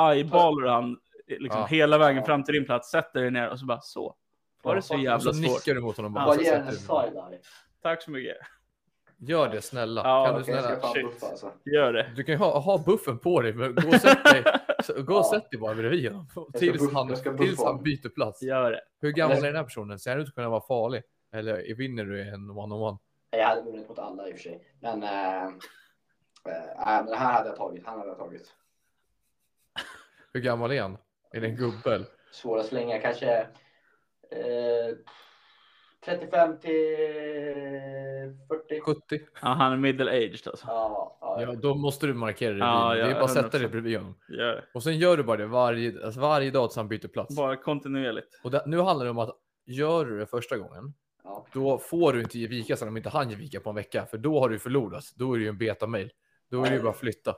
eyeballar 0.00 0.68
han 0.68 0.96
liksom 1.26 1.60
Ja. 1.60 1.66
hela 1.66 1.98
vägen 1.98 2.16
Ja. 2.20 2.24
fram 2.26 2.44
till 2.44 2.54
din 2.54 2.64
plats, 2.64 2.90
sätter 2.90 3.20
dig 3.20 3.30
ner 3.30 3.48
och 3.50 3.58
så 3.58 3.66
bara 3.66 3.80
så. 3.80 4.16
Var 4.62 4.74
det 4.74 4.82
så 4.82 4.94
Ja, 4.94 4.98
och 4.98 5.02
jävla 5.04 5.20
så 5.20 5.32
svårt? 5.32 5.42
nickar 5.42 5.74
du 5.74 5.80
mot 5.80 5.96
honom 5.96 6.12
bara. 6.12 6.20
Ja, 6.20 6.26
Bara 6.26 6.36
så 6.36 6.42
ge 6.42 6.48
en 6.48 6.54
sätter 6.54 6.70
du 6.70 6.76
dig. 6.76 6.86
side-eye. 6.86 7.38
Tack 7.82 8.02
så 8.02 8.10
mycket. 8.10 8.36
Gör 9.16 9.48
det 9.48 9.62
snälla. 9.62 10.02
Ja, 10.04 10.26
kan 10.26 10.38
du 10.38 10.44
snälla? 10.44 10.80
buffa 11.02 11.26
alltså. 11.26 11.52
Gör 11.64 11.92
det. 11.92 12.12
Du 12.16 12.24
kan 12.24 12.32
ju 12.32 12.38
ha, 12.38 12.58
ha 12.58 12.82
buffen 12.86 13.18
på 13.18 13.40
dig, 13.42 13.54
men 13.54 13.74
gå 13.74 13.88
och 13.88 13.94
sätt 13.94 14.24
dig, 14.24 14.44
gå 15.04 15.14
och 15.14 15.26
sätt 15.26 15.50
dig 15.50 15.60
bara 15.60 15.74
bredvid 15.74 16.12
honom. 16.12 16.26
Tills 16.54 16.92
han, 16.92 17.36
tills 17.36 17.64
han 17.64 17.82
byter 17.82 18.08
plats. 18.08 18.42
Gör 18.42 18.70
det. 18.70 18.80
Hur 19.00 19.10
gammal 19.12 19.36
är 19.36 19.42
den 19.42 19.56
här 19.56 19.64
personen? 19.64 19.98
Ser 19.98 20.10
han 20.10 20.20
ut 20.20 20.28
att 20.28 20.34
kunna 20.34 20.48
vara 20.48 20.60
farlig? 20.60 21.02
Eller 21.32 21.74
vinner 21.74 22.04
du 22.04 22.28
en 22.28 22.50
one-on-one? 22.50 22.98
Jag 23.30 23.46
hade 23.46 23.62
vunnit 23.62 23.88
mot 23.88 23.98
alla 23.98 24.28
i 24.28 24.32
och 24.32 24.36
för 24.36 24.42
sig. 24.42 24.64
Men, 24.80 25.02
äh, 25.02 25.44
äh, 25.44 25.50
men 26.76 27.06
det 27.06 27.16
här 27.16 27.32
hade 27.32 27.48
jag 27.48 27.56
tagit. 27.56 27.86
Han 27.86 27.98
hade 27.98 28.10
jag 28.10 28.18
tagit. 28.18 28.54
Hur 30.32 30.40
gammal 30.40 30.72
är 30.72 30.82
han? 30.82 30.98
Är 31.32 31.40
det 31.40 31.46
en 31.46 31.56
gubbe? 31.56 31.94
eller? 31.94 32.06
Svåra 32.32 32.62
slängar 32.62 33.00
kanske 33.00 33.46
eh, 34.30 34.96
35 36.04 36.58
till 36.58 36.72
40. 38.48 38.80
70? 38.80 39.20
Ja, 39.42 39.48
han 39.48 39.72
är 39.72 39.76
middle 39.76 40.10
aged 40.10 40.48
alltså. 40.48 40.66
Ja, 40.66 41.18
ja, 41.20 41.42
Ja, 41.42 41.54
då 41.54 41.74
måste 41.74 42.06
du 42.06 42.14
markera 42.14 42.52
det. 42.52 42.58
Ja, 42.58 42.94
det 42.94 43.00
ja, 43.00 43.06
är 43.06 43.14
bara 43.14 43.24
att 43.24 43.30
sätta 43.30 43.58
dig 43.58 43.66
100%. 43.66 43.70
bredvid 43.70 43.98
honom. 43.98 44.14
Det. 44.28 44.64
Och 44.74 44.82
sen 44.82 44.98
gör 44.98 45.16
du 45.16 45.22
bara 45.22 45.36
det 45.36 45.46
varje, 45.46 46.04
alltså 46.04 46.20
varje 46.20 46.50
dag 46.50 46.70
tills 46.70 46.76
han 46.76 46.88
byter 46.88 47.08
plats. 47.08 47.36
Bara 47.36 47.56
kontinuerligt. 47.56 48.40
Och 48.44 48.50
det, 48.50 48.62
nu 48.66 48.80
handlar 48.80 49.04
det 49.04 49.10
om 49.10 49.18
att 49.18 49.36
gör 49.66 50.04
du 50.04 50.18
det 50.18 50.26
första 50.26 50.58
gången, 50.58 50.94
ja. 51.24 51.46
då 51.52 51.78
får 51.78 52.12
du 52.12 52.20
inte 52.20 52.38
ge 52.38 52.46
vika 52.46 52.76
sen 52.76 52.88
om 52.88 52.96
inte 52.96 53.08
han 53.08 53.30
ger 53.30 53.36
vika 53.36 53.60
på 53.60 53.70
en 53.70 53.76
vecka. 53.76 54.06
För 54.06 54.18
då 54.18 54.40
har 54.40 54.48
du 54.48 54.58
förlorat. 54.58 55.04
Då 55.16 55.34
är 55.34 55.38
det 55.38 55.42
ju 55.42 55.48
en 55.48 55.58
beta-mail. 55.58 56.10
Då 56.50 56.64
är 56.64 56.70
det 56.70 56.76
ju 56.76 56.82
bara 56.82 56.92
att 56.92 56.98
flytta. 56.98 57.34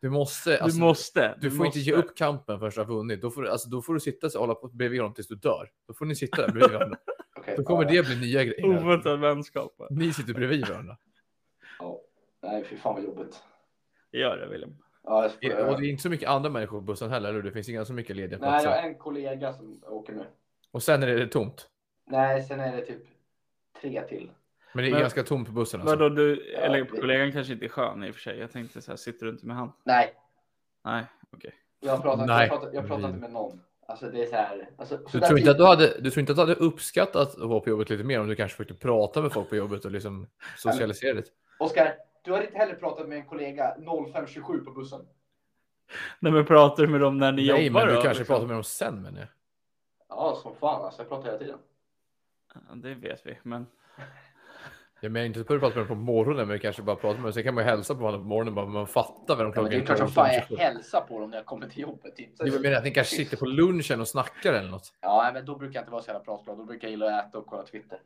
Du 0.00 0.10
måste. 0.10 0.58
Alltså, 0.58 0.78
du 0.78 0.84
måste. 0.84 1.38
Du 1.40 1.50
får 1.50 1.66
inte 1.66 1.78
ge 1.78 1.92
upp 1.92 2.16
kampen 2.16 2.58
förrän 2.58 2.72
du 2.74 2.80
har 2.80 2.86
vunnit. 2.86 3.22
Då 3.22 3.30
får 3.30 3.42
du, 3.42 3.48
alltså, 3.50 3.68
då 3.68 3.82
får 3.82 3.94
du 3.94 4.00
sitta 4.00 4.26
och 4.26 4.32
hålla 4.32 4.54
på 4.54 4.68
bredvid 4.68 5.00
honom 5.00 5.14
tills 5.14 5.28
du 5.28 5.34
dör. 5.34 5.70
Då 5.86 5.94
får 5.94 6.04
ni 6.06 6.16
sitta 6.16 6.42
där 6.42 6.52
bredvid 6.52 6.72
varandra. 6.78 6.98
Okej, 7.36 7.54
Då 7.56 7.62
kommer 7.62 7.82
ja, 7.84 7.88
det 8.02 8.06
bli 8.06 8.20
nya 8.20 8.44
grejer. 8.44 8.66
Oväntad 8.66 9.20
vänskap. 9.20 9.72
Ni 9.90 10.12
sitter 10.12 10.34
bredvid 10.34 10.68
varandra. 10.68 10.96
Ja. 11.78 12.00
Nej, 12.42 12.64
fy 12.64 12.76
fan 12.76 12.94
vad 12.94 13.04
jobbigt. 13.04 13.42
Gör 14.12 14.36
det 14.36 14.46
William. 14.48 14.76
Ja, 15.02 15.30
jag 15.40 15.52
får, 15.58 15.68
Och 15.68 15.80
det 15.80 15.86
är 15.86 15.90
inte 15.90 16.02
så 16.02 16.10
mycket 16.10 16.28
andra 16.28 16.50
människor 16.50 16.78
på 16.78 16.84
bussen 16.84 17.10
heller. 17.10 17.28
eller 17.28 17.36
hur? 17.36 17.42
Det 17.42 17.52
finns 17.52 17.68
inga 17.68 17.84
så 17.84 17.92
mycket 17.92 18.16
lediga 18.16 18.38
Nej, 18.38 18.48
platser. 18.50 18.70
jag 18.70 18.76
har 18.82 18.88
en 18.88 18.94
kollega 18.94 19.52
som 19.52 19.82
åker 19.86 20.12
med. 20.12 20.26
Och 20.70 20.82
sen 20.82 21.02
är 21.02 21.06
det 21.06 21.26
tomt. 21.28 21.68
Nej, 22.06 22.42
sen 22.42 22.60
är 22.60 22.76
det 22.76 22.82
typ 22.86 23.02
tre 23.80 24.02
till. 24.08 24.30
Men 24.72 24.84
det 24.84 24.90
är 24.90 24.92
Men- 24.92 25.00
ganska 25.00 25.22
tomt 25.22 25.46
på 25.48 25.52
bussen. 25.52 25.80
Alltså. 25.80 25.96
Vadå 25.96 26.08
du, 26.14 26.52
Ja, 26.52 26.58
eller 26.58 26.78
det- 26.78 26.86
kollegan 27.00 27.32
kanske 27.32 27.52
inte 27.52 27.64
är 27.64 27.68
skön 27.68 28.04
i 28.04 28.10
och 28.10 28.14
för 28.14 28.20
sig. 28.22 28.38
Jag 28.38 28.52
tänkte 28.52 28.82
så 28.82 28.90
här, 28.92 28.96
sitter 28.96 29.26
du 29.26 29.32
inte 29.32 29.46
med 29.46 29.56
han? 29.56 29.72
Nej, 29.84 30.14
Nej, 30.84 31.04
okej. 31.30 31.54
jag 31.80 31.96
har 31.96 32.02
pratat, 32.02 32.26
Nej. 32.26 32.40
jag 32.40 32.48
pratat, 32.60 32.74
jag 32.74 32.86
pratat 32.86 33.04
inte 33.08 33.20
med 33.20 33.32
någon. 33.32 33.60
Alltså 33.88 34.10
det 34.10 34.22
är 34.22 34.26
så 34.26 34.36
här. 34.36 34.70
Alltså, 34.78 34.96
så 34.96 35.02
Du 35.18 35.20
tror, 35.26 35.38
inte 35.38 35.42
tid- 35.42 35.48
att 35.50 35.56
du, 35.58 35.64
hade, 35.64 36.00
du 36.00 36.10
tror 36.10 36.20
inte 36.20 36.32
att 36.32 36.36
du 36.36 36.40
hade 36.42 36.54
uppskattat 36.54 37.28
att 37.38 37.38
vara 37.48 37.60
på 37.60 37.70
jobbet 37.70 37.90
lite 37.90 38.04
mer 38.04 38.20
om 38.20 38.28
du 38.28 38.34
kanske 38.36 38.56
försökte 38.56 38.74
prata 38.86 39.22
med 39.22 39.32
folk 39.32 39.48
på 39.48 39.56
jobbet 39.56 39.84
och 39.84 39.90
liksom 39.90 40.26
socialisera 40.56 41.12
lite? 41.12 41.30
Oskar, 41.58 41.94
du 42.24 42.32
har 42.32 42.42
inte 42.42 42.58
heller 42.58 42.74
pratat 42.74 43.08
med 43.08 43.18
en 43.18 43.26
kollega 43.26 43.76
0527 44.12 44.58
på 44.64 44.70
bussen. 44.70 45.00
Nej 46.20 46.32
men 46.32 46.46
pratar 46.46 46.82
du 46.82 46.88
med 46.88 47.00
dem 47.00 47.18
när 47.18 47.32
ni 47.32 47.46
Nej, 47.52 47.66
jobbar 47.66 47.80
men 47.80 47.88
du 47.88 47.94
då? 47.94 48.02
kanske 48.02 48.18
liksom? 48.20 48.34
pratar 48.34 48.46
med 48.46 48.56
dem 48.56 48.64
sen 48.64 49.02
menar 49.02 49.18
jag. 49.18 49.28
Ja, 50.08 50.38
som 50.42 50.54
fan 50.56 50.84
alltså. 50.84 51.02
Jag 51.02 51.08
pratar 51.08 51.24
hela 51.26 51.38
tiden. 51.38 51.58
Ja, 52.54 52.60
det 52.74 52.94
vet 52.94 53.26
vi, 53.26 53.38
men 53.42 53.66
Jag 55.04 55.12
menar 55.12 55.26
inte 55.26 55.40
att 55.40 55.48
du 55.48 55.58
pratar 55.60 55.76
med 55.76 55.86
dem 55.88 55.96
på 55.96 56.02
morgonen, 56.02 56.48
men 56.48 56.58
kanske 56.58 56.82
bara 56.82 56.96
prata 56.96 57.14
med 57.16 57.24
dem. 57.24 57.32
Sen 57.32 57.42
kan 57.42 57.54
man 57.54 57.64
ju 57.64 57.70
hälsa 57.70 57.94
på 57.94 58.00
varandra 58.00 58.18
på 58.20 58.24
morgonen 58.28 58.54
bara, 58.54 58.66
man 58.66 58.86
fattar 58.86 59.36
vad 59.36 59.38
de 59.46 59.52
Ja, 59.56 59.62
men 59.62 59.70
det 59.70 59.76
är 59.76 59.80
klockan 59.80 59.96
klart 59.96 59.98
som 59.98 60.14
fan 60.14 60.30
jag 60.50 60.56
hälsar 60.58 61.00
på 61.00 61.20
dem 61.20 61.30
när 61.30 61.36
jag 61.36 61.46
kommer 61.46 61.68
till 61.68 61.82
jobbet. 61.82 62.16
Typ. 62.16 62.28
Jag 62.38 62.62
menar 62.62 62.76
att 62.76 62.84
ni 62.84 62.90
kanske 62.90 63.16
sitter 63.16 63.36
på 63.36 63.46
lunchen 63.46 64.00
och 64.00 64.08
snackar 64.08 64.52
eller 64.52 64.70
något. 64.70 64.92
Ja, 65.00 65.30
men 65.34 65.44
då 65.44 65.56
brukar 65.58 65.74
jag 65.74 65.82
inte 65.82 65.92
vara 65.92 66.02
så 66.02 66.08
jävla 66.08 66.24
pratglad. 66.24 66.58
Då 66.58 66.64
brukar 66.64 66.88
jag 66.88 66.90
gilla 66.90 67.18
att 67.18 67.28
äta 67.28 67.38
och 67.38 67.46
kolla 67.46 67.62
Twitter. 67.62 67.98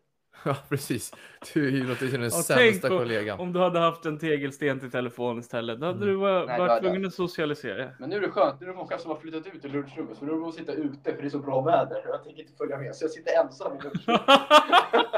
Ja, 0.45 0.57
precis. 0.69 1.15
Du 1.55 1.67
är 1.67 1.71
ju 1.71 1.87
låter 1.87 2.07
som 2.09 2.21
den 2.21 2.31
tänk 2.31 2.45
sämsta 2.45 2.89
på- 2.89 2.99
kollegan. 2.99 3.41
om 3.41 3.53
du 3.53 3.61
hade 3.61 3.79
haft 3.79 4.07
en 4.07 4.19
tegelsten 4.19 4.81
till 4.81 4.91
telefon 4.91 5.39
istället, 5.39 5.81
då 5.81 5.87
hade 5.87 5.97
Mm. 5.97 6.09
du 6.09 6.15
var- 6.17 6.47
Nej, 6.47 6.59
varit 6.59 6.83
tvungen 6.83 7.07
att 7.07 7.15
socialisera. 7.15 7.91
Men 7.99 8.11
nu 8.11 8.17
är 8.17 8.21
det 8.21 8.29
skönt. 8.31 8.61
Nu 8.61 8.67
är 8.67 8.71
det 8.71 8.77
många 8.77 8.99
som 8.99 9.11
har 9.11 9.19
flyttat 9.19 9.47
ut 9.55 9.65
i 9.65 9.69
lunchrummet. 9.69 10.19
Så 10.19 10.25
nu 10.25 10.33
att 10.45 10.55
sitta 10.55 10.73
ute 10.73 11.15
för 11.15 11.23
det 11.23 11.29
är 11.29 11.31
så 11.31 11.39
bra 11.39 11.61
väder. 11.61 12.03
Jag 12.07 12.25
tänker 12.25 12.43
inte 12.43 12.55
följa 12.59 12.79
med. 12.79 12.97
Så 12.97 13.05
jag 13.05 13.11
sitter 13.11 13.33
ensam 13.45 13.73
i 13.73 13.83
lunchrummet. 13.83 14.23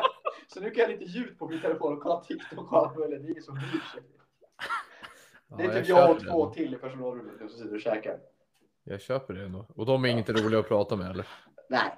så 0.55 0.61
nu 0.61 0.71
kan 0.71 0.81
jag 0.81 0.91
lite 0.91 1.05
ljud 1.05 1.39
på 1.39 1.49
min 1.49 1.61
telefon 1.61 1.93
och 1.93 2.03
kolla 2.03 2.21
TikTok 2.21 2.73
och 2.73 2.79
allt 2.79 2.99
möjligt. 2.99 3.23
Det 3.23 3.41
är 3.41 3.41
så 3.43 3.53
bryr 3.53 3.63
sig. 3.93 4.03
Det 5.59 5.63
är 5.65 5.69
Ja, 5.69 5.75
typ 5.75 5.89
jag 5.89 5.99
jag 5.99 6.11
och 6.11 6.21
två 6.21 6.49
det. 6.49 6.55
till 6.55 6.75
i 6.75 6.77
personalrummet 6.77 7.33
nu 7.41 7.49
som 7.49 7.59
sitter 7.59 7.75
och 7.75 7.81
käkar. 7.81 8.19
Jag 8.85 9.01
köper 9.01 9.35
det 9.35 9.45
ändå. 9.45 9.67
Och 9.75 9.87
de 9.87 10.05
är 10.05 10.09
inte 10.09 10.33
roliga 10.33 10.61
att 10.61 10.69
prata 10.69 10.97
med 10.97 11.11
eller? 11.11 11.27
Nej. 11.69 11.97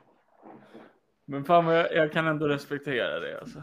Men 1.24 1.44
fan 1.44 1.64
vad 1.64 1.78
jag, 1.78 1.94
jag 1.94 2.12
kan 2.12 2.26
ändå 2.26 2.48
respektera 2.48 3.20
det 3.20 3.40
alltså. 3.40 3.62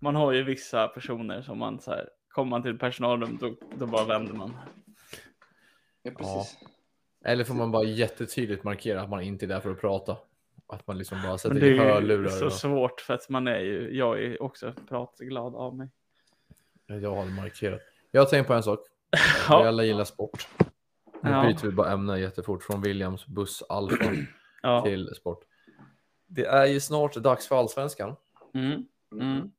Man 0.00 0.14
har 0.14 0.32
ju 0.32 0.42
vissa 0.42 0.88
personer 0.88 1.42
som 1.42 1.58
man 1.58 1.80
så 1.80 1.90
här, 1.90 2.08
kommer 2.28 2.50
man 2.50 2.62
till 2.62 2.78
personalrum 2.78 3.38
då, 3.40 3.56
då 3.78 3.86
bara 3.86 4.04
vänder 4.04 4.34
man. 4.34 4.56
Ja, 6.02 6.10
precis. 6.18 6.58
Eller 7.24 7.44
får 7.44 7.54
man 7.54 7.70
bara 7.70 7.84
jättetydligt 7.84 8.64
markera 8.64 9.02
att 9.02 9.10
man 9.10 9.22
inte 9.22 9.46
är 9.46 9.48
där 9.48 9.60
för 9.60 9.70
att 9.70 9.80
prata? 9.80 10.16
Att 10.68 10.86
man 10.86 10.98
liksom 10.98 11.22
bara 11.22 11.38
sätter 11.38 11.60
det 11.60 11.66
i 11.66 11.70
är 11.70 11.74
ju 11.74 11.80
hörlurar. 11.80 12.28
så 12.28 12.46
Och... 12.46 12.52
svårt 12.52 13.00
för 13.00 13.14
att 13.14 13.28
man 13.28 13.46
är 13.46 13.58
ju, 13.60 13.96
jag 13.96 14.22
är 14.22 14.42
också 14.42 14.72
pratglad 14.88 15.54
av 15.54 15.76
mig. 15.76 15.88
Jag 16.86 17.14
har 17.14 17.24
markerat. 17.24 17.80
Jag 18.10 18.20
har 18.20 18.26
tänkt 18.26 18.46
på 18.46 18.54
en 18.54 18.62
sak. 18.62 18.80
Vi 19.12 19.18
Ja, 19.48 19.68
alla 19.68 19.84
gillar 19.84 20.04
sport. 20.04 20.48
Nu 21.22 21.30
Ja. 21.30 21.42
byter 21.42 21.62
vi 21.62 21.70
bara 21.72 21.92
ämne 21.92 22.20
jättefort 22.20 22.62
från 22.62 22.82
Williams 22.82 23.26
buss 23.26 23.62
Alfa 23.68 24.04
ja. 24.62 24.82
till 24.82 25.14
sport. 25.14 25.44
Det 26.26 26.46
är 26.46 26.66
ju 26.66 26.80
snart 26.80 27.14
dags 27.14 27.48
för 27.48 27.56
allsvenskan. 27.58 28.16
Mm, 28.54 28.84
mm. 29.12 29.50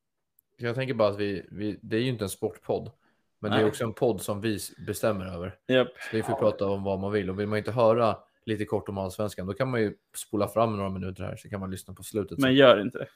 Jag 0.56 0.74
tänker 0.74 0.94
bara 0.94 1.08
att 1.08 1.18
vi, 1.18 1.46
vi 1.50 1.78
det 1.82 1.96
är 1.96 2.00
ju 2.00 2.08
inte 2.08 2.24
en 2.24 2.28
sportpodd, 2.28 2.90
men 3.38 3.50
det 3.50 3.56
Nej. 3.56 3.64
är 3.64 3.68
också 3.68 3.84
en 3.84 3.92
podd 3.94 4.20
som 4.20 4.40
vi 4.40 4.58
bestämmer 4.86 5.26
över. 5.26 5.56
Japp. 5.66 5.88
Så 6.10 6.16
vi 6.16 6.22
får 6.22 6.34
prata 6.34 6.66
om 6.66 6.84
vad 6.84 6.98
man 6.98 7.12
vill 7.12 7.30
och 7.30 7.40
vill 7.40 7.46
man 7.46 7.58
inte 7.58 7.72
höra 7.72 8.16
lite 8.48 8.64
kort 8.64 8.88
om 8.88 8.98
allsvenskan, 8.98 9.46
då 9.46 9.52
kan 9.54 9.70
man 9.70 9.80
ju 9.80 9.94
spola 10.16 10.48
fram 10.48 10.76
några 10.76 10.90
minuter 10.90 11.22
här 11.24 11.36
så 11.36 11.48
kan 11.48 11.60
man 11.60 11.70
lyssna 11.70 11.94
på 11.94 12.02
slutet. 12.02 12.38
Men 12.38 12.54
gör 12.54 12.80
inte 12.80 12.98
det. 12.98 13.08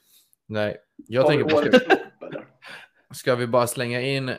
Nej, 0.45 0.77
jag 0.95 1.25
Tar 1.25 1.29
tänker 1.31 1.49
på, 1.55 1.61
eller? 1.61 2.45
ska 3.13 3.35
vi 3.35 3.47
bara 3.47 3.67
slänga 3.67 4.01
in 4.01 4.31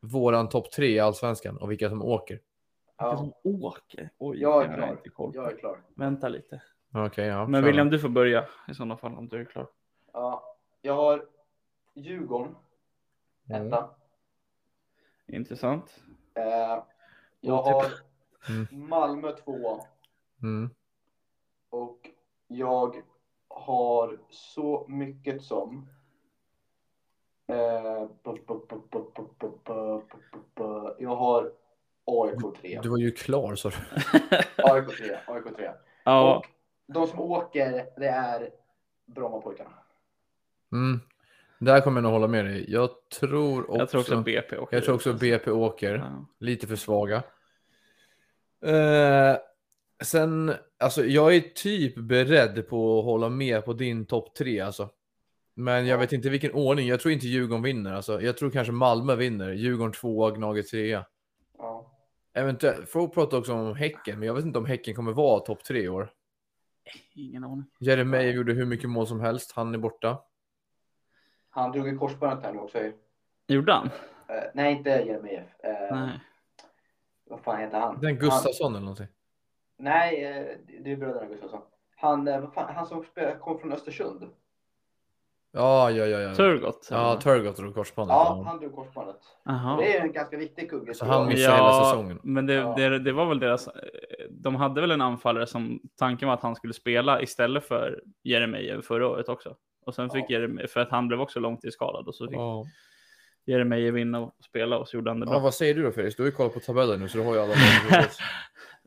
våran 0.00 0.48
topp 0.48 0.70
tre 0.72 0.86
i 0.88 1.00
allsvenskan 1.00 1.56
och 1.56 1.70
vilka 1.70 1.88
som 1.88 2.02
åker? 2.02 2.34
Vilka 2.34 2.44
Ja, 2.98 3.16
som 3.16 3.32
åker? 3.44 4.10
Oj, 4.18 4.40
Jag 4.40 4.64
är 4.64 4.68
har 4.68 4.76
klar. 4.76 4.90
inte 4.90 5.08
koll 5.08 5.30
jag 5.34 5.52
är 5.52 5.56
klar. 5.56 5.78
Vänta 5.94 6.28
lite. 6.28 6.62
Okej, 6.94 7.26
ja. 7.26 7.46
Men. 7.46 7.64
William, 7.64 7.90
du 7.90 7.98
får 7.98 8.08
börja 8.08 8.44
i 8.68 8.74
sådana 8.74 8.96
fall 8.96 9.14
om 9.14 9.28
du 9.28 9.40
är 9.40 9.44
klar. 9.44 9.66
Ja, 10.12 10.56
jag 10.82 10.94
har 10.94 11.26
Djurgården, 11.94 12.54
Mm. 13.50 13.66
etta. 13.66 13.90
Intressant. 15.26 16.02
Eh, 16.34 16.82
jag 17.40 17.64
typ- 17.64 17.74
har 17.74 17.86
Mm. 18.48 18.88
Malmö 18.88 19.32
tvåa. 19.32 19.80
Mm. 20.44 20.70
Och 21.70 22.10
jag 22.48 23.02
har 23.48 24.18
så 24.30 24.86
mycket 24.88 25.42
som 25.42 25.88
jag 30.98 31.16
har 31.16 31.52
AIK 32.04 32.60
3. 32.60 32.80
Du 32.82 32.88
var 32.88 32.98
ju 32.98 33.10
klar 33.10 33.54
sa 33.54 33.68
du. 33.70 33.76
AIK 34.56 34.96
3, 34.98 35.16
AIK 35.26 35.56
3. 35.56 35.70
Ja. 36.04 36.36
Och 36.36 36.46
de 36.86 37.06
som 37.06 37.20
åker, 37.20 37.86
det 37.96 38.08
är 38.08 38.50
Brommapojkarna. 39.06 39.70
Mm. 40.72 41.00
Där 41.58 41.80
kommer 41.80 41.96
jag 41.96 42.02
nog 42.02 42.12
hålla 42.12 42.28
med 42.28 42.44
dig. 42.44 42.72
Jag 42.72 42.90
tror 43.20 43.70
också, 43.70 43.78
jag 43.78 43.88
tror 43.88 44.00
också 44.00 44.22
BP 44.22 44.58
åker. 44.58 44.76
Jag 44.76 44.84
tror 44.84 44.94
också 44.94 45.12
BP 45.12 45.50
åker. 45.50 45.94
Ja. 45.94 46.24
Lite 46.38 46.66
för 46.66 46.76
svaga. 46.76 47.22
Eh, 48.62 49.36
sen, 50.04 50.54
alltså 50.78 51.04
jag 51.04 51.36
är 51.36 51.40
typ 51.40 51.96
beredd 51.96 52.68
på 52.68 52.98
att 52.98 53.04
hålla 53.04 53.28
med 53.28 53.64
på 53.64 53.72
din 53.72 54.06
topp 54.06 54.34
tre 54.34 54.60
alltså. 54.60 54.90
Men 55.54 55.86
jag 55.86 55.96
Ja. 55.96 56.00
vet 56.00 56.12
inte 56.12 56.28
vilken 56.30 56.52
ordning. 56.52 56.88
Jag 56.88 57.00
tror 57.00 57.12
inte 57.12 57.26
Djurgården 57.26 57.62
vinner. 57.62 57.92
Alltså, 57.94 58.20
jag 58.22 58.36
tror 58.36 58.50
kanske 58.50 58.72
Malmö 58.72 59.14
vinner. 59.16 59.52
Djurgården 59.52 59.92
tvåa, 59.92 60.30
Gnaget 60.30 60.66
trea. 60.68 61.04
Ja. 61.58 61.90
Eventuellt. 62.34 62.88
Folk 62.88 63.14
pratar 63.14 63.38
också 63.38 63.52
om 63.52 63.76
Häcken, 63.76 64.18
men 64.18 64.26
jag 64.26 64.34
vet 64.34 64.44
inte 64.44 64.58
om 64.58 64.66
Häcken 64.66 64.94
kommer 64.94 65.12
vara 65.12 65.40
topp 65.40 65.64
tre 65.64 65.80
i 65.82 65.88
år. 65.88 66.10
ingen 67.14 67.44
aning. 67.44 67.64
Jeremejeff 67.80 68.34
gjorde 68.36 68.52
hur 68.52 68.66
mycket 68.66 68.90
mål 68.90 69.06
som 69.06 69.20
helst. 69.20 69.52
Han 69.52 69.74
är 69.74 69.78
borta. 69.78 70.18
Han 71.50 71.72
drog 71.72 71.88
i 71.88 71.96
korsbandet 71.96 72.44
här 72.44 72.52
nu 72.52 72.58
också. 72.58 72.78
Gjorde 73.48 73.72
han? 73.72 73.86
Eh, 74.28 74.44
nej, 74.54 74.72
inte 74.72 74.90
Jeremejeff. 74.90 75.48
Uh, 75.64 75.96
Nej. 75.98 76.20
Vad 77.24 77.40
fan 77.40 77.60
heter 77.60 77.78
han? 77.80 77.94
Den 78.00 78.04
Han, 78.04 78.18
Gustafsson 78.18 78.72
eller 78.72 78.80
någonting. 78.80 79.06
Nej, 79.84 80.24
eh, 80.24 80.56
det 80.84 80.92
är 80.92 80.96
bröderna 80.96 81.26
Gustafsson. 81.26 81.60
Han, 81.96 82.28
eh, 82.28 82.44
han 82.54 82.86
som 82.86 83.04
kom 83.40 83.58
från 83.58 83.72
Östersund. 83.72 84.22
Ja, 85.56 85.90
ja, 85.90 86.06
ja. 86.06 86.20
ja. 86.20 86.34
Turgott? 86.34 86.88
Ja? 86.90 87.20
Turgott 87.22 87.56
drog 87.56 87.74
korsbandet. 87.74 88.14
Ja, 88.14 88.36
Ja, 88.38 88.44
han 88.50 88.58
drog 88.60 88.74
korsbandet. 88.74 89.16
Jaha. 89.44 89.76
Det 89.80 89.96
är 89.96 90.00
en 90.00 90.12
ganska 90.12 90.36
viktig 90.36 90.70
kugge. 90.70 90.94
Så 90.94 91.04
han 91.04 91.20
jag. 91.20 91.28
missar 91.28 91.56
hela 91.56 91.84
säsongen. 91.84 92.20
Men 92.22 92.46
det, 92.46 92.54
Ja. 92.54 92.74
det, 92.76 92.98
det 92.98 93.12
var 93.12 93.26
väl 93.26 93.38
deras... 93.38 93.68
De 94.30 94.54
hade 94.54 94.80
väl 94.80 94.90
en 94.90 95.00
anfallare 95.00 95.46
som 95.46 95.80
tanken 95.98 96.28
var 96.28 96.34
att 96.34 96.42
han 96.42 96.56
skulle 96.56 96.74
spela 96.74 97.22
istället 97.22 97.64
för 97.68 98.02
Jeremejeff 98.22 98.84
förra 98.84 99.08
året 99.08 99.28
också. 99.28 99.56
Och 99.86 99.94
sen 99.94 100.10
fick 100.10 100.24
Ja. 100.28 100.38
Jeremejeff, 100.38 100.70
för 100.70 100.80
att 100.80 100.90
han 100.90 101.08
blev 101.08 101.20
också 101.20 101.40
långtidsskadad 101.40 102.08
och 102.08 102.14
så 102.14 102.26
fick 102.26 102.36
Ja. 102.36 102.64
Jeremejeff 103.46 103.94
vinna 103.94 104.20
och 104.20 104.34
spela 104.44 104.78
och 104.78 104.88
så 104.88 104.96
gjorde 104.96 105.10
han 105.10 105.20
det 105.20 105.26
bra. 105.26 105.34
ja, 105.34 105.40
vad 105.40 105.54
säger 105.54 105.74
du 105.74 105.82
då 105.82 105.90
Felix? 105.92 106.16
Du 106.16 106.22
har 106.22 106.26
ju 106.28 106.32
kollat 106.36 106.54
på 106.54 106.60
tabellen 106.60 107.00
nu 107.00 107.08
så 107.08 107.18
du 107.18 107.24
har 107.24 107.34
ju 107.34 107.40
alla. 107.40 107.54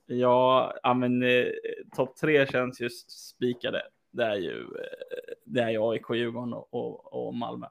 Ja, 0.10 0.74
ja 0.84 0.94
men 0.94 1.24
eh, 1.24 1.48
topp 1.96 2.16
tre 2.16 2.48
känns 2.48 2.82
ju 2.82 2.90
spikade. 3.08 3.82
Det 4.12 4.24
är 4.24 4.36
ju, 4.36 4.62
eh, 4.62 5.34
det 5.46 5.62
är 5.62 5.70
ju 5.70 5.82
AIK, 5.92 6.10
Djurgården 6.14 6.54
och, 6.54 6.74
och, 6.74 7.28
och 7.28 7.36
Malmö. 7.36 7.68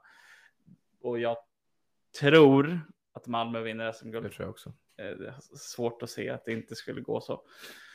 Och 1.00 1.18
jag 1.18 1.36
tror 2.20 2.80
att 3.12 3.26
Malmö 3.26 3.60
vinner 3.60 3.84
Det 3.86 3.92
SM-guld. 3.92 4.32
tror 4.32 4.44
jag 4.46 4.50
också. 4.50 4.72
Eh, 4.98 5.04
Det 5.18 5.28
är 5.28 5.34
svårt 5.56 6.02
att 6.02 6.10
se 6.10 6.30
att 6.30 6.44
det 6.44 6.52
inte 6.52 6.74
skulle 6.74 7.00
gå 7.00 7.20
så. 7.20 7.42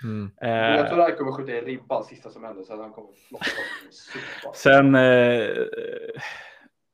Mm. 0.04 0.32
Men 0.42 0.50
Jag 0.50 0.80
Eh, 0.80 0.90
tror 0.90 1.00
att 1.00 1.10
han 1.10 1.18
kommer 1.18 1.32
skjuta 1.32 1.52
i 1.52 1.62
ribban 1.62 2.04
sista 2.04 2.30
som 2.30 2.44
händer 2.44 2.64
så 2.64 2.74
att 2.74 2.80
han 2.80 2.94
kommer 2.94 3.14
floppa 3.14 3.46
sen, 4.54 4.96
eh, 4.96 5.50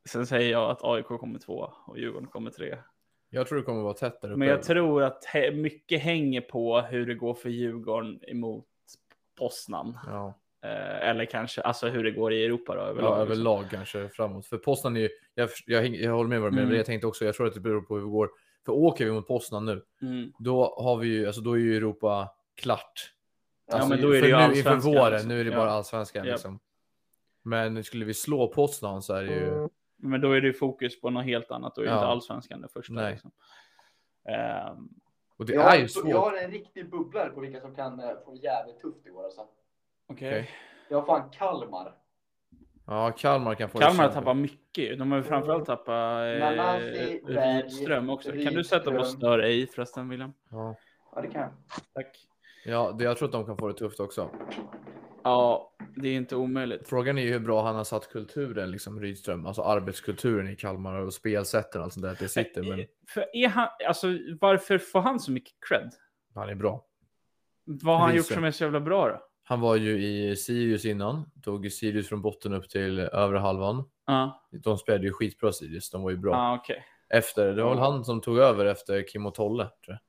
sen 0.10 0.27
säger 0.27 0.51
jag 0.51 0.71
att 0.71 0.83
AIK 0.83 1.05
kommer 1.07 1.39
två 1.39 1.71
och 1.86 1.99
Djurgården 1.99 2.27
kommer 2.27 2.51
tre. 2.51 2.77
Jag 3.29 3.47
tror 3.47 3.57
det 3.57 3.63
kommer 3.63 3.81
vara 3.83 3.93
tätt 3.93 4.21
där 4.21 4.27
uppe. 4.29 4.37
Men 4.37 4.47
jag 4.47 4.63
tror 4.63 5.03
att 5.03 5.23
mycket 5.53 6.01
hänger 6.01 6.41
på 6.41 6.81
hur 6.81 7.05
det 7.05 7.15
går 7.15 7.33
för 7.33 7.49
Djurgården 7.49 8.19
emot 8.27 8.65
Poznan. 9.39 9.97
Ja, 10.05 10.33
Eh, 10.63 11.09
eller 11.09 11.25
kanske 11.25 11.61
alltså 11.61 11.87
hur 11.89 12.03
det 12.03 12.11
går 12.11 12.33
i 12.33 12.45
Europa 12.45 12.75
då 12.75 12.81
överlag. 12.81 13.11
ja 13.11 13.15
liksom. 13.19 13.31
överlag 13.31 13.65
kanske 13.71 14.09
framåt. 14.09 14.45
För 14.45 14.57
Poznan 14.57 14.95
är 14.97 15.01
ju, 15.01 15.09
jag, 15.35 15.49
jag, 15.65 15.87
jag 15.87 16.11
håller 16.13 16.29
med 16.29 16.41
vad 16.41 16.47
du 16.51 16.55
menar, 16.55 16.61
Mm. 16.61 16.69
men 16.69 16.77
jag 16.77 16.85
tänkte 16.85 17.07
också, 17.07 17.25
jag 17.25 17.35
tror 17.35 17.47
att 17.47 17.53
det 17.53 17.59
beror 17.59 17.81
på 17.81 17.95
hur 17.95 18.01
vi 18.03 18.09
går. 18.09 18.29
För 18.65 18.71
åker 18.73 19.05
vi 19.05 19.11
mot 19.11 19.27
Poznan 19.27 19.65
nu, 19.65 19.81
Mm. 20.01 20.31
då 20.39 20.75
har 20.77 20.97
vi 20.97 21.07
ju, 21.07 21.25
alltså 21.27 21.41
då 21.41 21.53
är 21.53 21.57
ju 21.57 21.77
Europa 21.77 22.35
klart. 22.61 23.13
Ja, 23.67 23.73
Alltså, 23.73 23.89
men 23.89 24.01
då 24.01 24.07
är 24.09 24.13
det 24.13 24.19
för 24.21 24.27
ju 24.27 24.33
nu, 24.35 24.41
inför 24.43 24.69
allsvenskan, 24.69 24.93
våren, 24.93 25.11
liksom. 25.11 25.27
nu 25.29 25.39
är 25.39 25.43
det 25.43 25.51
Ja. 25.51 25.57
bara 25.57 25.71
allsvenskan 25.71 26.25
Ja. 26.25 26.31
liksom. 26.31 26.59
Men 27.43 27.83
skulle 27.83 28.05
vi 28.05 28.13
slå 28.13 28.47
Poznan 28.47 29.01
så 29.01 29.13
är 29.13 29.23
det 29.23 29.33
ju, 29.33 29.67
Men 29.97 30.21
då 30.21 30.31
är 30.31 30.41
det 30.41 30.47
ju 30.47 30.53
fokus 30.53 31.01
på 31.01 31.10
något 31.10 31.25
helt 31.25 31.51
annat. 31.51 31.75
Då 31.75 31.81
är 31.81 31.86
det 31.86 31.91
Ja. 31.91 31.97
inte 31.97 32.07
allsvenskan 32.07 32.62
det 32.62 32.67
första. 32.67 32.93
Nej. 32.93 33.12
Liksom. 33.12 33.31
Ehm, 34.29 34.89
och 35.38 35.45
det 35.45 35.53
jag, 35.53 35.75
är 35.75 35.79
ju 35.79 35.88
svårt. 35.88 36.07
jag 36.10 36.19
har 36.21 36.38
en 36.38 36.51
riktig 36.51 36.89
bubblare 36.89 37.29
på 37.29 37.39
vilka 37.39 37.62
som 37.62 37.75
kan 37.75 37.99
eh, 37.99 38.10
få 38.25 38.36
jävligt 38.36 38.79
tufft 38.79 39.05
i 39.05 39.12
år 39.12 39.23
alltså. 39.23 39.41
Okej. 39.41 40.29
Okej. 40.29 40.49
Jag 40.89 40.97
har 41.01 41.05
fan 41.05 41.29
Kalmar. 41.29 41.93
Ja, 42.86 43.12
Kalmar 43.12 43.55
kan 43.55 43.69
få 43.69 43.79
det 43.79 43.86
Kalmar 43.86 44.10
tappat 44.10 44.38
mycket. 44.38 44.99
De 44.99 45.12
har 45.12 45.17
ju 45.17 45.23
framförallt 45.23 45.65
tappat 45.65 46.21
eh, 46.21 47.25
Rydström 47.25 48.10
också. 48.10 48.31
Kan 48.31 48.53
du 48.53 48.63
sätta 48.63 48.83
på 48.91 48.97
Rydström. 48.97 49.19
stör 49.19 49.39
ej 49.39 49.67
förresten 49.67 50.10
William? 50.10 50.33
Ja, 50.49 50.75
Ja, 51.15 51.21
det 51.21 51.27
kan 51.27 51.41
jag. 51.41 51.51
Tack. 51.93 52.17
ja 52.65 52.91
det, 52.97 53.03
jag 53.03 53.17
tror 53.17 53.27
att 53.27 53.31
de 53.31 53.45
kan 53.45 53.57
få 53.57 53.67
det 53.67 53.73
tufft 53.73 53.99
också. 53.99 54.29
Ja, 55.27 55.73
det 55.95 56.09
är 56.09 56.13
inte 56.13 56.35
omöjligt. 56.35 56.89
Frågan 56.89 57.17
är 57.17 57.21
ju 57.21 57.31
hur 57.31 57.39
bra 57.39 57.63
han 57.63 57.75
har 57.75 57.83
satt 57.83 58.09
kulturen, 58.09 58.71
liksom 58.71 58.99
Rydström, 58.99 59.45
alltså 59.45 59.61
arbetskulturen 59.61 60.47
i 60.49 60.55
Kalmar 60.55 60.99
och 60.99 61.13
spelsätten 61.13 61.81
och 61.81 61.85
allt 61.85 61.93
sånt 61.93 62.03
där, 62.03 62.17
det 62.19 62.27
sitter. 62.27 62.63
Men 62.63 62.85
För 63.07 63.35
är 63.35 63.47
han, 63.47 63.67
alltså, 63.87 64.07
varför 64.41 64.77
får 64.77 64.99
han 65.01 65.19
så 65.19 65.31
mycket 65.31 65.53
cred? 65.69 65.91
han 66.35 66.49
är 66.49 66.55
bra. 66.55 66.85
Vad 67.63 67.97
har 67.99 68.05
han 68.07 68.15
gjort 68.15 68.25
som 68.25 68.43
är 68.43 68.51
så 68.51 68.63
jävla 68.63 68.79
bra 68.79 69.07
då? 69.07 69.21
Han 69.43 69.59
var 69.61 69.75
ju 69.75 70.03
i 70.05 70.35
Sirius 70.35 70.85
innan, 70.85 71.31
tog 71.43 71.71
Sirius 71.71 72.09
från 72.09 72.21
botten 72.21 72.53
upp 72.53 72.69
till 72.69 72.99
övre 72.99 73.37
halvan. 73.37 73.89
Ja, 74.05 74.49
De 74.63 74.77
spelade 74.77 75.03
ju 75.03 75.11
skitbra 75.13 75.51
Sirius, 75.51 75.89
de 75.89 76.01
var 76.03 76.11
ju 76.11 76.17
bra. 76.17 76.35
ah, 76.35 76.55
okej. 76.55 76.85
Efter, 77.09 77.53
det 77.53 77.63
var 77.63 77.69
väl 77.69 77.79
han 77.79 78.05
som 78.05 78.21
tog 78.21 78.37
över 78.37 78.65
efter 78.65 79.07
Kim 79.07 79.25
och 79.25 79.35
Tolle, 79.35 79.63
tror 79.63 79.73
jag. 79.87 79.99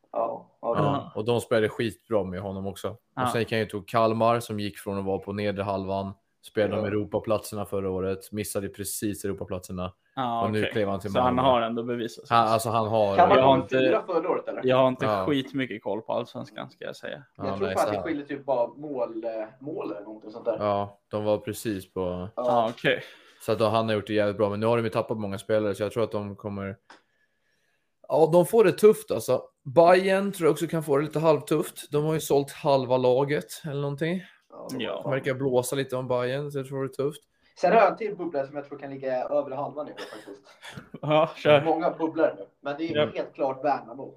Ja, 0.76 0.82
ja, 0.84 1.10
Ja, 1.14 1.20
och 1.20 1.24
de 1.24 1.40
spelade 1.40 1.68
skitbra 1.68 2.24
med 2.24 2.40
honom 2.40 2.66
också. 2.66 2.96
Ja. 3.16 3.22
Och 3.22 3.28
sen 3.28 3.40
gick 3.40 3.50
han 3.52 3.60
ju 3.60 3.66
tog 3.66 3.88
Kalmar 3.88 4.40
som 4.40 4.60
gick 4.60 4.78
från 4.78 4.98
att 4.98 5.04
vara 5.04 5.18
på 5.18 5.32
nedre 5.32 5.62
halvan, 5.62 6.12
spelade 6.46 6.74
Ja. 6.74 6.80
om 6.80 6.84
Europaplatserna 6.86 7.64
förra 7.66 7.90
året, 7.90 8.32
missade 8.32 8.68
precis 8.68 9.24
Europaplatserna. 9.24 9.92
Ah, 10.20 10.44
och 10.44 10.50
nu 10.50 10.60
okej. 10.60 10.72
klev 10.72 10.88
han 10.88 11.00
till 11.00 11.12
Så 11.12 11.20
han 11.20 11.34
Malmö. 11.34 11.50
har 11.50 11.60
ändå 11.62 11.82
bevisat 11.82 12.26
sig. 12.26 12.36
Han, 12.36 12.48
alltså 12.48 12.68
han 12.70 12.88
har... 12.88 13.16
Kalmar 13.16 13.36
Jag 13.36 13.42
har 13.42 13.54
inte- 13.56 13.78
fyra 13.78 14.02
förra 14.06 14.30
året 14.30 14.48
eller? 14.48 14.60
Jag 14.66 14.76
har 14.76 14.88
inte 14.88 15.04
Ja. 15.06 15.26
skitmycket 15.26 15.82
koll 15.82 16.00
på 16.02 16.12
allsvenskan 16.12 16.70
ska 16.70 16.84
jag 16.84 16.96
säga. 16.96 17.22
Ja, 17.36 17.46
jag 17.46 17.56
tror 17.56 17.66
nej, 17.66 17.76
att 17.76 17.92
det 17.92 18.02
skiljer 18.02 18.26
typ 18.26 18.44
bara 18.44 18.68
mål, 18.68 19.24
eh, 19.24 19.30
mål 19.60 19.90
eller 19.90 20.00
någonting 20.00 20.30
sånt 20.30 20.44
där. 20.44 20.56
Ja, 20.58 20.98
de 21.10 21.24
var 21.24 21.38
precis 21.38 21.92
på... 21.92 22.00
Ja, 22.00 22.42
Ja. 22.44 22.70
okej. 22.70 23.02
Så 23.40 23.52
att 23.52 23.60
han 23.60 23.88
har 23.88 23.94
gjort 23.94 24.06
det 24.06 24.14
jävligt 24.14 24.36
bra, 24.36 24.50
men 24.50 24.60
nu 24.60 24.66
har 24.66 24.76
de 24.76 24.82
ju 24.82 24.90
tappat 24.90 25.18
många 25.18 25.38
spelare 25.38 25.74
så 25.74 25.82
jag 25.82 25.92
tror 25.92 26.04
att 26.04 26.12
de 26.12 26.36
kommer... 26.36 26.76
Ja, 28.08 28.30
de 28.32 28.46
får 28.46 28.64
det 28.64 28.72
tufft 28.72 29.10
alltså. 29.10 29.42
Bayern 29.74 30.32
tror 30.32 30.46
jag 30.46 30.52
också 30.52 30.66
kan 30.66 30.82
få 30.82 30.96
det 30.96 31.04
lite 31.04 31.18
halvtufft. 31.18 31.90
De 31.92 32.04
har 32.04 32.14
ju 32.14 32.20
sålt 32.20 32.52
halva 32.52 32.96
laget 32.96 33.46
eller 33.64 33.80
någonting. 33.80 34.22
Ja. 34.78 35.00
De 35.02 35.10
verkar 35.10 35.34
blåsa 35.34 35.76
lite 35.76 35.96
om 35.96 36.08
Bayern 36.08 36.50
så 36.52 36.58
jag 36.58 36.66
tror 36.68 36.82
det 36.82 36.86
är 36.86 37.04
tufft. 37.04 37.22
Sen 37.60 37.72
har 37.72 37.78
jag 37.80 37.90
en 37.90 37.96
till 37.96 38.16
bubblare 38.16 38.46
som 38.46 38.56
jag 38.56 38.68
tror 38.68 38.78
kan 38.78 38.90
ligga 38.90 39.24
över 39.24 39.50
halvan 39.56 39.88
i 39.88 39.92
år 39.92 39.96
faktiskt. 39.98 40.42
Ja, 41.02 41.30
kör. 41.36 41.64
Många 41.64 41.90
bubblare 41.90 42.34
nu. 42.38 42.46
Men 42.60 42.76
det 42.78 42.84
är 42.92 42.96
Ja. 42.96 43.06
helt 43.14 43.34
klart 43.34 43.64
Värnamo. 43.64 44.14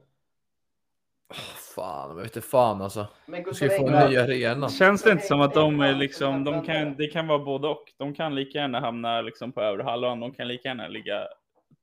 Fan, 1.76 2.10
jag 2.10 2.16
vet 2.16 2.26
inte 2.36 2.42
fan 2.48 2.82
alltså. 2.82 3.08
Men 3.26 3.44
Vi 3.44 3.54
ska 3.54 3.66
ju 3.66 3.72
få 3.72 3.88
en 3.88 4.10
ny 4.10 4.18
arena. 4.18 4.70
Känns 4.70 5.04
det 5.04 5.12
inte 5.12 5.26
som 5.26 5.42
att 5.42 5.54
de 5.54 5.80
är 5.80 5.94
liksom, 5.94 6.44
de 6.44 6.64
kan, 6.66 6.96
det 6.96 7.08
kan 7.08 7.28
vara 7.28 7.40
både 7.40 7.68
och. 7.68 7.84
De 7.98 8.14
kan 8.14 8.36
lika 8.36 8.58
gärna 8.58 8.80
hamna 8.80 9.22
liksom 9.22 9.52
på 9.52 9.62
övre 9.62 9.84
halvan. 9.84 10.20
De 10.20 10.34
kan 10.34 10.48
lika 10.48 10.68
gärna 10.68 10.88
ligga 10.88 11.28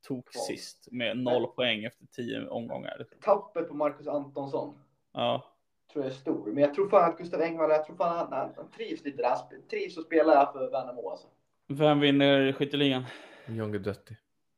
tok 0.08 0.28
sist 0.32 0.88
med 0.90 1.18
noll 1.18 1.46
poäng 1.46 1.84
efter 1.84 2.06
tio 2.06 2.48
omgångar. 2.48 3.06
Tappet 3.24 3.68
på 3.68 3.74
Marcus 3.74 4.06
Antonsson 4.06 4.74
Ja, 5.12 5.44
tror 5.92 6.04
jag 6.04 6.12
är 6.12 6.16
stor. 6.16 6.46
Men 6.46 6.62
jag 6.62 6.74
tror 6.74 6.88
fan 6.88 7.10
att 7.10 7.18
Gustav 7.18 7.40
Engvall, 7.40 7.70
jag 7.70 7.86
tror 7.86 7.96
fan 7.96 8.16
han, 8.18 8.32
han, 8.32 8.52
han 8.56 8.70
trivs 8.70 9.04
lite 9.04 9.22
där. 9.22 9.28
Han 9.28 9.38
trivs 9.70 9.98
att 9.98 10.04
spela 10.04 10.52
för 10.52 10.70
Värnamo 10.70 11.10
alltså. 11.10 11.26
vem 11.68 12.00
vinner 12.00 12.52
skytteligan? 12.52 13.04
John 13.46 13.72
Guidetti. 13.72 14.16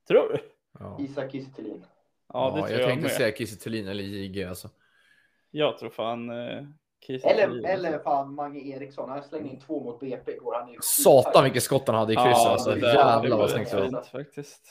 Tror 0.08 0.28
du? 0.32 0.38
Ja. 0.78 0.96
Isak 1.00 1.32
Kiese. 1.32 1.50
Ja, 2.32 2.50
det 2.50 2.56
tror 2.56 2.70
jag 2.70 2.80
jag, 2.80 2.86
tänkte 2.88 3.02
med. 3.02 3.10
säga 3.10 3.32
Kiese 3.36 3.68
eller 3.90 4.02
JG 4.04 4.44
alltså. 4.44 4.68
Jag 5.50 5.78
tror 5.78 5.90
fan 5.90 6.30
eh, 6.30 6.64
Kiese 7.06 7.28
Eller, 7.28 7.46
Thelin. 7.46 7.64
eller 7.64 7.98
fan 7.98 8.34
Mange 8.34 8.60
Eriksson. 8.60 9.10
Han 9.10 9.22
slängde 9.22 9.48
in 9.48 9.60
två 9.60 9.84
mot 9.84 10.00
BP 10.00 10.32
igår. 10.32 10.54
Han 10.54 10.68
är 10.68 10.72
ju 10.72 10.78
Satan 10.82 11.44
vilket 11.44 11.62
skott 11.62 11.86
han 11.86 11.96
hade 11.96 12.12
i 12.12 12.16
kryss 12.16 12.26
Ja, 12.26 12.50
alltså. 12.50 12.70
Jävlar 12.78 13.22
det 13.22 13.30
vad 13.30 13.38
var 13.38 13.48
snyggt 13.48 13.70
det 13.70 13.76
var. 13.76 13.88
fint 13.88 14.06
faktiskt. 14.06 14.62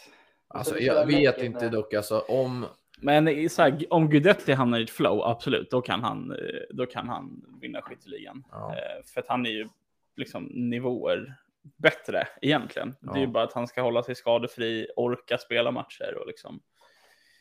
Alltså, 0.54 0.80
jag 0.80 1.06
vet 1.06 1.42
inte 1.42 1.64
med- 1.64 1.72
dock 1.72 1.94
alltså 1.94 2.20
om... 2.20 2.66
Men 3.02 3.50
så 3.50 3.62
här, 3.62 3.86
om 3.90 4.10
Guidetti 4.10 4.54
hamnar 4.54 4.80
i 4.80 4.84
ett 4.84 4.90
flow, 4.90 5.22
absolut, 5.24 5.72
då 5.72 5.82
kan 5.82 6.04
han, 6.04 6.32
eh, 6.32 6.38
då 6.70 6.86
kan 6.86 7.10
han 7.10 7.46
vinna 7.62 7.82
skytteligan. 7.82 8.44
Ja. 8.52 8.72
Eh, 8.76 9.04
För 9.14 9.22
att 9.22 9.28
han 9.28 9.46
är 9.46 9.50
ju 9.50 9.68
liksom 10.16 10.44
nivåer 10.44 11.34
bättre 11.78 12.28
egentligen. 12.42 12.96
Det 13.00 13.12
är 13.12 13.18
ju 13.18 13.24
Ja. 13.24 13.28
bara 13.30 13.44
att 13.44 13.54
han 13.54 13.68
ska 13.68 13.82
hålla 13.82 14.04
sig 14.04 14.16
skadefri, 14.16 14.88
orka 14.96 15.38
spela 15.38 15.72
matcher 15.72 16.18
och 16.22 16.28
liksom. 16.28 16.60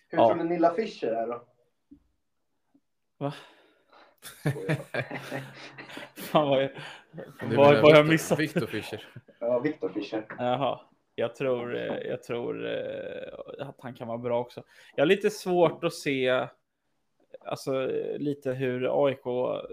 Hur 0.08 0.18
Ja. 0.18 0.26
tror 0.28 0.44
ni 0.44 0.50
Nilla 0.50 0.74
Fischer 0.74 1.06
är 1.08 1.26
då? 1.26 1.42
Va? 3.18 3.32
Fan 6.14 6.48
vad 6.48 6.62
jag, 6.62 6.70
Du 7.50 7.56
vad, 7.56 7.56
vad 7.56 7.74
jag 7.76 7.82
Victor- 7.82 8.04
missat? 8.04 8.38
Victor 8.38 8.66
Fischer. 8.66 9.04
ja, 9.40 9.58
Viktor 9.58 9.88
Fischer. 9.88 10.26
Jaha, 10.38 10.80
jag 11.18 11.34
tror, 11.36 11.76
eh, 11.76 11.96
jag 12.08 12.22
tror 12.22 12.66
eh, 12.66 13.66
att 13.68 13.76
han 13.82 13.94
kan 13.94 14.08
vara 14.08 14.18
bra 14.18 14.40
också. 14.40 14.62
Jag 14.96 15.02
har 15.02 15.06
lite 15.06 15.30
svårt 15.30 15.84
att 15.84 15.94
se, 15.94 16.46
alltså 17.46 17.86
lite 18.18 18.52
hur 18.52 19.06
AIK, 19.06 19.20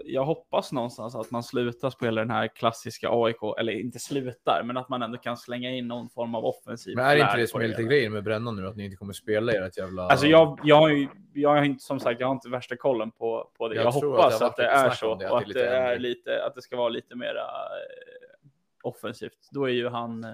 jag 0.04 0.24
hoppas 0.24 0.72
någonstans 0.72 1.14
att 1.14 1.30
man 1.30 1.42
slutar 1.42 1.90
spela 1.90 2.20
den 2.20 2.30
här 2.30 2.48
klassiska 2.48 3.08
AIK, 3.10 3.36
eller 3.58 3.72
inte 3.72 3.98
slutar, 3.98 4.62
men 4.64 4.76
att 4.76 4.88
man 4.88 5.02
ändå 5.02 5.18
kan 5.18 5.36
slänga 5.36 5.70
in 5.70 5.88
någon 5.88 6.08
form 6.08 6.34
av 6.34 6.44
offensiv. 6.44 6.96
Men 6.96 7.04
är 7.06 7.16
det 7.16 7.20
inte 7.22 7.36
det 7.36 7.46
som 7.46 7.60
är 7.60 7.68
lite 7.68 7.82
grejen 7.82 8.12
med 8.12 8.24
Brännan 8.24 8.56
nu? 8.56 8.66
Att 8.66 8.76
ni 8.76 8.84
inte 8.84 8.96
kommer 8.96 9.12
spela 9.12 9.52
ert 9.52 9.78
jävla... 9.78 10.02
Alltså 10.02 10.26
jag, 10.26 10.60
jag, 10.64 10.76
har 10.76 10.88
ju- 10.88 11.08
jag 11.34 11.50
har 11.50 11.64
inte, 11.64 11.84
som 11.84 12.00
sagt, 12.00 12.20
jag 12.20 12.26
har 12.26 12.34
inte 12.34 12.48
värsta 12.48 12.76
kollen 12.76 13.10
på, 13.10 13.50
på 13.58 13.68
det. 13.68 13.74
Jag 13.74 13.84
Jag, 13.84 13.98
tror 14.00 14.16
att 14.16 14.22
hoppas 14.22 14.38
det 14.38 14.46
att 14.46 14.56
det, 14.56 14.66
är 14.66 14.90
så 14.90 15.14
det, 15.14 15.30
och 15.30 15.38
att 15.38 15.48
det 15.48 15.68
är 15.68 15.98
lite 15.98 16.44
att 16.44 16.54
det 16.54 16.62
ska 16.62 16.76
vara 16.76 16.88
lite 16.88 17.16
mera 17.16 17.40
eh, 17.40 18.48
offensivt. 18.82 19.48
Då 19.50 19.64
är 19.64 19.72
ju 19.72 19.88
han, 19.88 20.24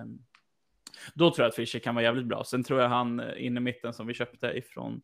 då 1.14 1.30
tror 1.30 1.44
jag 1.44 1.48
att 1.48 1.54
Fischer 1.54 1.78
kan 1.78 1.94
vara 1.94 2.04
jävligt 2.04 2.26
bra. 2.26 2.44
Sen 2.44 2.64
tror 2.64 2.80
jag 2.80 2.88
han 2.88 3.20
eh, 3.20 3.46
in 3.46 3.56
i 3.56 3.60
mitten 3.60 3.92
som 3.92 4.06
vi 4.06 4.14
köpte 4.14 4.46
ifrån 4.46 5.02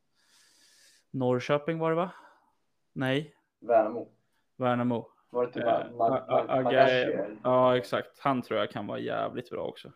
Norrköping 1.10 1.78
var 1.78 1.90
det 1.90 1.96
va? 1.96 2.10
Nej, 2.92 3.34
Värnamo. 3.60 4.08
Värnamo. 4.56 5.08
Var 5.30 5.46
det 5.46 5.52
typ 5.52 5.64
Eh, 5.64 6.62
Magashi? 6.62 7.18
Ja, 7.42 7.76
exakt. 7.76 8.18
Han 8.18 8.42
tror 8.42 8.60
jag 8.60 8.70
kan 8.70 8.86
vara 8.86 8.98
jävligt 8.98 9.50
bra 9.50 9.62
också. 9.62 9.92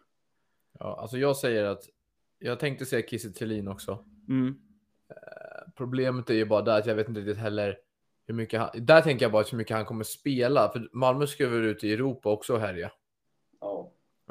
Ja, 0.79 0.99
alltså 1.01 1.19
jag 1.19 1.37
säger 1.37 1.65
att 1.65 1.83
jag 2.39 2.61
tänkte 2.61 2.87
säga 2.87 3.09
Kiese 3.09 3.33
Thelin 3.33 3.69
också. 3.69 4.05
Mm. 4.29 4.55
Problemet 5.77 6.31
är 6.31 6.35
ju 6.35 6.45
bara 6.45 6.63
där 6.63 6.79
att 6.79 6.87
jag 6.87 6.95
vet 6.95 7.09
inte 7.09 7.21
riktigt 7.21 7.39
heller 7.39 7.79
hur 8.27 8.35
mycket 8.35 8.61
han, 8.61 8.71
där 8.75 9.01
tänker 9.01 9.25
jag 9.25 9.33
bara 9.33 9.45
hur 9.51 9.59
mycket 9.59 9.77
han 9.77 9.87
kommer 9.87 10.05
spela. 10.05 10.73
För 10.73 10.89
Malmö 10.93 11.27
ska 11.27 11.49
väl 11.49 11.65
ut 11.65 11.85
i 11.85 11.93
Europa 11.93 12.31
också 12.31 12.55
och 12.55 12.61
härja. 12.61 12.93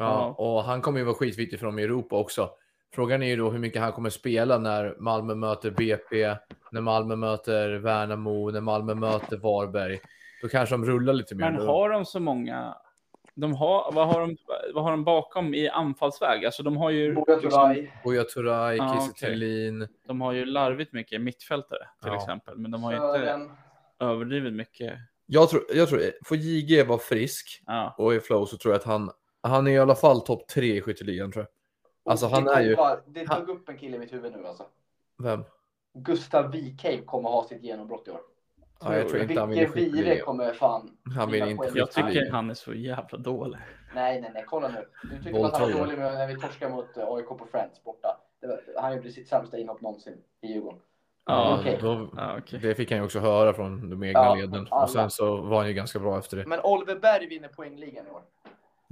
Ja. 0.06 0.36
Och 0.38 0.64
han 0.64 0.82
kommer 0.82 1.00
ju 1.00 1.06
vara 1.06 1.16
skitviktig 1.16 1.60
för 1.60 1.66
dem 1.66 1.80
i 1.80 1.84
Europa 1.84 2.16
också. 2.16 2.50
Frågan 2.94 3.24
är 3.24 3.28
ju 3.28 3.36
då 3.36 3.50
hur 3.50 3.60
mycket 3.60 3.82
han 3.82 3.92
kommer 3.92 4.10
spela 4.10 4.58
när 4.58 4.96
Malmö 5.00 5.36
möter 5.36 5.72
BP, 5.72 6.36
när 6.72 6.82
Malmö 6.82 7.16
möter 7.16 7.70
Värnamo, 7.74 8.52
när 8.52 8.62
Malmö 8.62 8.96
möter 8.96 9.38
Varberg. 9.38 10.00
Då 10.42 10.48
kanske 10.48 10.74
de 10.74 10.86
rullar 10.86 11.14
lite 11.14 11.36
mer. 11.36 11.52
Men 11.52 11.68
har 11.68 11.90
de 11.90 12.06
så 12.06 12.20
många? 12.20 12.76
De 13.34 13.54
har, 13.54 13.92
vad, 13.92 14.08
har 14.08 14.22
de, 14.22 14.38
vad 14.74 14.84
har 14.84 14.92
de 14.92 15.04
bakom 15.04 15.54
i 15.54 15.70
anfallsväg? 15.70 16.46
Alltså 16.46 16.64
de 16.64 16.78
har 16.78 16.90
ju, 16.90 17.14
Buya 17.14 17.40
Turay. 17.40 17.88
Buya 18.04 18.24
Turay, 18.24 18.78
Kiese 18.78 19.88
de 20.08 20.22
har 20.22 20.32
ju 20.32 20.46
larvigt 20.46 20.94
mycket 20.94 21.22
mittfältare 21.22 21.88
till 22.02 22.12
Ja. 22.12 22.16
exempel. 22.16 22.58
Men 22.58 22.72
de 22.72 22.84
har 22.84 22.92
ju 22.92 22.98
inte 22.98 23.50
överdrivet 24.00 24.54
mycket. 24.54 24.94
Jag 25.26 25.50
tror, 25.50 25.62
jag 25.74 25.90
tror, 25.90 26.02
får 26.26 26.38
JG 26.38 26.88
vara 26.88 27.00
frisk 27.00 27.64
Ja, 27.66 27.96
och 27.98 28.14
i 28.14 28.20
flow 28.20 28.46
så 28.46 28.58
tror 28.58 28.74
jag 28.74 28.80
att 28.80 28.86
han, 28.86 29.12
han 29.44 29.68
är 29.68 29.72
i 29.72 29.78
alla 29.80 29.96
fall 29.96 30.22
topp 30.22 30.48
tre 30.48 30.76
i 30.78 30.82
skytteligan 30.82 31.32
tror 31.32 31.46
jag. 31.46 32.12
Alltså 32.12 32.28
han 32.28 32.44
det 32.44 32.54
är 32.54 32.62
ju, 32.62 32.76
Det 33.06 33.28
tog 33.28 33.50
upp 33.50 33.70
en 33.70 33.78
kille 33.78 33.96
i 33.96 34.00
mitt 34.00 34.14
huvud 34.14 34.32
nu 34.32 34.48
alltså. 34.48 34.64
vem? 35.18 35.44
Gustav 35.94 36.52
Wikheim 36.52 37.06
kommer 37.06 37.30
ha 37.30 37.48
sitt 37.48 37.64
genombrott 37.64 38.08
i 38.08 38.12
år. 38.12 38.20
Ja, 38.84 38.98
jag 38.98 39.10
tror 39.10 39.22
inte 39.22 39.40
han 39.40 39.50
vinner 39.50 39.68
Vire 39.68 40.20
kommer 40.20 40.54
fan... 40.54 40.90
Han 41.16 41.32
vinner 41.32 41.48
inte 41.48 41.72
Jag 41.74 41.92
tycker 41.92 42.32
han 42.32 42.50
är 42.50 42.54
så 42.54 42.74
jävla 42.74 43.18
dålig. 43.18 43.60
Nej, 43.96 44.22
nej, 44.22 44.32
nej, 44.34 44.44
kolla 44.48 44.68
nu. 44.68 44.86
Du 45.04 45.24
tycker 45.24 45.46
att 45.46 45.58
han 45.58 45.72
var 45.72 45.80
dålig 45.80 45.98
med 45.98 46.14
när 46.14 46.28
vi 46.28 46.36
torskade 46.36 46.72
mot 46.72 46.98
eh, 46.98 47.04
AIK 47.08 47.28
på 47.28 47.48
Friends 47.52 47.84
borta. 47.84 48.18
Var, 48.42 48.82
han 48.82 48.96
gjorde 48.96 49.12
sitt 49.12 49.28
sämsta 49.28 49.58
inhopp 49.58 49.82
någonsin 49.82 50.18
i 50.42 50.48
Djurgården. 50.48 50.80
Ja, 51.26 51.58
okej. 51.60 51.78
då, 51.82 52.10
Ja. 52.18 52.40
Det 52.62 52.76
fick 52.76 52.92
han 52.92 53.00
ju 53.00 53.06
också 53.06 53.20
höra 53.20 53.54
från 53.54 53.90
de 53.90 54.04
egna 54.04 54.20
Ja, 54.20 54.36
leden. 54.36 54.68
alla. 54.72 54.84
Och 54.84 54.90
sen 54.90 55.10
så 55.10 55.38
var 55.42 55.58
han 55.58 55.68
ju 55.68 55.74
ganska 55.74 56.00
bra 56.00 56.20
efter 56.20 56.38
det. 56.38 56.46
Men 56.46 56.60
Oliver 56.64 56.96
Berg 57.00 57.28
vinner 57.28 57.48
poängligan 57.48 58.08
i 58.08 58.10
år. 58.10 58.22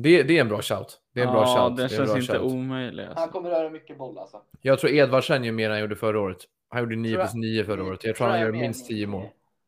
Det, 0.02 0.24
det 0.24 0.38
är 0.38 0.42
en 0.42 0.48
bra 0.48 0.62
shout. 0.62 1.00
Det 1.14 1.22
är 1.22 1.26
en 1.26 1.32
bra 1.34 1.42
ja, 1.48 1.56
shout. 1.68 1.78
det 1.78 1.84
en 1.84 1.90
känns 1.90 2.16
inte 2.16 2.34
shout. 2.40 2.52
omöjligt. 2.52 3.08
Han 3.08 3.18
Alltså. 3.18 3.32
kommer 3.32 3.50
röra 3.50 3.70
mycket 3.70 3.98
boll 3.98 4.18
alltså. 4.18 4.42
Jag 4.62 4.80
tror 4.80 4.92
Edvardsen 4.92 5.44
gör 5.44 5.52
mer 5.52 5.66
än 5.66 5.72
han 5.72 5.82
gjorde 5.82 5.96
förra 5.96 6.20
året. 6.20 6.38
Han 6.70 6.82
gjorde 6.82 6.96
9 6.96 7.10
Tror 7.12 7.20
jag- 7.22 7.28
plus 7.32 7.34
9 7.42 7.64
förra 7.64 7.84
året. 7.84 8.04
Jag 8.04 8.16
tror 8.16 8.28
han 8.28 8.40
gör 8.40 8.52
minst 8.52 8.82
än 8.82 8.88
10 8.88 8.96
nio. 8.98 9.08
mål. 9.08 9.26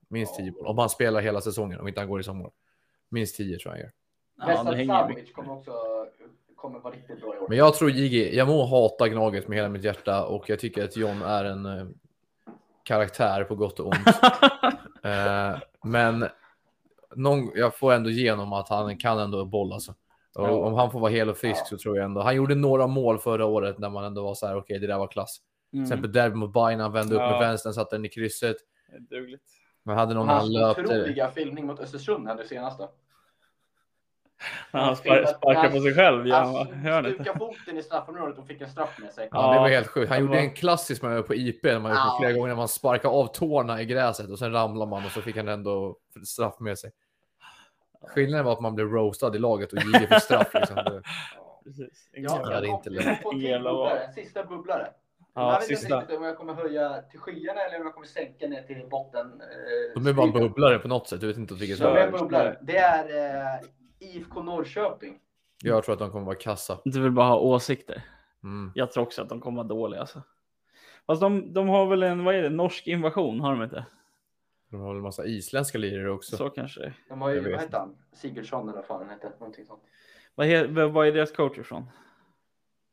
Minst 0.10 0.34
Ja. 0.40 0.46
10 0.46 0.52
mål. 0.52 0.68
Om 0.68 0.78
han 0.78 0.90
spelar 0.90 1.22
hela 1.22 1.42
säsongen, 1.42 1.80
om 1.80 1.88
inte 1.88 2.00
han 2.02 2.10
går 2.10 2.20
i 2.20 2.24
sommar. 2.24 2.52
Minst 3.10 3.36
10 3.38 3.58
tror 3.60 3.66
jag 3.66 3.72
han 3.72 3.80
gör. 3.80 3.92
Ja, 4.38 4.46
det 4.46 4.52
Vesad 4.64 4.76
hänger 4.76 4.94
Savovic 4.94 5.16
mycket. 5.18 5.34
kommer 5.36 5.54
också 5.54 5.72
kommer 6.56 6.80
vara 6.80 6.94
riktigt 6.94 7.22
bra 7.22 7.36
i 7.36 7.40
år. 7.40 7.50
Men 7.50 7.58
jag 7.58 7.74
tror 7.74 7.92
JG, 7.92 8.36
jag 8.36 8.48
må 8.48 8.66
hata 8.66 9.08
Gnaget 9.08 9.48
med 9.48 9.58
hela 9.58 9.70
mitt 9.70 9.84
hjärta 9.84 10.26
och 10.26 10.50
jag 10.50 10.60
tycker 10.60 10.84
att 10.84 10.98
John 10.98 11.22
är 11.22 11.46
en 11.46 11.66
eh, 11.66 11.86
karaktär 12.84 13.44
på 13.44 13.56
gott 13.56 13.80
och 13.80 13.88
ont. 13.88 14.08
eh, 15.04 15.58
men 15.84 16.26
någon, 17.16 17.52
jag 17.56 17.76
får 17.78 17.94
ändå 17.94 18.10
igenom 18.10 18.54
att 18.54 18.70
han 18.70 18.98
kan 18.98 19.20
ändå 19.20 19.46
bolla. 19.46 19.76
Alltså. 19.76 19.94
Och 20.36 20.48
Ja. 20.48 20.52
om 20.52 20.74
han 20.74 20.92
får 20.92 21.00
vara 21.00 21.12
hel 21.12 21.30
och 21.30 21.38
frisk 21.38 21.62
Ja. 21.62 21.66
så 21.66 21.78
tror 21.78 21.98
jag 21.98 22.06
ändå. 22.06 22.22
Han 22.22 22.36
gjorde 22.36 22.56
några 22.56 22.88
mål 22.88 23.20
förra 23.20 23.46
året 23.46 23.78
när 23.80 23.90
man 23.90 24.04
ändå 24.04 24.24
var 24.24 24.34
så 24.34 24.48
här, 24.48 24.56
okej, 24.58 24.80
det 24.80 24.88
där 24.88 24.98
var 24.98 25.08
klass. 25.08 25.38
Till 25.70 25.80
Mm. 25.80 25.84
exempel 25.84 26.12
derby 26.12 26.36
mot 26.36 26.54
Bayern, 26.54 26.80
han 26.80 26.92
vände 26.92 27.16
upp 27.16 27.22
Ja. 27.22 27.30
med 27.32 27.40
vänstern, 27.40 27.74
satte 27.74 27.96
den 27.96 28.06
i 28.06 28.10
krysset. 28.10 28.56
Dugligt. 29.10 29.44
Man 29.84 29.98
hade 29.98 30.14
någon 30.14 30.28
när 30.28 30.34
han 30.34 30.42
Hans 30.42 30.54
löpte. 30.54 30.82
otroliga 30.82 31.32
filmning 31.32 31.66
mot 31.66 31.80
Östersund 31.80 32.28
här 32.28 32.36
nu 32.36 32.46
senaste. 32.48 32.88
När 34.74 34.82
han 34.82 34.96
spar- 34.96 35.26
sparkar 35.26 35.70
på 35.70 35.80
sig 35.80 35.94
själv. 35.96 36.28
Ja, 36.28 36.36
Han 36.68 36.74
hörnet. 36.74 37.14
stukade 37.16 37.40
foten 37.40 37.78
i 37.78 37.84
straffområdet 37.84 38.38
och 38.38 38.48
fick 38.48 38.62
en 38.62 38.70
straff 38.70 38.98
med 39.02 39.14
sig. 39.14 39.28
Ja, 39.32 39.54
det 39.54 39.60
var 39.60 39.70
helt 39.70 39.88
sjukt. 39.88 40.10
Han 40.10 40.20
gjorde 40.20 40.34
var- 40.34 40.40
en 40.40 40.54
klassisk 40.54 41.02
man 41.02 41.24
på 41.24 41.36
IP, 41.36 41.64
när 41.64 41.80
man 41.80 41.92
Ja. 41.92 41.98
det 42.20 42.26
flera 42.26 42.34
gånger, 42.38 42.48
när 42.48 42.56
man 42.56 42.68
sparkar 42.68 43.10
av 43.10 43.28
tårna 43.28 43.82
i 43.82 43.86
gräset 43.86 44.30
och 44.30 44.40
sen 44.40 44.52
ramlar 44.52 44.86
man 44.86 45.06
och 45.06 45.12
så 45.12 45.22
fick 45.22 45.38
han 45.38 45.48
ändå 45.48 45.96
straff 46.26 46.60
med 46.60 46.80
sig. 46.80 46.92
Skillnaden 48.08 48.46
var 48.46 48.54
att 48.54 48.62
man 48.62 48.76
blev 48.76 48.88
roastad 48.88 49.36
i 49.36 49.40
laget 49.40 49.74
och 49.74 49.80
JG 49.80 50.08
fick 50.08 50.22
straff. 50.22 50.54
Liksom. 50.54 50.76
Det- 50.86 51.02
Precis. 51.64 52.10
Ja, 52.12 52.22
Ja, 52.44 52.50
det 52.50 52.56
är 52.56 52.62
jag 52.62 52.66
inte 52.66 52.90
lätt. 52.90 53.24
bubblare, 53.24 54.14
sista 54.16 54.44
bubblare. 54.44 54.88
Ja, 55.34 55.52
jag 55.54 55.60
vet 55.60 55.70
inte 55.70 55.82
sista. 55.82 56.18
om 56.18 56.24
jag 56.24 56.38
kommer 56.38 56.54
höja 56.54 57.02
till 57.02 57.20
skyarna 57.20 57.62
eller 57.62 57.80
om 57.80 57.86
jag 57.86 57.94
kommer 57.94 58.08
sänka 58.08 58.48
ner 58.48 58.62
till 58.64 58.88
botten. 58.90 59.42
Eh, 59.42 60.02
De 60.02 60.08
är 60.10 60.14
bara 60.14 60.32
bubblare 60.32 60.80
på 60.80 60.88
något 60.88 61.08
sätt. 61.08 61.22
Du 61.22 61.28
vet 61.28 61.38
inte 61.38 61.54
vilket 61.54 61.80
De 61.80 61.86
är 61.98 62.12
bubblare. 62.12 62.58
Det 62.62 62.78
är 62.78 63.04
eh, 63.60 63.60
IFK 64.00 64.44
Norrköping. 64.44 65.20
Jag 65.64 65.84
tror 65.84 65.94
att 65.94 66.00
de 66.00 66.12
kommer 66.12 66.26
vara 66.26 66.36
kassa. 66.36 66.78
Du 66.86 67.02
vill 67.02 67.12
bara 67.12 67.26
ha 67.28 67.38
åsikter. 67.38 68.04
Mm. 68.44 68.72
Jag 68.76 68.92
tror 68.92 69.04
också 69.04 69.22
att 69.22 69.30
de 69.30 69.42
kommer 69.42 69.58
vara 69.58 69.68
dåliga. 69.68 70.00
Alltså. 70.00 70.22
Fast 71.08 71.22
de, 71.22 71.54
de 71.54 71.70
har 71.70 71.86
väl 71.86 72.04
en, 72.04 72.24
vad 72.24 72.36
är 72.36 72.42
det, 72.42 72.50
norsk 72.50 72.88
invasion? 72.88 73.40
Har 73.42 73.52
de 73.52 73.64
inte? 73.64 73.86
De 74.72 74.80
har 74.80 74.88
väl 74.88 74.98
en 74.98 75.04
massa 75.04 75.26
isländska 75.26 75.78
lirare 75.78 76.12
också. 76.12 76.38
Så 76.38 76.50
kanske 76.50 76.82
det. 76.82 76.94
De 77.10 77.22
har 77.22 77.30
ju, 77.30 77.52
vad 77.52 77.62
heter 77.62 77.78
han? 77.78 77.96
Sigurdsson 78.14 78.70
eller 78.70 78.76
vad 78.76 78.86
fan 78.86 79.08
han. 79.10 79.32
Någonting 79.40 79.66
sånt. 79.66 79.82
Vad, 80.36 80.48
he, 80.48 80.68
vad 80.88 81.08
är 81.08 81.12
deras 81.12 81.32
coach 81.32 81.58
ifrån? 81.58 81.86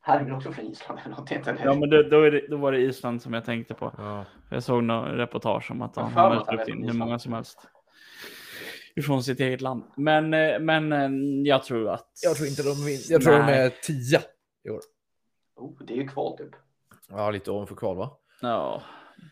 Här 0.00 0.20
är 0.20 0.24
väl 0.24 0.34
också 0.34 0.52
från 0.52 0.64
Island 0.64 0.98
eller 0.98 1.10
någonting. 1.10 1.38
Inte 1.38 1.56
Ja, 1.64 1.74
men 1.74 1.90
då, 1.90 2.02
då, 2.02 2.22
är 2.22 2.30
det, 2.30 2.46
då 2.48 2.56
var 2.56 2.72
det 2.72 2.78
Island 2.78 3.22
som 3.22 3.32
jag 3.32 3.44
tänkte 3.44 3.74
på. 3.74 3.94
Ja. 3.98 4.24
Jag 4.50 4.62
såg 4.62 4.84
något 4.84 5.08
reportage 5.12 5.70
om 5.70 5.82
att 5.82 5.96
han 5.96 6.12
har 6.12 6.44
släppt 6.44 6.68
in 6.68 6.84
hur 6.84 6.92
många 6.92 7.18
som 7.18 7.32
helst. 7.32 7.68
Ifrån 8.96 9.22
sitt 9.22 9.40
eget 9.40 9.60
land. 9.60 9.84
Men, 9.96 10.34
eh, 10.34 10.58
men 10.60 10.92
eh, 10.92 11.10
jag 11.48 11.64
tror 11.64 11.88
att... 11.88 12.10
Jag 12.22 12.36
tror 12.36 12.48
inte 12.48 12.62
de 12.62 12.74
vinner. 12.86 13.12
Jag 13.12 13.22
tror 13.22 13.32
de 13.32 13.46
Nej. 13.46 13.66
är 13.66 13.70
10 13.82 14.20
i 14.64 14.70
år. 14.70 14.80
Oh, 15.56 15.82
det 15.84 15.92
är 15.92 15.96
ju 15.96 16.08
kval 16.08 16.38
typ. 16.38 16.50
Ja, 17.08 17.30
lite 17.30 17.50
ovanför 17.50 17.74
kval 17.74 17.96
va? 17.96 18.10
Ja, 18.40 18.82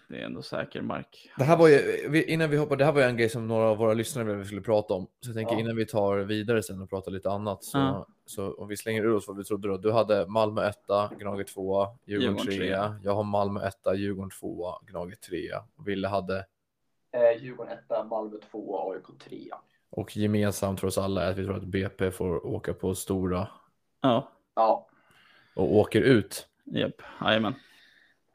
det 0.09 0.17
är 0.21 0.25
ändå 0.25 0.43
säker 0.43 0.83
mark. 0.83 1.31
Det 1.39 1.45
här 1.45 1.57
var 1.57 1.69
ju, 1.69 2.25
innan 2.25 2.51
vi 2.51 2.57
hoppar, 2.57 2.77
det 2.77 2.85
här 2.85 2.93
var 2.93 3.01
ju 3.01 3.07
en 3.07 3.17
grej 3.17 3.29
som 3.29 3.47
några 3.49 3.65
av 3.69 3.77
våra 3.79 3.95
lyssnare 3.95 4.25
ville 4.25 4.39
vi 4.39 4.45
skulle 4.45 4.61
prata 4.61 4.95
om. 4.95 5.07
Så 5.21 5.29
jag 5.29 5.35
tänker 5.37 5.55
Ja. 5.55 5.61
innan 5.61 5.77
vi 5.77 5.87
tar 5.87 6.17
vidare 6.19 6.63
sen 6.63 6.81
och 6.83 6.91
pratar 6.91 7.11
lite 7.13 7.31
annat. 7.31 7.65
Så, 7.65 7.79
Ja. 7.79 8.07
så 8.27 8.55
om 8.55 8.69
vi 8.69 8.77
slänger 8.77 9.03
ur 9.05 9.15
oss 9.15 9.29
vad 9.29 9.37
vi 9.37 9.45
trodde 9.45 9.69
då. 9.69 9.77
Du 9.77 9.93
hade 9.93 10.27
Malmö 10.27 10.63
1, 10.69 10.77
Gnaget 11.19 11.47
2, 11.49 11.87
Djurgården 12.05 12.37
Djurgården 12.37 12.47
3. 12.47 12.57
trea. 12.57 13.01
Jag 13.05 13.15
har 13.15 13.25
Malmö 13.25 13.61
1, 13.67 13.75
Djurgården 13.97 14.31
2, 14.41 14.73
Gnaget 14.87 15.21
3. 15.21 15.51
Ville 15.87 16.09
hade, 16.09 16.47
Eh, 17.13 17.43
Djurgården 17.43 17.73
1, 17.91 18.05
Malmö 18.11 18.37
2, 18.51 18.93
AIK 18.93 19.19
3. 19.25 19.51
och 19.91 20.17
gemensamt 20.17 20.81
för 20.81 20.87
oss 20.87 20.99
alla 20.99 21.23
är 21.25 21.31
att 21.31 21.37
vi 21.39 21.45
tror 21.45 21.57
att 21.57 21.65
BP 21.65 22.11
får 22.11 22.47
åka 22.47 22.75
på 22.75 22.95
stora 22.95 23.49
Ja, 24.01 24.33
Ja, 24.55 24.87
och 25.57 25.77
åker 25.77 26.01
ut. 26.01 26.49
japp. 26.65 27.03
Jajamän. 27.21 27.55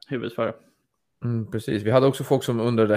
Huvudet 0.08 0.34
före. 0.34 0.54
Mm, 1.24 1.50
precis. 1.50 1.82
Vi 1.82 1.90
hade 1.90 2.06
också 2.06 2.24
folk 2.24 2.44
som 2.44 2.60
undrade. 2.60 2.94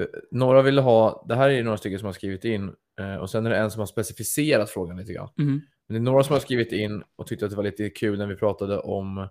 eh, 0.00 0.06
Några 0.30 0.62
ville 0.62 0.80
ha, 0.80 1.24
det 1.28 1.34
här 1.34 1.50
är 1.50 1.62
några 1.62 1.76
stycken 1.76 1.98
som 1.98 2.06
har 2.06 2.12
skrivit 2.12 2.44
in 2.44 2.74
eh, 3.00 3.16
och 3.16 3.30
sen 3.30 3.46
är 3.46 3.50
det 3.50 3.56
en 3.56 3.70
som 3.70 3.78
har 3.80 3.86
specificerat 3.86 4.70
frågan 4.70 4.96
lite 4.96 5.12
grann. 5.12 5.28
Mhm. 5.36 5.60
Men 5.88 5.94
det 5.94 5.98
är 5.98 6.12
några 6.12 6.22
som 6.24 6.32
har 6.32 6.40
skrivit 6.40 6.72
in 6.72 7.02
och 7.16 7.26
tyckte 7.26 7.44
att 7.44 7.50
det 7.50 7.56
var 7.56 7.64
lite 7.64 7.90
kul 7.90 8.18
när 8.18 8.26
vi 8.26 8.36
pratade 8.36 8.78
om, 8.78 9.28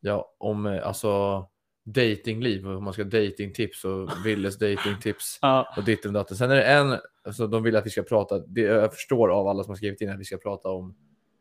ja, 0.00 0.34
om 0.38 0.66
eh, 0.66 0.86
alltså 0.86 1.44
datingliv 1.84 2.66
och 2.66 2.72
hur 2.72 2.80
man 2.80 2.92
ska 2.92 3.04
datingtips 3.04 3.84
och 3.84 4.10
Willes 4.24 4.58
datingtips 4.58 5.38
Ja, 5.42 5.74
och 5.76 5.84
ditt 5.84 6.06
och 6.06 6.12
datten. 6.12 6.36
Sen 6.36 6.50
är 6.50 6.54
det 6.56 6.64
en, 6.64 6.96
alltså 7.24 7.46
de 7.46 7.62
vill 7.62 7.76
att 7.76 7.86
vi 7.86 7.90
ska 7.90 8.02
prata, 8.02 8.38
det 8.38 8.60
jag 8.60 8.94
förstår 8.94 9.28
av 9.28 9.48
alla 9.48 9.62
som 9.64 9.70
har 9.70 9.76
skrivit 9.76 10.00
in 10.00 10.10
att 10.10 10.20
vi 10.20 10.24
ska 10.24 10.36
prata 10.36 10.68
om 10.68 10.94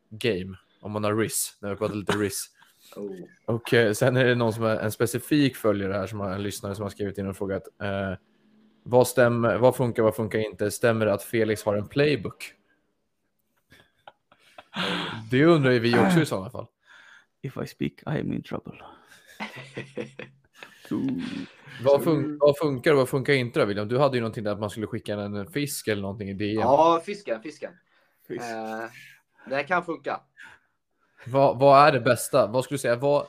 game, 0.09 0.57
om 0.81 0.91
man 0.91 1.03
har 1.03 1.15
RIS, 1.15 1.57
när 1.61 1.69
vi 1.69 1.75
pratar 1.75 1.95
lite 1.95 2.13
RIS. 2.17 2.45
Oh. 2.95 3.15
Och 3.45 3.73
eh, 3.73 3.93
sen 3.93 4.17
är 4.17 4.25
det 4.25 4.35
någon 4.35 4.53
som 4.53 4.63
är 4.63 4.77
en 4.77 4.91
specifik 4.91 5.55
följare 5.55 5.93
här 5.93 6.07
som 6.07 6.19
har 6.19 6.31
en 6.31 6.43
lyssnare 6.43 6.75
som 6.75 6.83
har 6.83 6.89
skrivit 6.89 7.17
in 7.17 7.27
och 7.27 7.37
frågat 7.37 7.63
eh, 7.81 8.13
vad 8.83 9.07
stämmer, 9.07 9.57
vad 9.57 9.75
funkar, 9.75 10.03
vad 10.03 10.15
funkar 10.15 10.39
inte? 10.39 10.71
Stämmer 10.71 11.05
det 11.05 11.13
att 11.13 11.23
Felix 11.23 11.63
har 11.63 11.75
en 11.75 11.87
playbook? 11.87 12.53
Det 15.31 15.45
undrar 15.45 15.71
ju 15.71 15.79
vi 15.79 15.99
också 15.99 16.19
i 16.19 16.25
sådana 16.25 16.49
fall. 16.49 16.67
if 17.41 17.57
I 17.57 17.67
speak 17.67 17.93
I 18.05 18.19
am 18.19 18.33
in 18.33 18.43
trouble. 18.43 18.77
Vad, 21.83 22.03
fun 22.03 22.37
vad 22.41 22.57
funkar 22.57 22.91
och 22.91 22.97
vad 22.97 23.09
funkar 23.09 23.33
inte 23.33 23.59
då 23.59 23.65
William? 23.65 23.87
Du 23.87 23.97
hade 23.97 24.17
ju 24.17 24.21
någonting 24.21 24.43
där 24.43 24.51
att 24.51 24.59
man 24.59 24.69
skulle 24.69 24.87
skicka 24.87 25.13
en 25.13 25.47
fisk 25.47 25.87
eller 25.87 26.01
någonting 26.01 26.29
i 26.29 26.33
DM. 26.33 26.59
Ja, 26.61 27.01
fisken, 27.05 27.41
fisken. 27.41 27.71
Eh, 28.29 28.89
det 29.49 29.63
kan 29.63 29.85
funka. 29.85 30.21
Vad, 31.27 31.59
vad 31.59 31.87
är 31.87 31.91
det 31.91 31.99
bästa? 31.99 32.47
Vad 32.47 32.63
skulle 32.63 32.75
du 32.75 32.81
säga? 32.81 32.95
Vad, 32.95 33.25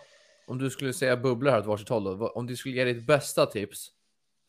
om 0.46 0.58
du 0.58 0.70
skulle 0.70 0.92
säga 0.92 1.16
bubblor 1.16 1.50
här 1.50 1.58
åt 1.58 1.66
varsitt 1.66 1.88
håll 1.88 2.04
då, 2.04 2.14
vad, 2.14 2.32
om 2.34 2.46
du 2.46 2.56
skulle 2.56 2.74
ge 2.74 2.84
ditt 2.84 3.06
bästa 3.06 3.46
tips 3.46 3.88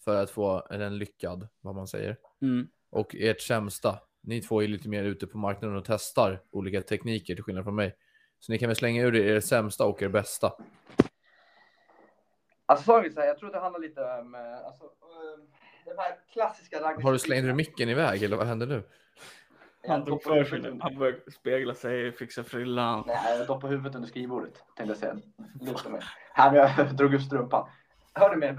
för 0.03 0.15
att 0.23 0.31
få 0.31 0.67
en 0.69 0.97
lyckad, 0.97 1.47
vad 1.61 1.75
man 1.75 1.87
säger, 1.87 2.17
Mm. 2.41 2.67
och 2.89 3.15
ert 3.15 3.41
sämsta. 3.41 3.99
Ni 4.21 4.41
två 4.41 4.63
är 4.63 4.67
lite 4.67 4.89
mer 4.89 5.03
ute 5.03 5.27
på 5.27 5.37
marknaden 5.37 5.77
och 5.77 5.85
testar 5.85 6.41
olika 6.51 6.81
tekniker 6.81 7.35
till 7.35 7.43
skillnad 7.43 7.63
från 7.63 7.75
mig. 7.75 7.95
Så 8.39 8.51
ni 8.51 8.57
kan 8.57 8.69
väl 8.69 8.75
slänga 8.75 9.03
ur 9.03 9.15
er 9.15 9.39
sämsta 9.39 9.85
och 9.85 10.01
er 10.01 10.09
bästa. 10.09 10.53
Alltså 12.65 12.85
så 12.85 12.99
här, 12.99 13.27
jag 13.27 13.37
tror 13.37 13.49
att 13.49 13.53
det 13.53 13.59
handlar 13.59 13.79
lite 13.79 14.01
om, 14.01 14.35
eh, 14.35 14.65
alltså, 14.65 14.83
eh, 14.83 15.43
de 15.85 15.97
här 15.97 16.15
klassiska 16.33 16.75
raggningsreplikerna. 16.75 17.07
Har 17.07 17.13
du 17.13 17.19
slängt 17.19 17.45
ur 17.45 17.53
micken 17.53 17.89
iväg 17.89 18.23
eller 18.23 18.37
vad 18.37 18.47
händer 18.47 18.67
nu? 18.67 18.83
Han 19.87 20.05
tog 20.05 20.23
för 20.23 20.43
sig. 20.43 20.77
Han 20.81 20.97
började 20.97 21.31
spegla 21.31 21.73
sig, 21.73 22.11
fixa 22.11 22.43
frillan. 22.43 23.03
Nej, 23.07 23.37
jag 23.37 23.47
doppar 23.47 23.67
huvudet 23.67 23.95
under 23.95 24.07
skrivbordet. 24.09 24.53
Tänkte 24.77 24.91
jag 24.91 24.97
säga. 24.97 25.17
Luta 25.61 25.89
mig. 25.89 26.01
Jag 26.35 26.95
drog 26.97 27.13
upp 27.13 27.21
strumpan. 27.21 27.67
Hör 28.13 28.29
du 28.29 28.35
mig? 28.37 28.55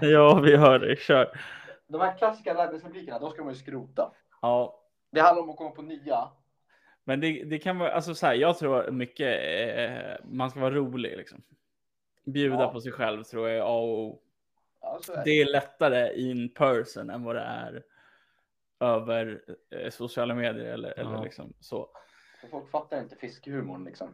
Ja, 0.00 0.34
vi 0.40 0.56
hör 0.56 0.78
dig. 0.78 0.96
Kör. 0.96 1.40
De 1.88 2.00
här 2.00 2.18
klassiska 2.18 2.54
raggningsreplikerna, 2.54 3.18
de 3.18 3.30
ska 3.30 3.44
man 3.44 3.52
ju 3.52 3.58
skrota. 3.58 4.12
Ja, 4.42 4.80
Det 5.12 5.20
handlar 5.20 5.42
om 5.42 5.50
att 5.50 5.56
komma 5.56 5.70
på 5.70 5.82
nya. 5.82 6.28
men 7.04 7.20
det, 7.20 7.44
det 7.44 7.58
kan 7.58 7.78
vara, 7.78 7.92
alltså 7.92 8.14
så 8.14 8.26
här, 8.26 8.34
jag 8.34 8.58
tror 8.58 8.90
mycket, 8.90 9.38
eh, 9.78 10.16
man 10.24 10.50
ska 10.50 10.60
vara 10.60 10.74
rolig 10.74 11.16
liksom. 11.16 11.42
Bjuda 12.24 12.60
Ja. 12.60 12.72
på 12.72 12.80
sig 12.80 12.92
själv 12.92 13.22
tror 13.22 13.48
jag 13.48 13.58
är 13.58 13.62
A 13.62 13.76
och 13.78 13.98
O. 13.98 14.20
Ja, 14.80 14.98
är 15.12 15.16
det. 15.16 15.22
Det 15.24 15.30
är 15.30 15.52
lättare 15.52 16.14
in 16.20 16.48
person 16.48 17.10
än 17.10 17.24
vad 17.24 17.36
det 17.36 17.42
är 17.42 17.82
över 18.80 19.40
eh, 19.70 19.90
sociala 19.90 20.34
medier 20.34 20.64
eller, 20.72 20.98
eller 20.98 21.12
Ja. 21.12 21.22
liksom 21.24 21.52
så. 21.60 21.88
För 22.40 22.48
folk 22.48 22.70
fattar 22.70 23.00
inte 23.00 23.16
fiskhumorn 23.16 23.84
liksom. 23.84 24.08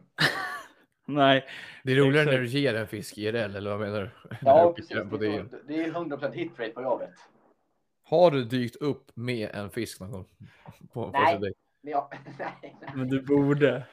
Nej, 1.05 1.45
Det 1.83 1.91
är 1.91 1.95
roligare 1.95 2.21
Exakt. 2.23 2.31
när 2.31 2.39
du 2.41 2.47
ger 2.47 2.73
en 2.75 2.87
fisk 2.87 3.17
IRL 3.17 3.35
eller 3.55 3.69
vad 3.71 3.79
menar 3.79 4.01
du? 4.01 4.09
När 4.29 4.37
Ja, 4.41 4.67
du 4.67 4.73
precis. 4.73 5.09
på 5.09 5.17
Det 5.17 5.27
är, 5.35 5.45
det 5.67 5.83
är 5.83 5.91
100% 5.91 6.31
hitrate 6.33 6.71
vad 6.75 6.83
jag 6.85 6.99
vet. 6.99 7.13
Har 8.03 8.31
du 8.31 8.43
dykt 8.45 8.75
upp 8.75 9.11
med 9.15 9.49
en 9.53 9.69
fisk 9.69 9.99
någon 9.99 10.11
gång? 10.11 10.25
På 10.93 11.05
en 11.05 11.11
Nej. 11.11 11.39
nej, 11.81 11.95
nej. 12.39 12.91
men 12.95 13.07
du 13.09 13.21
borde. 13.21 13.83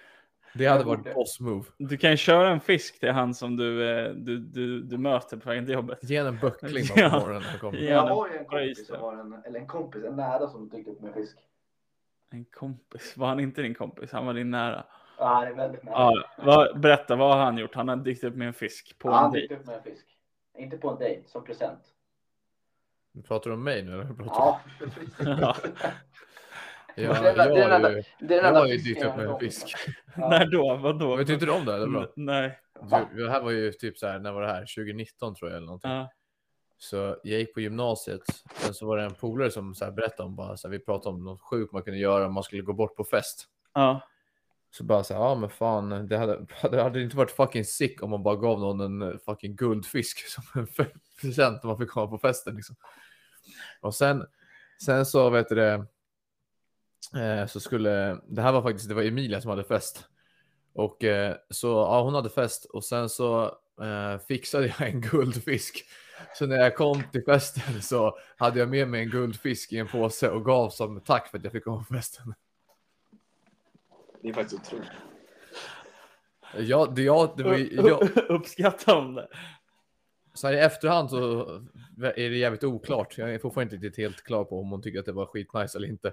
Det 0.54 0.66
hade 0.66 0.84
varit 0.84 1.14
boss 1.14 1.40
move. 1.40 1.64
Du 1.78 1.96
kan 1.96 2.16
köra 2.16 2.50
en 2.50 2.60
fisk 2.60 3.00
till 3.00 3.10
han 3.10 3.34
som 3.34 3.56
du, 3.56 3.90
eh, 3.90 4.10
du, 4.12 4.38
du, 4.38 4.82
du 4.82 4.98
möter 4.98 5.36
på 5.36 5.48
vägen 5.48 5.64
till 5.66 5.74
jobbet. 5.74 5.98
Ge 6.02 6.16
en 6.16 6.38
böckling 6.38 6.84
Ja. 6.96 7.10
på 7.10 7.18
morgonen. 7.20 7.42
Ja. 7.62 7.74
Jag 7.78 8.06
har 8.06 8.28
ju 8.28 8.36
en 8.36 8.44
kompis 8.44 8.86
som 8.86 9.00
har 9.00 9.16
en, 9.16 9.42
eller 9.46 9.60
en 9.60 9.66
kompis, 9.66 10.04
en 10.04 10.16
nära 10.16 10.48
som 10.48 10.68
dykt 10.68 10.88
upp 10.88 11.00
med 11.00 11.14
fisk. 11.14 11.38
En 12.30 12.44
kompis. 12.44 13.16
Var 13.16 13.26
han 13.28 13.40
inte 13.40 13.62
din 13.62 13.74
kompis? 13.74 14.12
Han 14.12 14.26
var 14.26 14.34
din 14.34 14.50
nära. 14.50 14.84
Ja, 15.18 15.40
det 15.40 15.46
är 15.46 15.54
väldigt 15.54 15.82
nära. 15.84 15.94
Ja, 15.94 16.24
vad, 16.44 16.80
berätta, 16.80 17.16
vad 17.16 17.36
har 17.36 17.44
han 17.44 17.58
gjort? 17.58 17.74
Han 17.74 17.88
har 17.88 17.96
dykt 17.96 18.24
upp 18.24 18.34
med 18.34 18.46
en 18.48 18.54
fisk 18.54 18.98
på 18.98 19.08
Ja, 19.08 19.14
han 19.14 19.24
en 19.24 19.32
dykt 19.32 19.48
dejt. 19.48 19.60
upp 19.60 19.66
med 19.66 19.76
en 19.76 19.82
fisk. 19.82 20.06
Inte 20.58 20.76
på 20.76 20.90
en 20.90 20.98
dejt, 20.98 21.28
som 21.28 21.44
present. 21.44 21.80
Pratar 23.28 23.50
du 23.50 23.54
om 23.56 23.64
mig 23.64 23.82
nu 23.82 23.92
eller? 23.92 24.04
Pratar 24.04 24.60
Ja, 25.18 25.36
Ja. 25.40 25.56
Ja, 27.02 27.12
Det 27.22 27.28
är 27.28 27.36
den- 27.36 27.56
jag 27.56 27.70
den 27.70 27.82
har 27.84 27.90
ju, 27.90 27.96
är 27.98 28.04
jag 28.18 28.44
den 28.44 28.54
har 28.56 28.66
ju 28.66 28.76
dykt 28.76 29.04
upp 29.04 29.16
med 29.16 29.26
en 29.26 29.38
fisk. 29.38 29.74
Ja. 30.16 30.28
När 30.30 30.46
då? 30.46 30.76
Vadå? 30.76 31.16
Vet 31.16 31.28
inte 31.28 31.46
du 31.46 31.52
om 31.52 31.64
det? 31.64 31.74
Eller 31.74 31.86
bra? 31.86 32.06
Nej. 32.16 32.58
Du, 33.14 33.24
det 33.24 33.30
här 33.30 33.40
var 33.42 33.50
ju 33.50 33.72
typ 33.72 33.98
så 33.98 34.06
här, 34.06 34.18
när 34.18 34.32
var 34.32 34.42
det 34.42 34.48
här? 34.48 34.60
2019 34.60 35.34
tror 35.34 35.50
jag 35.50 35.56
eller 35.56 35.66
någonting. 35.66 35.90
Ja. 35.90 36.12
Så 36.78 36.96
jag 37.22 37.38
gick 37.40 37.54
på 37.54 37.60
gymnasiet. 37.60 38.20
Sen 38.54 38.74
så 38.74 38.86
var 38.86 38.96
det 38.96 39.02
en 39.04 39.14
polare 39.14 39.50
som 39.50 39.74
så 39.74 39.84
här 39.84 39.92
berättade 39.92 40.22
om 40.26 40.36
bara 40.36 40.56
så 40.56 40.68
här, 40.68 40.72
vi 40.72 40.78
pratade 40.84 41.14
om 41.14 41.24
något 41.24 41.40
sjukt 41.40 41.72
man 41.72 41.82
kunde 41.82 41.98
göra 41.98 42.26
om 42.26 42.34
man 42.34 42.42
skulle 42.42 42.62
gå 42.62 42.72
bort 42.72 42.96
på 42.96 43.04
fest. 43.04 43.44
Ja. 43.74 44.00
Så 44.70 44.84
bara 44.84 45.04
så 45.04 45.14
här, 45.14 45.20
ja 45.20 45.34
men 45.34 45.50
fan, 45.50 46.08
det 46.08 46.16
hade, 46.18 46.46
det 46.70 46.82
hade 46.82 47.02
inte 47.02 47.16
varit 47.16 47.30
fucking 47.30 47.64
sick 47.64 48.02
om 48.02 48.10
man 48.10 48.22
bara 48.22 48.36
gav 48.36 48.60
någon 48.60 49.02
en 49.02 49.18
fucking 49.18 49.56
guldfisk 49.56 50.18
som 50.28 50.44
en 50.54 50.66
present 51.20 51.62
om 51.64 51.68
man 51.68 51.78
fick 51.78 51.90
komma 51.90 52.06
på 52.06 52.18
festen 52.18 52.54
liksom. 52.56 52.76
Och 53.80 53.94
sen, 53.94 54.26
sen 54.84 55.06
så 55.06 55.30
vet 55.30 55.48
du 55.48 55.54
det, 55.54 55.86
så 57.48 57.60
skulle, 57.60 58.20
det 58.28 58.42
här 58.42 58.52
var 58.52 58.62
faktiskt, 58.62 58.88
det 58.88 58.94
var 58.94 59.02
Emilia 59.02 59.40
som 59.40 59.50
hade 59.50 59.64
fest. 59.64 60.08
Och 60.72 61.04
eh, 61.04 61.36
så, 61.50 61.68
ja 61.68 62.02
hon 62.02 62.14
hade 62.14 62.30
fest 62.30 62.64
och 62.64 62.84
sen 62.84 63.08
så 63.08 63.44
eh, 63.80 64.18
fixade 64.28 64.66
jag 64.66 64.88
en 64.88 65.00
guldfisk. 65.10 65.84
Så 66.34 66.46
när 66.46 66.56
jag 66.56 66.76
kom 66.76 67.02
till 67.12 67.24
festen 67.24 67.82
så 67.82 68.18
hade 68.36 68.58
jag 68.58 68.68
med 68.68 68.88
mig 68.88 69.00
en 69.00 69.10
guldfisk 69.10 69.72
i 69.72 69.78
en 69.78 69.88
påse 69.88 70.28
och 70.30 70.44
gav 70.44 70.70
som 70.70 71.00
tack 71.00 71.30
för 71.30 71.38
att 71.38 71.44
jag 71.44 71.52
fick 71.52 71.64
komma 71.64 71.84
på 71.88 71.94
festen. 71.94 72.34
Det 74.22 74.28
är 74.28 74.32
faktiskt 74.32 74.62
otroligt. 74.62 74.88
Ja, 76.56 76.86
det, 76.86 77.02
ja, 77.02 77.34
det 77.36 77.42
var 77.42 77.56
jag, 77.88 78.08
Uppskatta 78.28 78.96
om 78.96 79.14
det. 79.14 79.28
Så 80.34 80.46
här 80.46 80.54
i 80.54 80.58
efterhand 80.58 81.10
så 81.10 81.42
är 82.02 82.30
det 82.30 82.36
jävligt 82.36 82.64
oklart. 82.64 83.18
Jag 83.18 83.34
är 83.34 83.38
fortfarande 83.38 83.86
inte 83.86 84.02
helt 84.02 84.24
klar 84.24 84.44
på 84.44 84.60
om 84.60 84.70
hon 84.70 84.82
tycker 84.82 84.98
att 84.98 85.06
det 85.06 85.12
var 85.12 85.26
skitnice 85.26 85.78
eller 85.78 85.88
inte. 85.88 86.12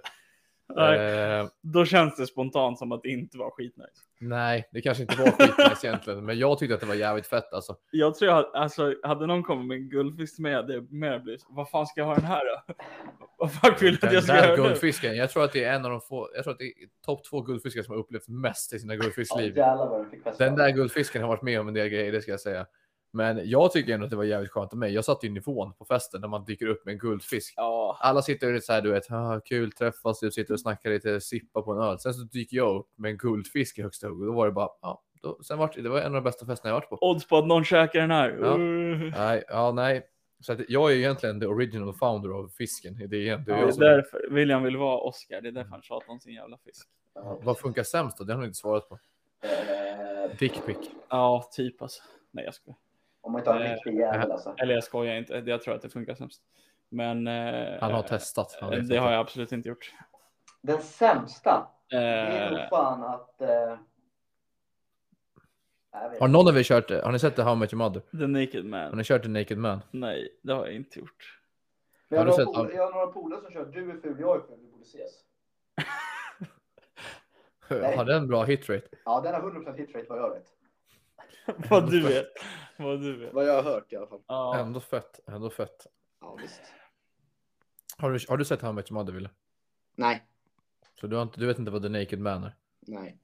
Nej, 0.75 0.99
Eh, 1.39 1.47
Då 1.61 1.85
känns 1.85 2.15
det 2.15 2.27
spontant 2.27 2.79
som 2.79 2.91
att 2.91 3.01
det 3.03 3.09
inte 3.09 3.37
var 3.37 3.49
skitnice. 3.51 4.01
nej, 4.19 4.69
det 4.71 4.81
kanske 4.81 5.03
inte 5.03 5.15
var 5.21 5.31
skitnice 5.31 5.83
egentligen, 5.87 6.25
men 6.25 6.39
jag 6.39 6.59
tyckte 6.59 6.75
att 6.75 6.81
det 6.81 6.87
var 6.87 6.95
jävligt 6.95 7.27
fett 7.27 7.53
alltså. 7.53 7.75
Jag 7.91 8.15
tror 8.15 8.31
jag, 8.31 8.45
alltså, 8.55 8.93
hade 9.03 9.27
någon 9.27 9.43
kommit 9.43 9.67
med 9.67 9.77
en 9.77 9.89
guldfisk 9.89 10.39
med, 10.39 10.69
jag 10.69 10.91
mer 10.93 11.19
blivit, 11.19 11.45
vad 11.49 11.69
fan 11.69 11.85
ska 11.87 12.01
jag 12.01 12.07
ha 12.07 12.15
den 12.15 12.23
här 12.25 12.41
då? 12.67 12.73
Vad 13.37 13.51
fuck 13.53 13.81
vill 13.81 13.95
du 13.95 13.95
att 13.95 14.01
Den 14.01 14.13
jag 14.13 14.23
ska 14.23 14.33
där 14.33 14.43
göra 14.47 14.55
nu? 14.55 14.63
guldfisken, 14.63 15.15
jag 15.15 15.29
tror 15.29 15.43
att 15.43 15.53
det 15.53 15.63
är 15.63 15.73
en 15.73 15.85
av 15.85 15.91
de 15.91 16.01
få, 16.01 16.29
jag 16.35 16.43
tror 16.43 16.53
att 16.53 16.59
det 16.59 16.65
är 16.65 16.73
topp 17.05 17.23
två 17.29 17.41
guldfiskar 17.41 17.81
som 17.81 17.93
har 17.93 17.99
upplevt 17.99 18.27
mest 18.27 18.73
i 18.73 18.79
sina 18.79 18.95
guldfiskliv. 18.95 19.53
Den 20.37 20.55
där 20.55 20.69
guldfisken 20.69 21.21
har 21.21 21.29
varit 21.29 21.41
med 21.41 21.59
om 21.59 21.67
en 21.67 21.73
del 21.73 21.89
grejer, 21.89 22.11
det 22.11 22.21
ska 22.21 22.31
jag 22.31 22.39
säga. 22.39 22.65
Men 23.15 23.49
jag 23.49 23.71
tycker 23.71 23.93
ändå 23.93 24.03
att 24.05 24.09
det 24.09 24.15
var 24.15 24.23
jävligt 24.23 24.51
skönt 24.51 24.73
av 24.73 24.79
mig. 24.79 24.93
Jag 24.93 25.05
satte 25.05 25.27
ju 25.27 25.33
nivån 25.33 25.73
på 25.73 25.85
festen 25.85 26.21
när 26.21 26.27
man 26.27 26.45
dyker 26.45 26.67
upp 26.67 26.85
med 26.85 26.91
en 26.91 26.97
guldfisk. 26.99 27.53
Ja, 27.57 27.97
Alla 28.01 28.21
sitter 28.21 28.53
lite 28.53 28.65
så 28.65 28.73
här, 28.73 28.81
du 28.81 28.91
vet, 28.91 29.11
ah, 29.11 29.39
kul, 29.45 29.71
träffas, 29.71 30.19
du 30.19 30.31
sitter 30.31 30.53
och 30.53 30.59
snackar 30.59 30.89
lite, 30.89 31.21
sippa 31.21 31.61
på 31.61 31.71
en 31.71 31.81
öl. 31.81 31.99
Sen 31.99 32.13
så 32.13 32.21
dyker 32.23 32.57
jag 32.57 32.75
upp 32.75 32.87
med 32.95 33.11
en 33.11 33.17
guldfisk 33.17 33.79
i 33.79 33.81
högsta 33.81 34.07
hugg 34.07 34.19
och 34.21 34.25
då 34.27 34.33
var 34.33 34.45
det 34.45 34.51
bara, 34.51 34.69
ja, 34.81 35.01
då, 35.21 35.43
sen 35.43 35.57
var 35.57 35.71
det, 35.75 35.81
det 35.81 35.89
var 35.89 35.99
en 35.99 36.05
av 36.05 36.13
de 36.13 36.23
bästa 36.23 36.45
festerna 36.45 36.69
jag 36.69 36.75
varit 36.75 36.89
på. 36.89 36.97
odds 37.09 37.27
på 37.27 37.37
att 37.37 37.47
någon 37.47 37.63
käkar 37.63 37.99
den 38.01 38.11
här. 38.11 38.37
Ja. 38.41 38.57
Uh. 38.57 39.11
Nej, 39.17 39.43
ja, 39.47 39.71
nej. 39.71 40.07
Så 40.39 40.53
att 40.53 40.59
jag 40.69 40.91
är 40.91 40.95
egentligen 40.95 41.39
the 41.39 41.45
original 41.45 41.93
founder 41.93 42.29
av 42.29 42.47
fisken 42.47 43.01
i 43.01 43.07
DN. 43.07 43.09
Det 43.09 43.51
är 43.51 43.55
Det 43.55 43.61
jag 43.61 43.69
är 43.69 43.79
därför 43.79 44.27
William 44.31 44.63
vill 44.63 44.77
vara 44.77 44.97
Oscar, 44.99 45.41
det 45.41 45.47
är 45.47 45.51
därför 45.51 45.69
han 45.71 45.81
tjatar 45.81 46.09
om 46.11 46.19
sin 46.19 46.33
jävla 46.33 46.57
fisk. 46.57 46.87
Ja, 47.15 47.39
vad 47.43 47.57
funkar 47.59 47.83
sämst 47.83 48.17
då? 48.17 48.23
Det 48.23 48.33
har 48.33 48.41
ni 48.41 48.45
inte 48.47 48.57
svarat 48.57 48.89
på. 48.89 48.99
eh, 49.43 50.37
Dickpic. 50.39 50.77
Ja, 51.09 51.49
typ 51.51 51.81
alltså. 51.81 52.03
Nej, 52.31 52.45
jag 52.45 52.53
skojar. 52.53 52.77
Om 53.25 53.31
man 53.31 53.39
inte 53.41 53.51
har 53.51 53.59
en 53.59 53.65
Eh, 53.65 53.73
riktig 53.73 53.95
jävel 53.99 54.31
alltså. 54.31 54.55
Eller 54.57 54.73
jag 54.73 54.83
skojar 54.83 55.15
inte, 55.15 55.33
jag 55.45 55.61
tror 55.61 55.75
att 55.75 55.81
det 55.81 55.89
funkar 55.89 56.15
sämst. 56.15 56.41
Men 56.89 57.27
eh, 57.27 57.79
Han 57.81 57.91
har 57.93 58.03
testat. 58.03 58.57
Han 58.61 58.69
det 58.69 58.75
har 58.75 58.81
inte. 58.81 58.93
jag 58.95 59.13
absolut 59.13 59.51
inte 59.51 59.69
gjort. 59.69 59.93
Den 60.61 60.81
sämsta, 60.81 61.67
det 61.89 61.97
är 61.97 62.49
nog 62.51 62.59
Eh, 62.59 62.69
fan 62.69 63.03
att... 63.03 63.41
Eh... 63.41 63.77
Har 66.19 66.27
någon 66.27 66.47
av 66.47 66.57
er 66.57 66.63
kört, 66.63 66.91
har 66.91 67.11
ni 67.11 67.19
sett 67.19 67.35
The 67.35 67.41
How 67.41 67.55
Much 67.55 67.73
Mother? 67.73 67.99
The 68.11 68.27
Naked 68.27 68.63
Har 68.63 68.69
Man. 68.69 68.97
ni 68.97 69.03
kört 69.03 69.23
The 69.23 69.29
Naked 69.29 69.57
Man? 69.57 69.81
Nej, 69.91 70.39
det 70.41 70.53
har 70.53 70.65
jag 70.65 70.75
inte 70.75 70.99
gjort. 70.99 71.39
Men 72.07 72.17
jag, 72.19 72.25
Har 72.25 72.31
har 72.31 72.45
några 72.45 72.63
sett 72.69 72.75
jag 72.75 72.85
har 72.85 72.91
några 72.93 73.07
polare 73.07 73.41
som 73.41 73.51
kör 73.51 73.65
du 73.65 73.91
är 73.91 73.97
ful, 74.01 74.17
jag 74.19 74.35
är 74.35 74.39
ful, 74.39 74.57
vi 74.61 74.71
borde 74.71 74.83
ses. 74.83 75.11
Har 77.97 78.05
den 78.05 78.27
bra 78.27 78.43
hitrate? 78.43 78.87
Ja, 79.05 79.21
den 79.21 79.33
har 79.33 79.41
100% 79.41 79.77
hitrate 79.77 80.05
vad 80.09 80.19
jag 80.19 80.29
vet. 80.29 80.45
Vad 81.69 81.91
du 81.91 82.01
vet. 82.07 82.27
Vad 82.77 83.01
du 83.01 83.17
vet. 83.17 83.33
Vad 83.33 83.45
jag 83.47 83.53
har 83.53 83.63
hört 83.63 83.93
i 83.93 83.95
alla 83.95 84.07
fall. 84.07 84.21
Ja. 84.27 84.57
Ändå 84.57 84.79
fett, 84.79 85.19
ändå 85.27 85.49
fett. 85.49 85.87
Ja, 86.21 86.37
visst. 86.41 86.61
Har 87.97 88.11
du, 88.11 88.19
har 88.29 88.37
du 88.37 88.45
sett 88.45 88.61
How 88.61 88.71
Much 88.71 88.91
Mother, 88.91 89.13
Wille? 89.13 89.29
Nej. 89.95 90.23
Så 91.01 91.07
du, 91.07 91.15
har 91.15 91.23
inte, 91.23 91.39
du 91.39 91.45
vet 91.47 91.59
inte 91.59 91.71
vad 91.71 91.81
The 91.81 91.89
Naked 91.89 92.19
Man 92.19 92.43
är? 92.43 92.55
Nej. 92.87 93.17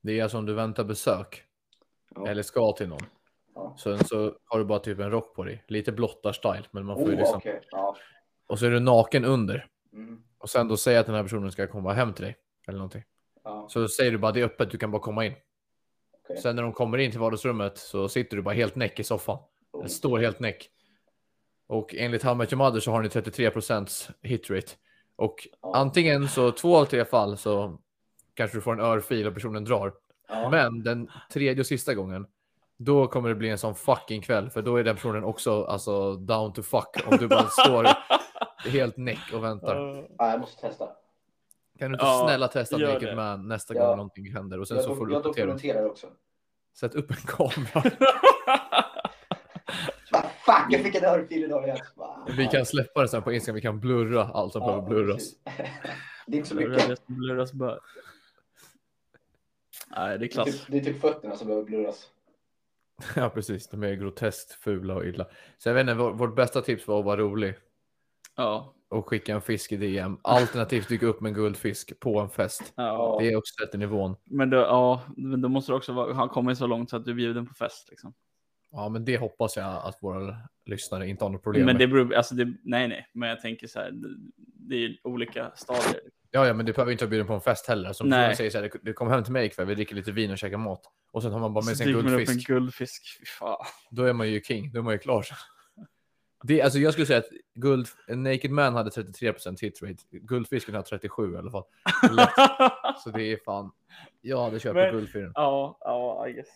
Det 0.00 0.18
är 0.18 0.22
alltså 0.22 0.38
om 0.38 0.46
du 0.46 0.54
väntar 0.54 0.84
besök 0.84 1.44
Ja. 2.14 2.26
eller 2.28 2.42
ska 2.42 2.72
till 2.72 2.88
någon. 2.88 3.06
Ja. 3.54 3.76
Sen 3.78 4.04
så 4.04 4.38
har 4.44 4.58
du 4.58 4.64
bara 4.64 4.78
typ 4.78 4.98
en 4.98 5.10
rock 5.10 5.34
på 5.34 5.44
dig. 5.44 5.64
Lite 5.68 5.92
blottar-style. 5.92 6.64
Men 6.70 6.86
man 6.86 6.96
får 6.96 7.04
ju 7.08 7.12
Oh, 7.14 7.18
liksom... 7.18 7.36
okej. 7.36 7.60
Ja. 7.70 7.96
Och 8.46 8.58
så 8.58 8.66
är 8.66 8.70
du 8.70 8.80
naken 8.80 9.24
under. 9.24 9.66
Mm. 9.92 10.22
Och 10.38 10.50
sen 10.50 10.68
då 10.68 10.76
säger 10.76 11.00
att 11.00 11.06
den 11.06 11.14
här 11.14 11.22
personen 11.22 11.52
ska 11.52 11.66
komma 11.66 11.92
hem 11.92 12.12
till 12.14 12.24
dig. 12.24 12.36
Eller 12.68 12.78
någonting. 12.78 13.04
Ja. 13.44 13.66
Så 13.70 13.88
säger 13.88 14.10
du 14.12 14.18
bara 14.18 14.32
det 14.32 14.40
är 14.40 14.44
öppet, 14.44 14.70
du 14.70 14.78
kan 14.78 14.90
bara 14.90 15.02
komma 15.02 15.24
in. 15.26 15.34
Okej. 16.28 16.42
Sen 16.42 16.56
när 16.56 16.62
de 16.62 16.72
kommer 16.72 16.98
in 16.98 17.10
till 17.10 17.20
vardagsrummet 17.20 17.78
så 17.78 18.08
sitter 18.08 18.36
du 18.36 18.42
bara 18.42 18.54
helt 18.54 18.74
näck 18.76 19.00
i 19.00 19.04
soffan. 19.04 19.38
Oh. 19.72 19.86
Står 19.86 20.18
helt 20.18 20.40
näck. 20.40 20.70
Och 21.68 21.94
enligt 21.94 22.22
How 22.22 22.34
Much 22.34 22.52
Mother 22.52 22.80
så 22.80 22.90
har 22.90 23.02
ni 23.02 23.08
33% 23.08 24.10
hitrate. 24.22 24.66
Och 25.16 25.48
Ja. 25.62 25.72
antingen 25.76 26.28
så 26.28 26.52
två 26.52 26.76
av 26.76 26.84
tre 26.84 27.04
fall 27.04 27.36
så 27.36 27.78
kanske 28.34 28.56
du 28.56 28.60
får 28.60 28.72
en 28.72 28.80
örfil 28.80 29.26
och 29.26 29.34
personen 29.34 29.64
drar. 29.64 29.92
Ja. 30.28 30.50
Men 30.50 30.82
den 30.82 31.10
tredje 31.32 31.60
och 31.60 31.66
sista 31.66 31.94
gången, 31.94 32.26
då 32.78 33.06
kommer 33.06 33.28
det 33.28 33.34
bli 33.34 33.48
en 33.48 33.58
sån 33.58 33.74
fucking 33.74 34.22
kväll. 34.22 34.50
För 34.50 34.62
då 34.62 34.76
är 34.76 34.84
den 34.84 34.96
personen 34.96 35.24
också 35.24 35.64
alltså 35.64 36.16
down 36.16 36.52
to 36.52 36.62
fuck. 36.62 36.96
Om 37.06 37.16
du 37.16 37.28
bara 37.28 37.48
står 37.50 37.86
helt 38.68 38.96
näck 38.96 39.32
och 39.34 39.44
väntar. 39.44 40.06
Ja, 40.18 40.30
jag 40.30 40.40
måste 40.40 40.60
testa. 40.60 40.88
Kan 41.78 41.88
du 41.90 41.94
inte 41.94 42.04
Ja, 42.04 42.22
snälla 42.28 42.48
testa 42.48 42.76
Naked 42.78 43.00
det. 43.08 43.16
Man 43.16 43.48
nästa 43.48 43.74
Ja. 43.74 43.86
gång 43.86 43.96
någonting 43.96 44.32
händer? 44.32 44.60
Och 44.60 44.68
sen 44.68 44.76
Jag, 44.76 44.84
så 44.84 44.96
får 44.96 45.06
du 45.06 45.12
jag 45.12 45.22
dokumenterar 45.22 45.84
också. 45.86 46.06
Sätt 46.78 46.94
upp 46.94 47.10
en 47.10 47.16
kamera. 47.16 47.82
Fuck, 50.46 50.66
jag 50.70 50.80
fick 50.82 50.94
en 50.94 51.04
örfil 51.04 51.44
idag 51.44 51.64
igen. 51.64 51.78
Vi 52.36 52.46
kan 52.46 52.66
släppa 52.66 53.02
det 53.02 53.08
sen 53.08 53.22
på 53.22 53.32
Instagram. 53.32 53.54
Vi 53.54 53.60
kan 53.60 53.80
blurra 53.80 54.24
allt 54.24 54.52
som 54.52 54.62
Ja, 54.62 54.66
behöver 54.66 54.88
blurras. 54.88 55.22
Det 56.26 56.32
är 56.32 56.36
inte 56.36 56.48
så 56.48 56.54
mycket. 56.54 56.88
det 56.88 56.96
som 57.06 57.14
blurras 57.16 57.52
bör. 57.52 57.80
Nej, 59.96 60.08
det 60.08 60.14
är 60.14 60.18
Det 60.18 60.24
är, 60.26 60.28
klass. 60.28 60.46
typ, 60.46 60.62
det 60.68 60.78
är 60.78 60.80
typ 60.84 61.00
fötterna 61.00 61.36
som 61.36 61.46
behöver 61.46 61.66
blurras. 61.66 62.06
Ja, 63.16 63.30
precis. 63.30 63.68
De 63.68 63.82
är 63.82 63.94
groteskt 63.94 64.52
fula 64.52 64.94
och 64.94 65.04
illa. 65.06 65.26
Så 65.58 65.68
jag 65.68 65.74
vet 65.74 65.80
inte, 65.80 65.94
vår- 65.94 66.12
vårt 66.12 66.36
bästa 66.36 66.60
tips 66.62 66.86
var 66.88 66.98
att 66.98 67.04
vara 67.04 67.16
rolig. 67.20 67.54
Ja. 68.36 68.72
Och 68.88 69.08
skicka 69.08 69.34
en 69.34 69.42
fisk 69.42 69.72
i 69.72 69.76
DM. 69.76 70.18
Alternativt 70.22 70.88
dyka 70.88 71.06
upp 71.06 71.20
med 71.20 71.28
en 71.28 71.34
guldfisk 71.34 72.00
på 72.00 72.20
en 72.20 72.30
fest. 72.30 72.72
ja. 72.76 73.16
Det 73.20 73.32
är 73.32 73.36
också 73.36 73.64
rätt 73.64 73.74
i 73.74 73.78
nivån. 73.78 74.16
Men, 74.24 74.50
då, 74.50 74.56
ja, 74.56 75.02
men 75.16 75.40
då 75.40 75.48
måste 75.48 75.72
du 75.72 75.76
också 75.76 75.92
ha 75.92 76.28
kommit 76.28 76.58
så 76.58 76.66
långt 76.66 76.90
så 76.90 76.96
att 76.96 77.04
du 77.04 77.10
är 77.10 77.14
bjuden 77.14 77.46
på 77.46 77.54
fest. 77.54 77.88
Liksom. 77.90 78.14
Ja, 78.70 78.88
men 78.88 79.04
det 79.04 79.16
hoppas 79.16 79.56
jag 79.56 79.66
att 79.66 79.98
våra 80.02 80.36
lyssnare 80.66 81.08
inte 81.08 81.24
har 81.24 81.30
något 81.30 81.42
problem 81.42 81.66
Men 81.66 81.78
det 81.78 81.86
beror, 81.86 82.14
alltså 82.14 82.34
det, 82.34 82.44
nej, 82.62 82.88
nej, 82.88 83.06
men 83.14 83.28
jag 83.28 83.40
tänker 83.40 83.66
så 83.66 83.78
här, 83.78 83.92
det, 84.68 84.84
är 84.84 84.96
olika 85.04 85.52
stadier. 85.54 86.00
Ja, 86.30 86.46
ja, 86.46 86.54
men 86.54 86.66
du 86.66 86.72
behöver 86.72 86.92
inte 86.92 87.04
vara 87.04 87.10
bjuden 87.10 87.26
på 87.26 87.34
en 87.34 87.40
fest 87.40 87.66
heller. 87.66 87.92
Som 87.92 88.08
Nej. 88.08 88.36
Säger 88.36 88.50
så 88.50 88.58
här, 88.58 88.70
du 88.82 88.92
kommer 88.92 89.12
hem 89.12 89.24
till 89.24 89.32
mig 89.32 89.46
ikväll, 89.46 89.66
vi 89.66 89.74
dricker 89.74 89.94
lite 89.94 90.12
vin 90.12 90.30
och 90.30 90.38
käkar 90.38 90.56
mat. 90.56 90.80
Och 91.12 91.22
sen 91.22 91.32
har 91.32 91.40
man 91.40 91.54
bara 91.54 91.64
med 91.64 91.76
sig 91.76 91.86
en 91.86 91.92
dyker 91.92 92.02
man 92.02 92.12
upp 92.12 92.18
guldfisk. 92.18 92.50
en 92.50 92.54
guldfisk. 92.54 93.02
Fy 93.18 93.24
fan. 93.26 93.66
Då 93.90 94.04
är 94.04 94.12
man 94.12 94.30
ju 94.30 94.40
king, 94.40 94.72
då 94.72 94.78
är 94.78 94.82
man 94.82 94.92
ju 94.92 94.98
klar. 94.98 95.26
Det, 96.42 96.62
alltså 96.62 96.78
jag 96.78 96.92
skulle 96.92 97.06
säga 97.06 97.18
att 97.18 97.28
guld, 97.54 97.86
en 98.08 98.22
Naked 98.22 98.50
Man 98.50 98.74
hade 98.74 98.90
33% 98.90 99.60
hit 99.60 99.82
rate. 99.82 100.02
Guldfisken 100.10 100.74
har 100.74 100.82
37 100.82 101.34
i 101.34 101.36
alla 101.36 101.50
fall. 101.50 101.64
Lätt. 102.10 102.30
Så 103.04 103.10
det 103.10 103.22
är 103.32 103.36
fan, 103.44 103.72
jag 104.20 104.44
hade 104.44 104.60
köpt 104.60 104.74
Men- 104.74 104.92
guldfisken. 104.94 105.32
ja, 105.34 105.78
ja, 105.80 106.28
I 106.28 106.32
guess. 106.32 106.48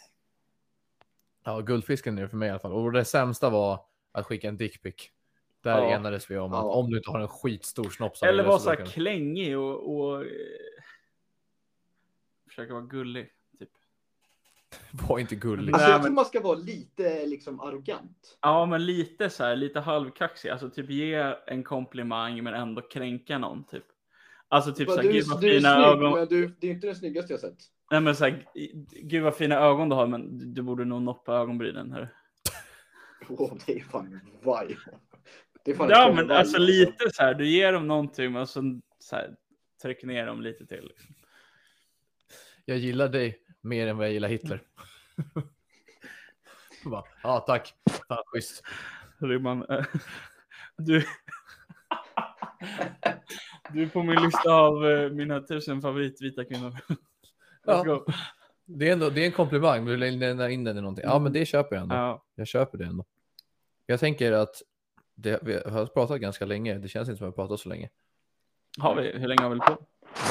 Ja, 1.45 1.61
guldfisken 1.61 2.18
är 2.18 2.22
det 2.22 2.28
för 2.28 2.37
mig 2.37 2.47
i 2.49 2.51
alla 2.51 2.61
fall. 2.61 2.72
Och 2.72 2.93
det 2.93 3.05
sämsta 3.05 3.51
var 3.51 3.85
att 4.12 4.26
skicka 4.26 4.49
en 4.49 4.57
dickpic. 4.57 4.95
Där 5.62 5.78
Ja. 5.78 5.91
enades 5.91 6.31
vi 6.31 6.39
om 6.39 6.53
att 6.53 6.59
Ja. 6.64 6.70
om 6.72 6.91
du 6.91 6.97
inte 6.97 7.11
har 7.11 7.20
en 7.20 7.28
skitstor 7.28 7.91
snopp 7.91 8.12
Eller 8.22 8.45
vara 8.45 8.59
så 8.59 8.70
här 8.70 8.87
klängig 8.87 9.59
och, 9.59 9.97
och 9.97 10.22
eh, 10.24 10.28
försöka 12.49 12.72
vara 12.74 12.85
gullig. 12.85 13.31
Var 15.08 15.18
inte 15.18 15.36
gullig. 15.36 15.74
Alltså 15.74 15.90
jag 15.90 16.02
tror 16.02 16.12
man 16.14 16.24
ska 16.24 16.40
vara 16.40 16.54
lite 16.58 17.26
liksom 17.26 17.60
arrogant. 17.60 18.38
Ja, 18.42 18.66
men 18.66 18.86
lite 18.86 19.30
så 19.30 19.44
här, 19.44 19.56
lite 19.56 19.80
halvkaxig. 19.80 20.48
Alltså 20.50 20.70
typ 20.70 20.90
ge 20.90 21.34
en 21.46 21.62
komplimang 21.64 22.42
men 22.42 22.54
ändå 22.54 22.82
kränka 22.82 23.38
någon 23.38 23.64
typ. 23.64 23.84
Alltså 24.48 24.72
typ 24.72 24.88
så 24.88 24.96
Bara, 24.96 25.02
här, 25.02 25.08
du, 25.08 25.12
gud 25.12 25.24
vad 25.28 25.40
fina 25.40 25.74
snygg, 25.74 25.86
ögon. 25.86 26.12
men 26.18 26.28
du, 26.28 26.56
det 26.60 26.66
är 26.66 26.70
inte 26.70 26.86
den 26.86 26.96
snyggaste 26.96 27.32
jag 27.32 27.40
sett. 27.40 27.58
Nej 27.90 28.00
men 28.00 28.16
så 28.16 28.24
här, 28.24 28.44
gud 29.02 29.22
vad 29.22 29.36
fina 29.36 29.56
ögon 29.56 29.88
du 29.88 29.94
har 29.96 30.06
men 30.06 30.38
du- 30.38 30.44
du 30.46 30.62
borde 30.62 30.84
nog 30.84 31.02
noppa 31.02 31.34
ögonbrynen. 31.34 31.92
Här. 31.92 32.14
Åh, 33.28 33.52
det 33.66 33.72
är 33.78 33.80
fan 33.84 34.20
vaj. 34.42 34.76
Det 35.64 35.70
är 35.70 35.74
fan 35.74 35.88
Ja 35.90 36.12
men 36.16 36.28
vaj, 36.28 36.36
alltså 36.36 36.58
lite 36.58 37.10
så 37.12 37.22
här, 37.22 37.34
du 37.34 37.48
ger 37.48 37.72
dem 37.72 37.86
någonting 37.88 38.32
men 38.32 38.46
så, 38.46 38.80
så 38.98 39.16
här, 39.16 39.34
tryck 39.82 40.02
ner 40.04 40.26
dem 40.26 40.40
lite 40.42 40.66
till. 40.66 40.84
Liksom. 40.88 41.14
Jag 42.64 42.78
gillar 42.78 43.08
dig 43.08 43.38
mer 43.61 43.86
än 43.86 43.96
vad 43.96 44.06
jag 44.06 44.12
gillar 44.12 44.28
Hitler. 44.28 44.62
Ja, 47.22 47.40
tack. 47.46 47.74
Fan, 48.08 48.22
schysst. 48.26 48.62
Rymman, 49.18 49.64
eh, 49.70 49.84
du, 50.76 51.04
du 53.72 53.82
är 53.82 53.88
på 53.88 54.02
min 54.02 54.22
lista 54.22 54.52
av 54.54 54.86
eh, 54.90 55.11
mina 55.11 55.40
tusen 55.40 55.82
favoritvita 55.82 56.44
kvinnor. 56.44 56.70
Let's 56.88 56.96
Ja. 57.64 57.82
go. 57.84 58.04
Det 58.64 58.88
är, 58.88 58.92
ändå, 58.92 59.11
det 59.11 59.20
är 59.22 59.26
en 59.26 59.32
komplimang, 59.32 59.84
men 59.84 59.90
du 59.92 59.96
lämnar 59.96 60.48
in 60.48 60.64
den 60.64 60.78
i 60.78 60.80
någonting. 60.80 61.04
Ja, 61.08 61.18
men 61.18 61.32
det 61.32 61.46
köper 61.46 61.76
jag 61.76 61.82
ändå. 61.82 61.94
Ja. 61.94 62.24
Jag 62.34 62.46
köper 62.46 62.78
det 62.78 62.84
ändå. 62.84 63.04
Jag 63.86 64.00
tänker 64.00 64.32
att 64.32 64.62
det, 65.14 65.38
vi 65.42 65.54
har 65.54 65.86
pratat 65.86 66.20
ganska 66.20 66.44
länge. 66.44 66.78
Det 66.78 66.88
känns 66.88 67.08
inte 67.08 67.18
som 67.18 67.28
att 67.28 67.36
vi 67.36 67.40
har 67.40 67.46
pratat 67.48 67.61
så 67.61 67.68
länge. 67.68 67.88
Har 68.78 68.94
vi, 68.94 69.18
hur 69.18 69.28
länge 69.28 69.42
har 69.42 69.50
vi 69.50 69.58
på? 69.61 69.78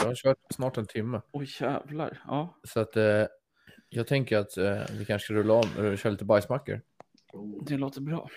Jag 0.02 0.06
har 0.08 0.16
kört 0.16 0.38
snart 0.54 0.78
en 0.78 0.86
timme. 0.86 1.22
Oj 1.32 1.48
jävlar. 1.60 2.22
Ja. 2.28 2.60
Så 2.64 2.80
att 2.80 2.98
eh, 2.98 3.26
jag 3.90 4.08
tänker 4.08 4.38
att 4.38 4.58
eh, 4.58 4.82
vi 5.00 5.06
kanske 5.06 5.26
ska 5.26 5.34
rulla 5.34 5.54
om 5.54 5.68
och 5.78 5.98
köra 5.98 6.12
lite 6.12 6.26
bajsmackor. 6.26 6.82
Det 7.62 7.78
låter 7.78 8.02
bra. 8.02 8.30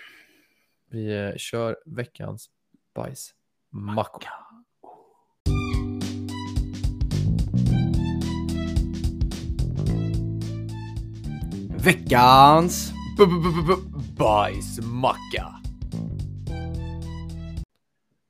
Vi 0.89 1.17
eh, 1.17 1.35
kör 1.35 1.77
veckans 1.85 2.49
bajsmackor. 2.95 4.29
Veckans 11.83 12.91
b- 13.17 13.25
b- 13.25 13.63
b- 13.67 13.99
Bajsmacka. 14.17 15.62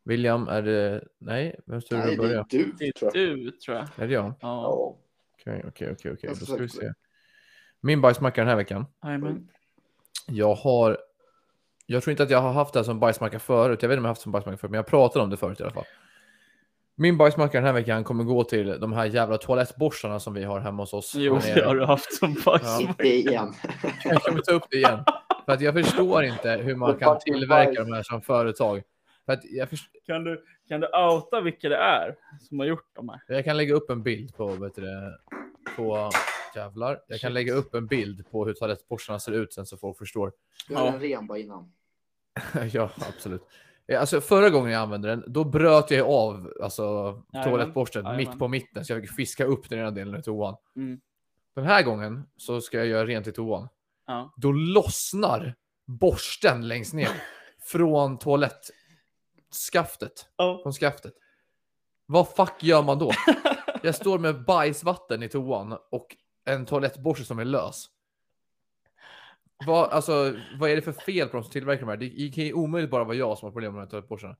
William, 0.06 0.47
är 0.47 0.62
det... 0.62 1.04
Nej, 1.20 1.60
vem 1.66 1.82
står 1.82 1.97
det 1.97 2.04
Nej, 2.04 2.12
att 2.14 2.18
det 2.20 2.26
är 2.26 2.28
börja? 2.28 2.45
du 2.49 2.72
Det 2.80 2.91
tror 2.93 3.18
är 3.18 3.28
jag. 3.28 3.38
du 3.38 3.51
tror 3.51 3.78
jag. 3.78 3.88
Är 3.97 4.08
det 4.08 4.14
jag? 4.14 4.26
Ja. 4.26 4.34
Ja. 4.41 4.97
Okej, 5.41 5.66
okej, 5.68 6.12
okej, 6.14 6.30
Då 6.39 6.45
ska 6.45 6.56
vi 6.56 6.70
se. 6.70 6.93
Min 7.82 8.01
bajsmacka 8.01 8.41
den 8.41 8.47
här 8.47 8.56
veckan. 8.56 8.86
Jajamän. 9.04 9.47
Jag 10.28 10.56
har... 10.56 10.97
Jag 11.86 12.04
tror 12.04 12.12
inte 12.12 12.24
att 12.24 12.30
jag 12.30 12.41
har 12.41 12.54
haft 12.54 12.74
det 12.74 12.80
här 12.80 12.84
som 12.84 12.99
bajsmacka 12.99 13.39
förut. 13.39 13.82
Jag 13.82 13.89
vet 13.89 13.95
inte 13.95 13.99
om 13.99 14.04
jag 14.06 14.10
har 14.10 14.12
haft 14.12 14.22
det 14.22 14.24
som 14.24 14.32
bajsmacka 14.32 14.58
förut, 14.58 14.72
men 14.72 14.78
jag 14.78 14.86
pratade 14.86 15.24
om 15.24 15.30
det 15.30 15.38
förut 15.38 15.60
i 15.60 15.64
alla 15.64 15.72
fall. 15.74 15.86
Min 16.95 17.18
bajsmacka 17.18 17.58
den 17.58 17.66
här 17.66 17.74
veckan 17.74 18.04
kommer 18.04 18.24
gå 18.24 18.43
till 18.43 18.80
de 18.80 18.93
här 18.93 19.06
jävla 19.06 19.38
toalettborstarna 19.38 20.20
som 20.20 20.34
vi 20.34 20.43
har 20.43 20.60
hemma 20.60 20.84
hos 20.84 20.93
oss. 20.93 21.14
Jo, 21.16 21.39
det 21.56 21.66
har 21.66 21.76
du 21.76 21.86
haft 21.86 22.14
som 22.14 22.36
bajs. 22.45 22.82
Inte 22.82 23.08
igen. 23.08 23.54
Jag 24.04 24.22
kommer 24.22 24.41
ta 24.41 24.51
upp 24.51 24.64
det 24.70 24.78
igen. 24.78 25.04
För 25.45 25.51
att 25.54 25.62
jag 25.62 25.74
förstår 25.74 26.24
inte 26.24 26.51
hur 26.51 26.76
man 26.76 26.99
kan 26.99 27.20
tillverka 27.20 27.84
de 27.84 27.93
här 27.93 28.04
som 28.04 28.22
företag. 28.22 28.82
För 29.26 29.34
att 29.34 29.43
jag, 29.45 29.69
först- 29.69 29.91
Kan 30.05 30.24
du, 30.24 30.43
kan 30.67 30.80
du 30.82 30.88
outa 30.88 31.41
vilka 31.41 31.69
det 31.69 31.78
är 31.78 32.15
som 32.41 32.59
har 32.59 32.65
gjort 32.65 32.89
de 32.93 33.09
här? 33.09 33.21
jag 33.28 33.45
kan 33.45 33.57
lägga 33.57 33.74
upp 33.74 33.89
en 33.89 34.03
bild 34.03 34.36
på, 34.36 34.47
vet 34.47 34.76
du 34.76 34.82
det, 34.82 35.17
på 35.76 36.09
jävlar. 36.55 37.01
Jag 37.07 37.19
kan 37.19 37.28
Shit. 37.30 37.34
lägga 37.34 37.53
upp 37.53 37.74
en 37.74 37.88
bild 37.88 38.32
på 38.32 38.45
hur 38.45 38.53
toalettborstarna 38.53 39.19
ser 39.19 39.32
ut 39.32 39.53
sen 39.53 39.65
så 39.65 39.78
folk 39.78 39.97
förstår. 39.97 40.32
Du 40.67 40.76
har 40.76 40.86
Ja. 40.86 40.93
en 40.93 40.99
ren 40.99 41.28
bara 41.28 41.38
innan. 41.38 41.74
ja, 42.71 42.89
absolut. 43.09 43.41
Eh, 43.88 43.99
Alltså 43.99 44.21
förra 44.21 44.49
gången 44.49 44.71
jag 44.71 44.82
använde 44.82 45.07
den, 45.07 45.24
då 45.28 45.43
bröt 45.43 45.91
jag 45.91 46.07
av 46.09 46.53
alltså, 46.63 47.13
toalettborsten 47.43 48.15
mitt 48.17 48.39
på 48.39 48.47
mitten 48.47 48.86
så 48.86 48.93
jag 48.93 49.01
fick 49.01 49.11
fiska 49.15 49.45
upp 49.45 49.69
den 49.69 49.80
ena 49.80 49.91
delen 49.91 50.19
i 50.19 50.24
toan. 50.24 50.55
Mm. 50.76 50.99
Den 51.55 51.65
här 51.65 51.84
gången 51.84 52.24
så 52.38 52.61
ska 52.61 52.78
jag 52.78 52.88
göra 52.88 53.05
rent 53.05 53.28
i 53.28 53.32
toan. 53.32 53.67
Ja. 54.07 54.34
Då 54.38 54.51
lossnar 54.51 55.55
borsten 55.86 56.67
längst 56.67 56.93
ner 56.93 57.09
från 57.65 58.17
toalettskaftet. 59.54 60.28
Ja. 60.38 60.60
Från 60.64 60.74
skaftet. 60.74 61.14
Vad 62.06 62.30
fuck 62.30 62.64
gör 62.64 62.84
man 62.84 62.99
då? 62.99 63.12
Jag 63.84 63.95
står 63.95 64.20
med 64.20 64.43
bajsvatten 64.45 65.24
i 65.24 65.30
toan 65.30 65.78
och 65.91 66.16
en 66.45 66.66
toalettborste 66.66 67.26
som 67.26 67.39
är 67.39 67.45
lös. 67.45 67.89
Vad, 69.66 69.89
alltså, 69.89 70.36
vad 70.60 70.70
är 70.70 70.76
det 70.76 70.82
för 70.82 70.91
fel 70.91 71.28
på 71.28 71.38
de 71.38 71.43
som 71.43 71.51
tillverkar 71.51 71.82
de 71.82 71.89
här? 71.89 71.97
Det 71.97 72.32
kan 72.36 72.43
ju 72.43 72.54
omöjligt 72.54 72.91
bara 72.91 73.04
vara 73.04 73.16
jag 73.16 73.38
som 73.38 73.45
har 73.45 73.51
problem 73.51 73.76
med 73.76 73.89
toalettborstarna. 73.89 74.36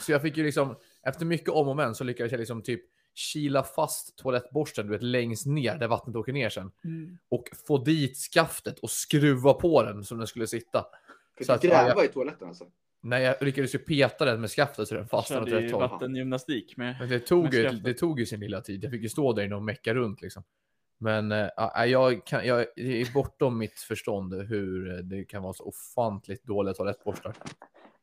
Så 0.00 0.12
jag 0.12 0.22
fick 0.22 0.36
ju 0.36 0.44
liksom, 0.44 0.76
efter 1.02 1.24
mycket 1.26 1.48
om 1.48 1.68
och 1.68 1.76
men 1.76 1.94
så 1.94 2.04
lyckades 2.04 2.32
jag 2.32 2.38
liksom 2.38 2.62
typ 2.62 2.80
kila 3.14 3.62
fast 3.62 4.16
toalettborsten 4.18 4.86
du 4.86 4.92
vet, 4.92 5.02
längst 5.02 5.46
ner 5.46 5.76
där 5.78 5.88
vattnet 5.88 6.16
åker 6.16 6.32
ner 6.32 6.48
sen. 6.50 6.70
Mm. 6.84 7.18
Och 7.28 7.48
få 7.66 7.78
dit 7.78 8.16
skaftet 8.16 8.78
och 8.78 8.90
skruva 8.90 9.54
på 9.54 9.82
den 9.82 10.04
som 10.04 10.18
den 10.18 10.26
skulle 10.26 10.46
sitta. 10.46 10.86
Fick 11.38 11.46
Så 11.46 11.52
du 11.52 11.56
att, 11.56 11.64
ja, 11.64 11.70
gräva 11.70 11.88
jag- 12.00 12.04
i 12.04 12.08
toaletten 12.08 12.48
alltså? 12.48 12.64
Nej, 13.00 13.22
jag 13.22 13.36
lyckades 13.40 13.74
ju 13.74 13.78
peta 13.78 14.24
den 14.24 14.40
med 14.40 14.50
skaftet 14.50 14.88
så 14.88 14.94
den 14.94 15.08
fastnade 15.08 15.42
åt 15.42 15.62
rätt 15.62 15.72
håll. 15.72 15.80
vattengymnastik 15.80 16.76
med. 16.76 16.96
Men 17.00 17.08
det 17.08 17.20
tog, 17.20 17.44
med 17.44 17.54
ju, 17.54 17.62
skaftet. 17.62 17.84
det 17.84 17.94
tog 17.94 18.20
ju 18.20 18.26
sin 18.26 18.40
lilla 18.40 18.60
tid. 18.60 18.84
Jag 18.84 18.90
fick 18.92 19.02
ju 19.02 19.08
stå 19.08 19.32
där 19.32 19.42
inne 19.44 19.54
och 19.54 19.62
mecka 19.62 19.94
runt 19.94 20.22
liksom. 20.22 20.42
Men 20.98 21.32
äh, 21.32 21.48
jag, 21.86 22.24
kan, 22.26 22.46
jag 22.46 22.66
det 22.76 23.00
är 23.00 23.12
bortom 23.14 23.58
mitt 23.58 23.78
förstånd 23.80 24.34
hur 24.34 24.90
eh, 24.92 24.96
det 24.98 25.24
kan 25.24 25.42
vara 25.42 25.52
så 25.52 25.64
ofantligt 25.64 26.44
dåliga 26.44 26.74
toalettborstar. 26.74 27.34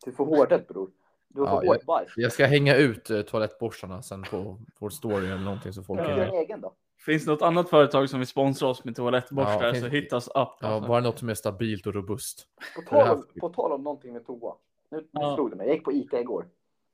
Du 0.05 0.11
får 0.11 0.25
hårdhet 0.25 0.67
bror. 0.67 0.89
Du 1.29 1.41
Ja, 1.41 1.49
får 1.61 1.67
hårt 1.67 1.85
bajs. 1.85 2.13
Jag 2.15 2.31
ska 2.31 2.45
hänga 2.45 2.75
ut 2.75 3.09
eh, 3.09 3.21
toalettborstarna 3.21 4.01
sen 4.01 4.23
på 4.23 4.59
vår 4.79 4.89
story 4.89 5.25
eller 5.27 5.37
någonting 5.43 5.73
så 5.73 5.83
folk 5.83 6.01
Ja. 6.01 6.05
kan... 6.05 6.19
Egen 6.19 6.61
då. 6.61 6.73
Finns 7.05 7.25
det 7.25 7.31
något 7.31 7.41
annat 7.41 7.69
företag 7.69 8.09
som 8.09 8.19
vill 8.19 8.27
sponsra 8.27 8.67
oss 8.67 8.83
med 8.85 8.95
toalettborstar 8.95 9.63
Ja, 9.73 9.75
så 9.81 9.87
hit 9.87 10.13
us 10.13 10.27
up. 10.27 10.33
Ja, 10.35 10.55
Alltså. 10.61 10.87
bara 10.87 11.01
något 11.01 11.19
som 11.19 11.29
är 11.29 11.33
stabilt 11.33 11.87
och 11.87 11.93
robust. 11.93 12.47
På 12.75 12.81
tal, 12.81 13.23
på 13.39 13.49
tal 13.49 13.71
om 13.71 13.83
någonting 13.83 14.13
med 14.13 14.25
toa. 14.25 14.55
Nu, 14.89 15.07
Ja. 15.11 15.35
slog 15.35 15.49
det 15.49 15.55
mig. 15.55 15.67
Jag 15.67 15.75
gick 15.75 15.85
på 15.85 15.91
Ica 15.91 16.19
igår. 16.19 16.49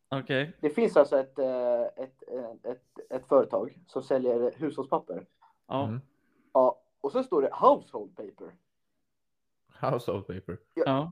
Okej. 0.09 0.57
Det 0.61 0.69
finns 0.69 0.97
alltså 0.97 1.17
ett, 1.19 1.39
eh, 1.39 1.81
ett, 1.81 2.23
eh, 2.27 2.71
ett, 2.71 2.83
ett 3.09 3.25
företag 3.27 3.79
som 3.87 4.03
säljer 4.03 4.51
hushållspapper. 4.55 5.25
Ja. 5.67 5.83
Mm. 5.83 6.01
Ja, 6.53 6.81
och 7.01 7.11
så 7.11 7.23
står 7.23 7.41
det 7.41 7.49
household 7.53 8.15
paper. 8.15 8.55
Household 9.81 10.27
paper. 10.27 10.57
ja. 10.73 11.11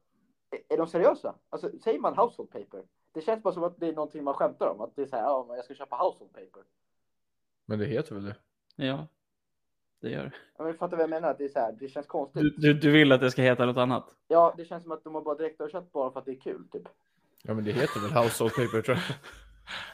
Är- 0.51 0.73
Är 0.73 0.77
de 0.77 0.87
seriösa? 0.87 1.35
Alltså, 1.49 1.71
säger 1.83 1.99
man 1.99 2.17
household 2.17 2.51
paper? 2.51 2.83
Det 3.11 3.21
känns 3.21 3.43
bara 3.43 3.53
som 3.53 3.63
att 3.63 3.79
det 3.79 3.87
är 3.87 3.93
någonting 3.93 4.23
man 4.23 4.33
skämtar 4.33 4.67
om. 4.67 4.81
Att 4.81 4.95
det 4.95 5.01
är 5.01 5.05
så 5.05 5.15
här, 5.15 5.23
ja, 5.23 5.45
jag 5.55 5.65
ska 5.65 5.73
köpa 5.73 5.95
household 5.95 6.33
paper. 6.33 6.63
Men 7.65 7.79
det 7.79 7.85
heter 7.85 8.15
väl 8.15 8.23
det? 8.25 8.35
Ja. 8.75 9.07
Det 10.01 10.09
gör 10.09 10.23
det. 10.23 10.31
Ja, 10.57 10.63
men 10.63 10.73
fattar 10.73 10.97
vad 10.97 11.03
jag 11.03 11.09
menar? 11.09 11.31
Att 11.31 11.37
det 11.37 11.43
är 11.43 11.49
så 11.49 11.59
här, 11.59 11.75
det 11.79 11.87
känns 11.87 12.07
konstigt. 12.07 12.41
du, 12.41 12.49
du. 12.57 12.73
Du 12.73 12.91
vill 12.91 13.11
att 13.11 13.21
det 13.21 13.31
ska 13.31 13.41
heta 13.41 13.65
något 13.65 13.77
annat? 13.77 14.05
Ja, 14.27 14.53
det 14.57 14.65
känns 14.65 14.83
som 14.83 14.91
att 14.91 15.03
de 15.03 15.15
har 15.15 15.21
bara 15.21 15.35
direktöversatt 15.35 15.91
bara 15.91 16.11
för 16.11 16.19
att 16.19 16.25
det 16.25 16.31
är 16.31 16.39
kul, 16.39 16.67
typ. 16.71 16.83
Ja, 17.43 17.53
men 17.53 17.63
det 17.65 17.71
heter 17.71 17.99
väl 17.99 18.11
household 18.23 18.53
paper 18.53 18.81
tror 18.81 18.97
jag. 18.97 19.15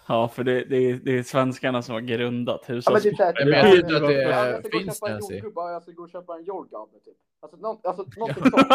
Ja, 0.08 0.28
för 0.28 0.44
det, 0.44 0.64
det, 0.66 0.76
är, 0.78 0.94
det 0.94 1.18
är 1.18 1.24
svenskarna 1.24 1.82
som 1.82 1.94
har 1.94 2.02
grundat 2.02 2.62
Ja, 2.62 2.72
men 2.72 2.76
hushålls... 2.76 3.04
typ 3.04 3.16
så 3.18 3.24
här, 3.24 3.34
Men 3.46 3.54
jag 3.54 3.76
inte 3.76 3.96
att 3.98 4.08
det 4.08 4.24
är- 4.24 4.52
jag 4.52 4.72
finns 4.72 5.02
en 5.04 5.52
ja, 5.56 5.72
jag 5.72 5.82
ska 5.82 5.92
gå 5.92 6.04
och 6.04 6.10
köpa 6.10 6.36
en 6.36 6.44
jordgubbe, 6.44 7.00
typ. 7.06 7.18
Alltså, 7.40 7.58
nå, 7.58 7.82
alltså 7.84 8.06
någonting 8.18 8.44
sånt. 8.44 8.68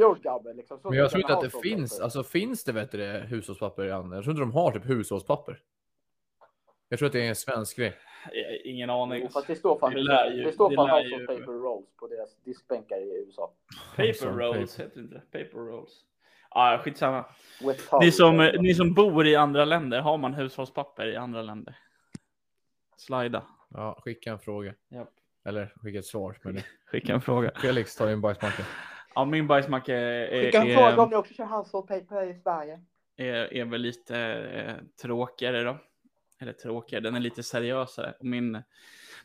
Jordgubbe 0.00 0.54
liksom. 0.54 0.78
Så 0.78 0.88
Men 0.90 0.98
jag 0.98 1.10
tror 1.10 1.20
inte 1.20 1.34
att 1.34 1.40
det 1.42 1.60
finns, 1.62 2.00
alltså 2.00 2.22
finns 2.22 2.64
det 2.64 2.72
vet 2.72 2.92
du, 2.92 2.98
det, 2.98 3.24
hushållspapper 3.28 3.84
i 3.84 3.92
andra? 3.92 4.16
Jag 4.16 4.24
tror 4.24 4.32
inte 4.32 4.42
de 4.42 4.52
har 4.52 4.72
typ 4.72 4.86
hushållspapper. 4.88 5.60
Jag 6.88 6.98
tror 6.98 7.06
att 7.06 7.12
det 7.12 7.24
är 7.24 7.28
en 7.28 7.36
svensk 7.36 7.76
grej. 7.76 7.94
Ingen 8.64 8.90
aning. 8.90 9.22
Jo, 9.22 9.28
fast 9.28 9.46
det 9.46 9.56
står 9.56 9.78
fan, 9.78 9.92
Det 9.94 10.00
lär 10.00 10.30
ju- 10.30 10.42
det 10.44 10.52
står 10.52 10.70
det 10.70 10.76
fan 10.76 10.86
lär 10.86 11.02
House 11.04 11.14
of 11.14 11.26
Paper 11.26 11.52
Rolls 11.52 11.86
på 11.96 12.06
deras 12.06 12.36
diskbänkar 12.44 12.96
i 12.96 13.24
USA. 13.26 13.52
Paper 13.96 14.26
rolls 14.32 14.76
paper. 14.76 14.84
heter 14.88 15.00
inte 15.00 15.14
det. 15.14 15.44
Paper 15.44 15.58
rolls. 15.58 16.04
Ah, 16.48 16.78
skitsamma. 16.78 17.24
Wet 17.60 17.76
Ni 17.78 17.82
towel. 17.90 18.12
som, 18.12 18.36
ni 18.62 18.74
som 18.74 18.94
bor 18.94 19.26
i 19.26 19.36
andra 19.36 19.64
länder, 19.64 20.00
har 20.00 20.18
man 20.18 20.34
hushållspapper 20.34 21.06
i 21.06 21.16
andra 21.16 21.42
länder? 21.42 21.76
Slida. 22.96 23.42
Ja, 23.68 23.98
skicka 24.04 24.30
en 24.30 24.38
fråga. 24.38 24.74
Japp. 24.88 25.08
Eller 25.44 25.72
skicka 25.82 25.98
ett 25.98 26.06
svar. 26.06 26.38
Men 26.42 26.54
det. 26.54 26.64
Skicka 26.86 27.12
en 27.14 27.20
fråga. 27.20 27.50
Felix 27.62 27.96
tar 27.96 28.06
din 28.06 28.20
bajsmacka. 28.20 28.62
Ja, 29.14 29.24
min 29.24 29.46
bajsmacka 29.46 29.96
är, 29.96 30.42
Skicka 30.42 30.62
en 30.62 30.70
är, 30.70 30.74
fråga 30.74 31.02
om 31.02 31.10
ni 31.10 31.16
också 31.16 31.34
kör 31.34 31.44
House 31.58 31.76
of 31.76 31.88
Paper 31.88 32.30
i 32.30 32.34
Sverige. 32.34 32.80
är, 33.16 33.54
är 33.54 33.64
väl 33.64 33.80
lite 33.80 34.18
eh, 34.18 34.74
tråkigare 35.02 35.62
då. 35.64 35.76
Eller 36.40 36.52
tråkigare, 36.52 37.02
den 37.02 37.14
är 37.14 37.20
lite 37.20 37.42
seriösare. 37.42 38.14
Och 38.18 38.26
min, 38.26 38.62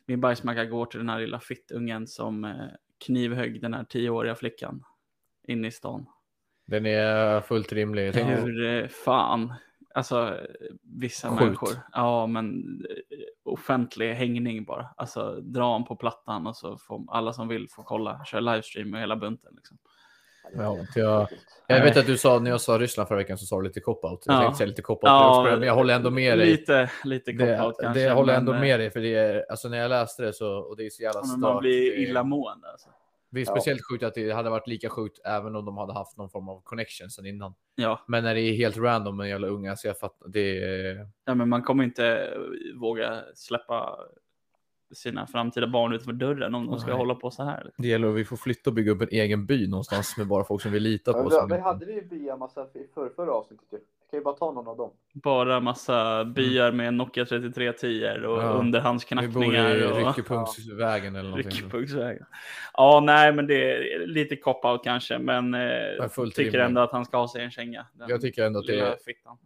min 0.05 0.21
bajsmacka 0.21 0.65
går 0.65 0.85
till 0.85 0.99
den 0.99 1.09
här 1.09 1.19
lilla 1.19 1.39
fittungen 1.39 2.07
som 2.07 2.45
eh, 2.45 2.67
knivhögg 3.05 3.61
den 3.61 3.73
här 3.73 3.83
tioåriga 3.83 4.35
flickan 4.35 4.83
inne 5.47 5.67
i 5.67 5.71
stan. 5.71 6.05
Den 6.65 6.85
är 6.85 7.41
fullt 7.41 7.73
rimlig. 7.73 8.13
Hur 8.13 8.65
eh, 8.65 8.87
fan, 8.87 9.53
alltså 9.93 10.39
vissa 10.81 11.29
Sjukt. 11.29 11.41
människor. 11.41 11.69
Ja, 11.91 12.27
men 12.27 12.63
eh, 12.89 13.17
offentlig 13.43 14.13
hängning 14.13 14.63
bara. 14.63 14.89
Alltså 14.97 15.41
dra 15.41 15.63
honom 15.63 15.85
på 15.85 15.95
plattan 15.95 16.47
och 16.47 16.55
så 16.55 16.77
får 16.77 17.05
alla 17.07 17.33
som 17.33 17.47
vill 17.47 17.69
få 17.69 17.83
kolla, 17.83 18.25
köra 18.25 18.41
livestream 18.41 18.89
med 18.89 18.99
hela 18.99 19.15
bunten. 19.15 19.53
Liksom. 19.55 19.77
Ja, 20.57 20.77
jag, 20.95 21.27
jag 21.67 21.83
vet 21.83 21.97
att 21.97 22.05
du 22.05 22.17
sa, 22.17 22.39
när 22.39 22.51
jag 22.51 22.61
sa 22.61 22.77
Ryssland 22.77 23.07
förra 23.07 23.17
veckan 23.17 23.37
så 23.37 23.45
sa 23.45 23.57
du 23.57 23.63
lite 23.63 23.79
cop-out. 23.79 24.23
Jag 24.25 24.35
Ja. 24.35 24.39
tänkte 24.41 24.57
säga 24.57 24.67
lite 24.67 24.81
cop-out, 24.81 25.43
men 25.59 25.67
jag 25.67 25.75
håller 25.75 25.93
ändå 25.95 26.09
med 26.09 26.37
dig. 26.39 26.47
Lite, 26.47 26.91
lite 27.03 27.31
Det, 27.31 27.37
cop-out 27.57 27.73
kanske. 27.81 27.99
det 27.99 28.05
jag 28.05 28.15
håller 28.15 28.33
men, 28.33 28.39
ändå 28.39 28.53
eh, 28.53 28.59
med 28.59 28.79
dig, 28.79 28.91
för 28.91 28.99
det 28.99 29.15
är, 29.15 29.45
alltså 29.49 29.69
när 29.69 29.77
jag 29.77 29.89
läste 29.89 30.23
det 30.23 30.33
så, 30.33 30.57
och 30.57 30.77
det 30.77 30.85
är 30.85 30.89
så 30.89 31.03
jävla 31.03 31.23
stört. 31.23 31.39
Man 31.39 31.59
blir 31.59 31.91
det, 31.91 32.01
illamående. 32.01 32.67
Alltså. 32.71 32.89
det 33.29 33.41
är 33.41 33.45
speciellt 33.45 33.81
sjukt 33.91 34.03
att 34.03 34.13
det 34.13 34.31
hade 34.31 34.49
varit 34.49 34.67
lika 34.67 34.89
sjukt 34.89 35.19
även 35.25 35.55
om 35.55 35.65
de 35.65 35.77
hade 35.77 35.93
haft 35.93 36.17
någon 36.17 36.29
form 36.29 36.49
av 36.49 36.61
connection 36.63 37.09
sen 37.09 37.25
innan. 37.25 37.53
Ja. 37.75 38.03
Men 38.07 38.23
när 38.23 38.35
det 38.35 38.41
är 38.41 38.53
helt 38.53 38.77
random 38.77 39.17
med 39.17 39.29
jävla 39.29 39.47
unga, 39.47 39.75
så 39.75 39.87
jag 39.87 39.99
fattar, 39.99 40.27
det 40.27 40.63
är... 40.63 41.07
ja, 41.25 41.35
men 41.35 41.49
man 41.49 41.61
kommer 41.61 41.83
inte 41.83 42.33
våga 42.75 43.19
släppa 43.35 43.99
sina 44.93 45.27
framtida 45.27 45.67
barn 45.67 45.93
utanför 45.93 46.13
dörren 46.13 46.55
om 46.55 46.67
de 46.67 46.79
ska 46.79 46.89
Nej. 46.89 46.97
hålla 46.97 47.15
på 47.15 47.31
så 47.31 47.43
här. 47.43 47.71
Det 47.77 47.87
gäller 47.87 48.07
att 48.07 48.15
vi 48.15 48.25
får 48.25 48.37
flytta 48.37 48.69
och 48.69 48.73
bygga 48.73 48.91
upp 48.91 49.01
en 49.01 49.07
egen 49.11 49.45
by 49.45 49.67
någonstans 49.67 50.17
med 50.17 50.27
bara 50.27 50.43
folk 50.43 50.61
som 50.61 50.71
vi 50.71 50.79
litar 50.79 51.13
på. 51.13 51.23
Men, 51.23 51.31
som 51.31 51.51
hade 51.51 51.85
vi 51.85 51.93
ju 51.93 52.07
bya 52.07 52.37
massa 52.37 52.61
i 52.61 52.87
för, 52.93 53.09
förra 53.09 53.31
avsnittet 53.31 53.81
kan 54.13 54.19
ju 54.19 54.23
bara 54.23 54.33
ta 54.35 54.51
någon 54.51 54.67
av 54.67 54.77
dem. 54.77 54.93
Bara 55.13 55.59
massa 55.59 56.25
byar 56.25 56.71
med 56.71 56.93
Nokia 56.93 57.25
3310 57.25 58.25
och 58.25 58.43
Ja. 58.43 58.47
Vi 58.47 58.53
bor 58.53 58.59
underhandsknackningar. 58.59 59.75
i 59.75 59.91
och... 59.91 59.97
Ryckepunktsvägen 59.97 61.15
eller 61.15 61.29
någonting. 61.29 61.51
Ryckepunktsvägen. 61.51 62.25
Ja, 62.73 63.01
nej, 63.05 63.33
men 63.33 63.47
det 63.47 63.71
är 63.71 64.07
lite 64.07 64.35
cop-out 64.35 64.83
kanske, 64.83 65.17
men 65.19 65.53
eh, 65.53 66.29
tycker 66.35 66.59
ändå 66.59 66.81
att 66.81 66.91
han 66.91 67.05
ska 67.05 67.17
ha 67.17 67.27
sig 67.27 67.43
en 67.43 67.51
känga. 67.51 67.87
Jag 68.07 68.21
tycker 68.21 68.45
ändå 68.45 68.59
att 68.59 68.67
det 68.67 68.79
är, 68.79 68.97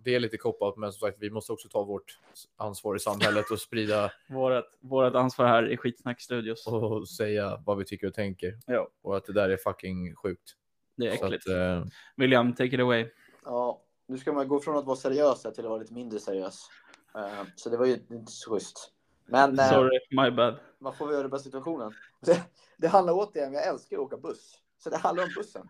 det 0.04 0.16
är 0.16 0.20
lite 0.20 0.38
cop-out, 0.38 0.74
men 0.78 0.92
som 0.92 1.08
sagt, 1.08 1.18
vi 1.20 1.30
måste 1.30 1.52
också 1.52 1.70
ta 1.70 1.84
vårt 1.84 2.20
ansvar 2.58 2.96
i 2.96 3.00
samhället 3.00 3.52
och 3.52 3.60
sprida 3.60 4.12
Vårat, 4.30 4.78
vårat 4.82 5.16
ansvar 5.16 5.46
här 5.46 5.72
i 5.72 5.78
Skitsnack 5.78 6.22
Studios. 6.22 6.68
och 6.68 7.10
säga 7.10 7.62
vad 7.66 7.78
vi 7.78 7.86
tycker 7.86 8.08
och 8.08 8.14
tänker. 8.14 8.54
Ja, 8.66 8.88
Och 9.04 9.18
att 9.18 9.26
det 9.26 9.34
där 9.34 9.50
är 9.50 9.58
fucking 9.58 10.16
sjukt. 10.16 10.54
det 10.98 11.08
är 11.08 11.12
äckligt. 11.12 11.48
att, 11.48 11.54
eh, 11.56 11.86
William, 12.18 12.54
take 12.54 12.76
it 12.76 12.80
away. 12.80 13.06
Ja, 13.46 13.82
nu 14.08 14.18
ska 14.18 14.34
man 14.34 14.48
gå 14.48 14.60
från 14.60 14.78
att 14.78 14.86
vara 14.86 14.96
seriös 14.98 15.42
till 15.42 15.50
att 15.50 15.58
vara 15.70 15.78
lite 15.80 15.94
mindre 15.94 16.20
seriös. 16.20 16.68
Eh, 17.16 17.44
så 17.56 17.70
det 17.70 17.78
var 17.78 17.86
ju 17.86 17.94
inte 17.94 18.32
så 18.32 18.52
schysst. 18.54 18.92
Men 19.26 19.60
eh, 19.60 19.70
Sorry, 19.70 20.00
my 20.12 20.32
bad. 20.32 20.60
vad 20.80 20.98
får 20.98 21.08
vi 21.08 21.14
göra 21.14 21.28
med 21.28 21.42
situationen? 21.42 21.92
Det, 22.22 22.42
det 22.78 22.88
handlar 22.88 23.14
återigen, 23.14 23.54
jag 23.54 23.68
älskar 23.68 23.96
att 23.98 24.02
åka 24.02 24.18
buss. 24.18 24.54
Så 24.78 24.90
det 24.90 24.98
handlar 24.98 25.24
om 25.24 25.30
bussen. 25.36 25.70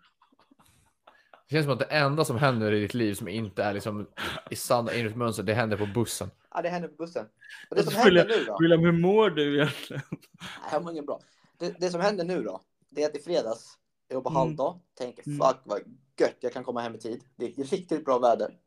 det 1.50 1.56
känns 1.56 1.66
som 1.66 1.74
att 1.74 1.80
det 1.80 1.86
enda 1.86 2.26
som 2.26 2.38
händer 2.38 2.72
i 2.72 2.80
ditt 2.80 2.94
liv 2.94 3.14
som 3.14 3.28
inte 3.28 3.64
är 3.64 3.74
liksom 3.74 4.08
i 4.50 4.56
sanna 4.56 4.92
mönster, 5.16 5.44
det 5.44 5.54
händer 5.54 5.78
på 5.78 5.86
bussen. 5.86 6.32
Ja, 6.54 6.62
det 6.62 6.70
händer 6.70 6.90
på 6.90 6.96
bussen. 6.96 7.26
Och 7.70 7.76
det 7.76 7.84
som 7.84 7.94
händer 7.94 8.26
nu 8.28 8.44
då? 8.44 8.58
William, 8.62 8.80
hur 8.80 8.92
mår 8.92 9.30
du 9.30 9.56
egentligen? 9.56 10.02
Nej, 10.12 10.70
jag 10.72 10.84
mår 10.84 10.92
inget 10.92 11.06
bra. 11.06 11.20
Det, 11.58 11.76
det 11.80 11.90
som 11.90 12.02
händer 12.02 12.26
nu 12.26 12.44
då, 12.44 12.62
det 12.90 13.04
är 13.04 13.08
att 13.10 13.16
i 13.16 13.20
fredags, 13.22 13.78
jag 14.08 14.16
jobbar 14.16 14.32
Mm. 14.32 14.40
halvdag, 14.40 14.80
tänker 14.96 15.28
Mm. 15.28 15.40
fuck 15.48 15.58
vad 15.64 15.82
gött, 16.20 16.38
jag 16.39 16.53
kan 16.53 16.63
komma 16.63 16.82
hem 16.82 16.95
i 16.95 16.97
tid. 16.97 17.24
Det 17.36 17.45
är 17.45 17.63
riktigt 17.63 18.05
bra 18.05 18.20
väder. 18.20 18.57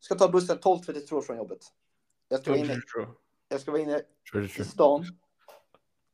Ska 0.00 0.14
ta 0.14 0.28
bussen 0.28 0.58
12.32 0.58 1.20
från 1.20 1.36
jobbet. 1.36 1.72
Jag 2.28 2.40
ska, 2.40 2.50
vara 2.50 2.60
inne, 2.60 2.80
jag 3.48 3.60
ska 3.60 3.70
vara 3.70 3.82
inne 3.82 4.02
i 4.58 4.64
stan 4.64 5.04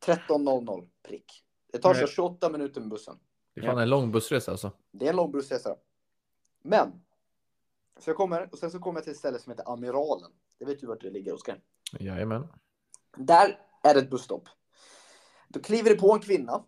13.00 0.04 0.88
prick. 1.02 1.44
Det 1.72 1.78
tar 1.78 1.94
så 1.94 2.00
Nej. 2.00 2.08
28 2.08 2.48
minuter 2.50 2.80
med 2.80 2.90
bussen. 2.90 3.18
Det 3.54 3.60
är 3.60 3.66
fan 3.66 3.78
en 3.78 3.90
lång 3.90 4.12
bussresa 4.12 4.50
alltså. 4.50 4.72
Det 4.90 5.06
är 5.06 5.10
en 5.10 5.16
lång 5.16 5.32
bussresa. 5.32 5.76
Men. 6.62 6.92
Så 7.98 8.10
jag 8.10 8.16
kommer 8.16 8.48
och 8.52 8.58
sen 8.58 8.70
så 8.70 8.78
kommer 8.78 8.98
jag 8.98 9.04
till 9.04 9.12
ett 9.12 9.18
ställe 9.18 9.38
som 9.38 9.50
heter 9.50 9.72
Amiralen. 9.72 10.30
Det 10.58 10.64
vet 10.64 10.80
du 10.80 10.86
vart 10.86 11.00
det 11.00 11.10
ligger 11.10 11.34
Oskar. 11.34 11.60
Jajamän. 12.00 12.48
Där 13.16 13.58
är 13.82 13.94
det 13.94 14.00
ett 14.00 14.10
busstopp. 14.10 14.48
Då 15.48 15.60
kliver 15.60 15.90
det 15.90 15.96
på 15.96 16.12
en 16.12 16.20
kvinna. 16.20 16.64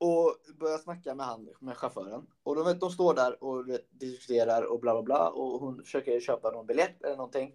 Och 0.00 0.36
börjar 0.60 0.78
snacka 0.78 1.14
med 1.14 1.26
han, 1.26 1.48
med 1.60 1.76
chauffören. 1.76 2.26
Och 2.42 2.56
de, 2.56 2.64
vet, 2.64 2.80
de 2.80 2.90
står 2.90 3.14
där 3.14 3.44
och 3.44 3.64
diskuterar 3.90 4.72
och 4.72 4.80
bla 4.80 4.92
bla 4.94 5.02
bla. 5.02 5.28
Och 5.30 5.60
hon 5.60 5.82
försöker 5.84 6.20
köpa 6.20 6.50
någon 6.50 6.66
biljett 6.66 7.02
eller 7.02 7.16
någonting. 7.16 7.54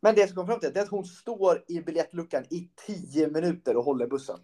Men 0.00 0.14
det 0.14 0.26
som 0.26 0.36
kom 0.36 0.46
fram 0.46 0.60
till 0.60 0.72
det 0.72 0.80
är 0.80 0.84
att 0.84 0.90
hon 0.90 1.04
står 1.04 1.64
i 1.68 1.80
biljettluckan 1.80 2.44
i 2.50 2.70
10 2.86 3.28
minuter 3.30 3.76
och 3.76 3.84
håller 3.84 4.06
bussen. 4.06 4.38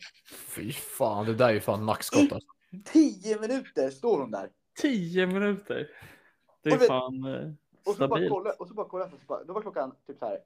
Fy 0.57 0.73
fan, 0.73 1.27
det 1.27 1.35
där 1.35 1.49
är 1.49 1.53
ju 1.53 1.61
fan 1.61 1.85
maxskott 1.85 2.33
alltså. 2.33 2.49
10 2.85 3.41
minuter 3.41 3.91
står 3.91 4.21
hon 4.21 4.31
där. 4.31 4.51
Tio 4.83 5.27
minuter. 5.27 5.91
Det 6.63 6.71
Och 6.71 6.75
är 6.77 6.79
vet- 6.79 6.89
fan 6.89 7.25
eh, 7.25 7.53
Och 7.87 7.95
så 7.95 7.99
bara 7.99 8.09
stabilt. 8.09 8.31
kolla, 8.33 8.51
och 8.53 8.69
så 8.69 8.75
bara 8.75 8.89
kolla, 8.89 9.11
så 9.11 9.17
bara, 9.27 9.45
då 9.45 9.53
var 9.53 9.63
klockan 9.63 9.95
typ 10.07 10.19
så 10.19 10.25
här. 10.27 10.39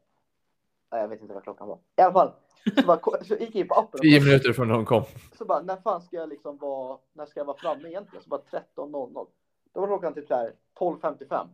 Jag 1.01 1.09
vet 1.09 1.21
inte 1.23 1.35
vad 1.35 1.43
klockan 1.43 1.69
var. 1.69 1.79
I 1.97 2.01
alla 2.03 2.13
fall. 2.13 2.33
Så, 2.81 2.87
bara, 2.87 3.25
så 3.25 3.35
gick 3.35 3.55
jag 3.55 3.61
in 3.61 3.69
på 3.69 3.75
appen. 3.75 4.01
Tio 4.01 4.21
minuter 4.21 4.53
från 4.53 4.69
när 4.69 4.75
hon 4.75 4.85
kom. 4.85 5.03
Så 5.39 5.45
bara, 5.45 5.63
när 5.63 5.77
fan 5.77 6.01
ska 6.03 6.17
jag 6.17 6.29
liksom 6.29 6.57
vara, 6.59 6.99
när 7.13 7.27
ska 7.27 7.41
jag 7.41 7.45
vara 7.45 7.57
framme 7.57 7.89
egentligen? 7.89 8.23
Så 8.23 8.29
bara 8.29 8.41
13.00. 8.51 9.27
Då 9.75 9.81
var 9.81 9.87
klockan 9.87 10.15
typ 10.15 10.29
så 10.29 10.35
här 10.35 10.53
12.55. 10.79 11.49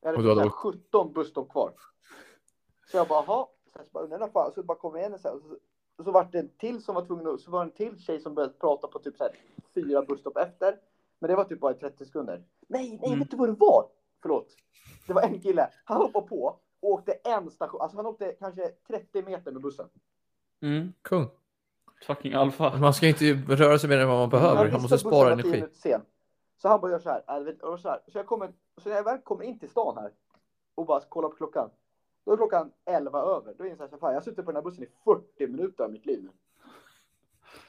Jag 0.00 0.08
hade 0.08 0.16
typ 0.18 0.24
du 0.24 0.28
hade 0.28 0.34
så 0.34 0.40
här 0.40 0.46
åkt- 0.46 0.54
17 0.54 1.12
busstopp 1.12 1.50
kvar. 1.50 1.72
Så 2.90 2.96
jag 2.96 3.08
bara, 3.08 3.24
jaha. 3.26 3.46
Så 3.74 3.90
bara, 3.92 4.04
undrar 4.04 4.28
fan, 4.28 4.52
så 4.54 4.62
bara 4.62 4.78
kom 4.78 4.96
jag 4.96 5.06
in 5.06 5.14
och 5.14 5.20
så, 5.20 5.28
här, 5.28 5.38
så, 6.04 6.10
var 6.12 6.28
det 6.32 6.38
en 6.38 6.48
till 6.48 6.82
som 6.84 6.94
var 6.94 7.04
tvungen 7.04 7.26
att, 7.26 7.40
så 7.40 7.50
var 7.50 7.58
det 7.64 7.70
en 7.70 7.72
till 7.92 7.98
tjej 8.02 8.20
som 8.20 8.34
började 8.34 8.54
prata 8.54 8.88
på 8.88 8.98
typ 8.98 9.16
så 9.16 9.24
här 9.24 9.32
fyra 9.74 10.02
busstopp 10.02 10.36
efter. 10.36 10.76
Men 11.18 11.30
det 11.30 11.36
var 11.36 11.44
typ 11.44 11.60
bara 11.60 11.72
i 11.72 11.74
30 11.74 12.04
sekunder. 12.06 12.42
Nej, 12.68 12.90
nej, 12.90 13.06
Mm. 13.06 13.18
vet 13.18 13.30
du 13.30 13.36
vad 13.36 13.48
det 13.48 13.52
var? 13.58 13.86
Förlåt. 14.22 14.46
Det 15.06 15.12
var 15.12 15.22
en 15.22 15.40
kille, 15.40 15.68
han 15.84 15.96
hoppade 15.96 16.26
på 16.26 16.56
åkte 16.84 17.12
en 17.12 17.50
station, 17.50 17.80
alltså 17.80 17.96
han 17.98 18.06
åkte 18.06 18.32
kanske 18.38 18.68
30 18.86 19.22
meter 19.22 19.52
med 19.52 19.62
bussen. 19.62 19.88
Mm, 20.62 20.92
Kung. 21.02 21.26
fucking 22.06 22.32
alfa. 22.34 22.76
Man 22.78 22.94
ska 22.94 23.06
inte 23.08 23.24
röra 23.48 23.78
sig 23.78 23.88
mer 23.88 23.98
än 23.98 24.08
vad 24.08 24.18
man 24.18 24.28
behöver. 24.28 24.56
Han 24.62 24.72
Man 24.72 24.82
måste 24.82 24.98
spara 24.98 25.12
var 25.12 25.24
10 25.24 25.32
energi. 25.32 25.50
minuter 25.50 25.76
sen. 25.76 26.00
Så 26.56 26.68
han 26.68 26.80
bara 26.80 26.90
gör 26.90 26.98
så 26.98 27.10
här. 27.10 27.22
äh, 27.48 27.70
och 27.70 27.80
så, 27.80 27.88
här. 27.88 28.00
så 28.08 28.18
jag 28.18 28.26
kommer, 28.26 28.52
så 28.76 28.88
när 28.88 28.96
jag 28.96 29.04
väl 29.04 29.18
kommer 29.18 29.44
in 29.44 29.58
till 29.58 29.68
stan 29.70 29.96
här 29.98 30.10
och 30.74 30.86
bara 30.86 31.00
kollar 31.00 31.28
på 31.28 31.36
klockan. 31.36 31.70
Då 32.24 32.32
är 32.32 32.36
klockan 32.36 32.72
11 32.84 33.18
över. 33.22 33.54
Då 33.58 33.66
inser 33.66 33.82
jag 33.82 33.90
så 33.90 33.96
här, 33.96 34.00
fan 34.00 34.10
jag 34.12 34.20
har 34.20 34.24
suttit 34.24 34.44
på 34.44 34.50
den 34.52 34.56
här 34.56 34.62
bussen 34.62 34.84
i 34.84 34.88
40 35.04 35.46
minuter 35.46 35.84
av 35.84 35.92
mitt 35.92 36.06
liv. 36.06 36.28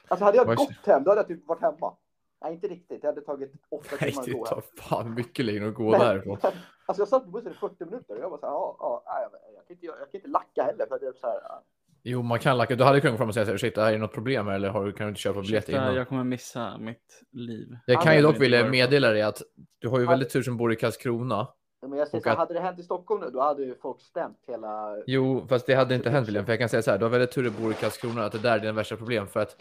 Alltså 0.08 0.24
hade 0.24 0.36
jag 0.36 0.46
gått 0.56 0.86
hem, 0.86 1.04
då 1.04 1.10
hade 1.10 1.20
jag 1.20 1.28
typ 1.28 1.46
varit 1.48 1.60
hemma. 1.62 1.94
Nej, 2.46 2.54
inte 2.54 2.68
riktigt. 2.68 3.02
Det 3.02 3.08
hade 3.08 3.20
tagit 3.20 3.52
8 3.70 3.86
Nej, 4.00 4.10
timmar 4.10 4.20
att 4.22 4.26
det 4.26 4.32
gå 4.32 4.46
tar 4.46 4.54
hem. 4.56 4.64
fan 4.76 5.14
mycket 5.14 5.44
längre 5.44 5.68
att 5.68 5.74
gå 5.74 5.98
därifrån. 5.98 6.38
Alltså 6.88 7.00
jag 7.00 7.08
satt 7.08 7.24
på 7.24 7.30
bussen 7.30 7.52
i 7.52 7.54
40 7.54 7.84
minuter 7.84 8.14
och 8.14 8.20
jag 8.22 8.30
var 8.30 8.38
så 8.38 8.46
här, 8.46 8.52
ja, 8.52 8.76
ja, 8.78 9.02
nej, 9.32 9.40
jag, 9.44 9.54
jag, 9.56 9.66
kan 9.66 9.74
inte, 9.74 9.86
göra- 9.86 9.98
jag 9.98 10.10
kan 10.12 10.18
inte 10.18 10.28
lacka 10.28 10.62
heller 10.62 10.86
för 10.86 10.94
att 10.94 11.00
det 11.00 11.06
är 11.06 11.12
så 11.12 11.26
här. 11.26 11.40
ja. 11.48 11.62
Jo, 12.02 12.22
man 12.22 12.38
kan 12.38 12.58
lacka. 12.58 12.76
Du 12.76 12.84
hade 12.84 13.00
kunnat 13.00 13.12
komma 13.12 13.18
fram 13.18 13.28
och 13.28 13.34
säga 13.34 13.46
här, 13.46 13.56
shit, 13.56 13.74
det 13.74 13.80
här 13.82 13.92
är 13.92 13.98
något 13.98 14.12
problem 14.12 14.48
eller 14.48 14.68
har 14.68 14.84
du, 14.84 14.92
kan 14.92 15.06
du 15.06 15.08
inte 15.08 15.20
köpa 15.20 15.40
biljett 15.40 15.64
Ursäkta, 15.64 15.82
innan? 15.82 15.94
jag 15.94 16.08
kommer 16.08 16.24
missa 16.24 16.78
mitt 16.78 17.22
liv. 17.32 17.76
Jag 17.86 18.02
kan 18.02 18.16
ju 18.16 18.22
dock 18.22 18.40
vilja 18.40 18.68
meddela 18.68 19.10
dig 19.10 19.22
att 19.22 19.42
du 19.78 19.88
har 19.88 19.98
ju 20.00 20.06
väldigt 20.06 20.30
tur 20.30 20.42
som 20.42 20.56
bor 20.56 20.72
i 20.72 20.76
Karlskrona. 20.76 21.48
Men 21.82 21.98
jag 21.98 22.08
säger 22.08 22.22
så 22.22 22.30
att- 22.30 22.36
hade 22.38 22.54
det 22.54 22.60
hänt 22.60 22.78
i 22.78 22.82
Stockholm 22.82 23.20
nu, 23.20 23.30
då 23.30 23.40
hade 23.42 23.62
ju 23.64 23.74
folk 23.74 24.00
stämt 24.00 24.38
hela... 24.46 24.96
Jo, 25.06 25.46
fast 25.48 25.66
det 25.66 25.74
hade 25.74 25.94
inte 25.94 26.10
hänt 26.10 26.28
William, 26.28 26.44
för 26.44 26.52
jag 26.52 26.58
kan 26.60 26.68
säga 26.68 26.82
så 26.82 26.90
här, 26.90 26.98
du 26.98 27.04
har 27.04 27.10
väldigt 27.10 27.30
tur 27.32 27.46
att 27.46 27.56
du 27.56 27.62
bor 27.62 27.72
i 27.72 27.74
Karlskrona, 27.74 28.24
att 28.24 28.32
det 28.32 28.38
där 28.38 28.56
är 28.56 28.60
dina 28.60 28.72
värsta 28.72 28.96
problem, 28.96 29.26
för 29.26 29.40
att 29.40 29.56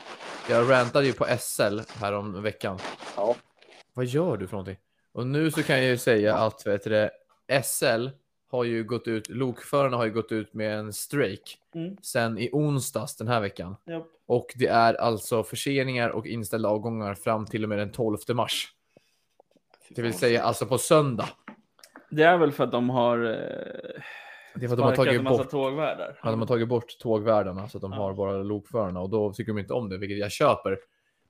jag 0.50 0.72
rantade 0.72 1.06
ju 1.06 1.14
på 1.14 1.26
SL 1.40 1.80
här 2.00 2.14
om 2.14 2.44
veckan. 2.44 2.78
Ja. 3.18 3.36
Vad 3.94 4.06
gör 4.06 4.38
du 4.38 4.48
för 4.48 4.54
någonting? 4.54 4.78
Och 5.14 5.28
nu 5.28 5.52
så 5.52 5.64
kan 5.64 5.76
jag 5.78 5.86
ju 5.86 5.98
säga 5.98 6.36
att 6.36 6.68
vet 6.68 6.84
du, 6.84 7.10
SL 7.64 8.08
har 8.52 8.64
ju 8.64 8.84
gått 8.84 9.08
ut, 9.08 9.30
lokförarna 9.30 9.98
har 9.98 10.06
ju 10.06 10.12
gått 10.12 10.32
ut 10.32 10.54
med 10.54 10.80
en 10.80 10.94
strejk 10.94 11.58
Mm. 11.76 11.98
sen 12.02 12.38
i 12.38 12.50
onsdags 12.54 13.16
den 13.16 13.28
här 13.28 13.42
veckan. 13.42 13.76
Japp. 13.86 14.08
Och 14.28 14.48
det 14.56 14.68
är 14.68 14.94
alltså 14.94 15.44
förseningar 15.44 16.10
och 16.10 16.28
inställda 16.28 16.70
avgångar 16.70 17.14
fram 17.14 17.46
till 17.46 17.64
och 17.64 17.70
med 17.70 17.78
den 17.78 17.92
12 17.92 18.18
mars. 18.30 18.72
Det 19.90 20.02
vill 20.02 20.14
säga 20.14 20.44
alltså 20.44 20.66
på 20.66 20.78
söndag. 20.78 21.30
Det 22.16 22.24
är 22.24 22.38
väl 22.38 22.52
för 22.52 22.64
att 22.64 22.72
de 22.72 22.90
har 22.90 23.18
eh, 23.18 23.24
Det 24.56 24.66
är 24.66 24.68
för 24.68 24.74
att 24.74 24.78
de 24.78 24.82
har 24.82 24.96
tagit 24.96 25.14
en 25.14 25.24
massa 25.24 25.38
bort, 25.38 25.50
tågvärdar. 25.52 26.20
ja, 26.24 26.30
de 26.32 26.40
har 26.40 26.48
tagit 26.48 26.68
bort 26.68 26.98
tågvärdarna 27.00 27.68
så 27.68 27.78
att 27.78 27.82
de 27.82 27.92
Ja. 27.92 27.98
har 27.98 28.14
bara 28.14 28.32
lokförarna 28.44 29.00
och 29.02 29.10
då 29.10 29.34
tycker 29.34 29.52
de 29.54 29.60
inte 29.60 29.74
om 29.74 29.90
det, 29.90 29.98
vilket 29.98 30.18
jag 30.18 30.32
köper. 30.32 30.80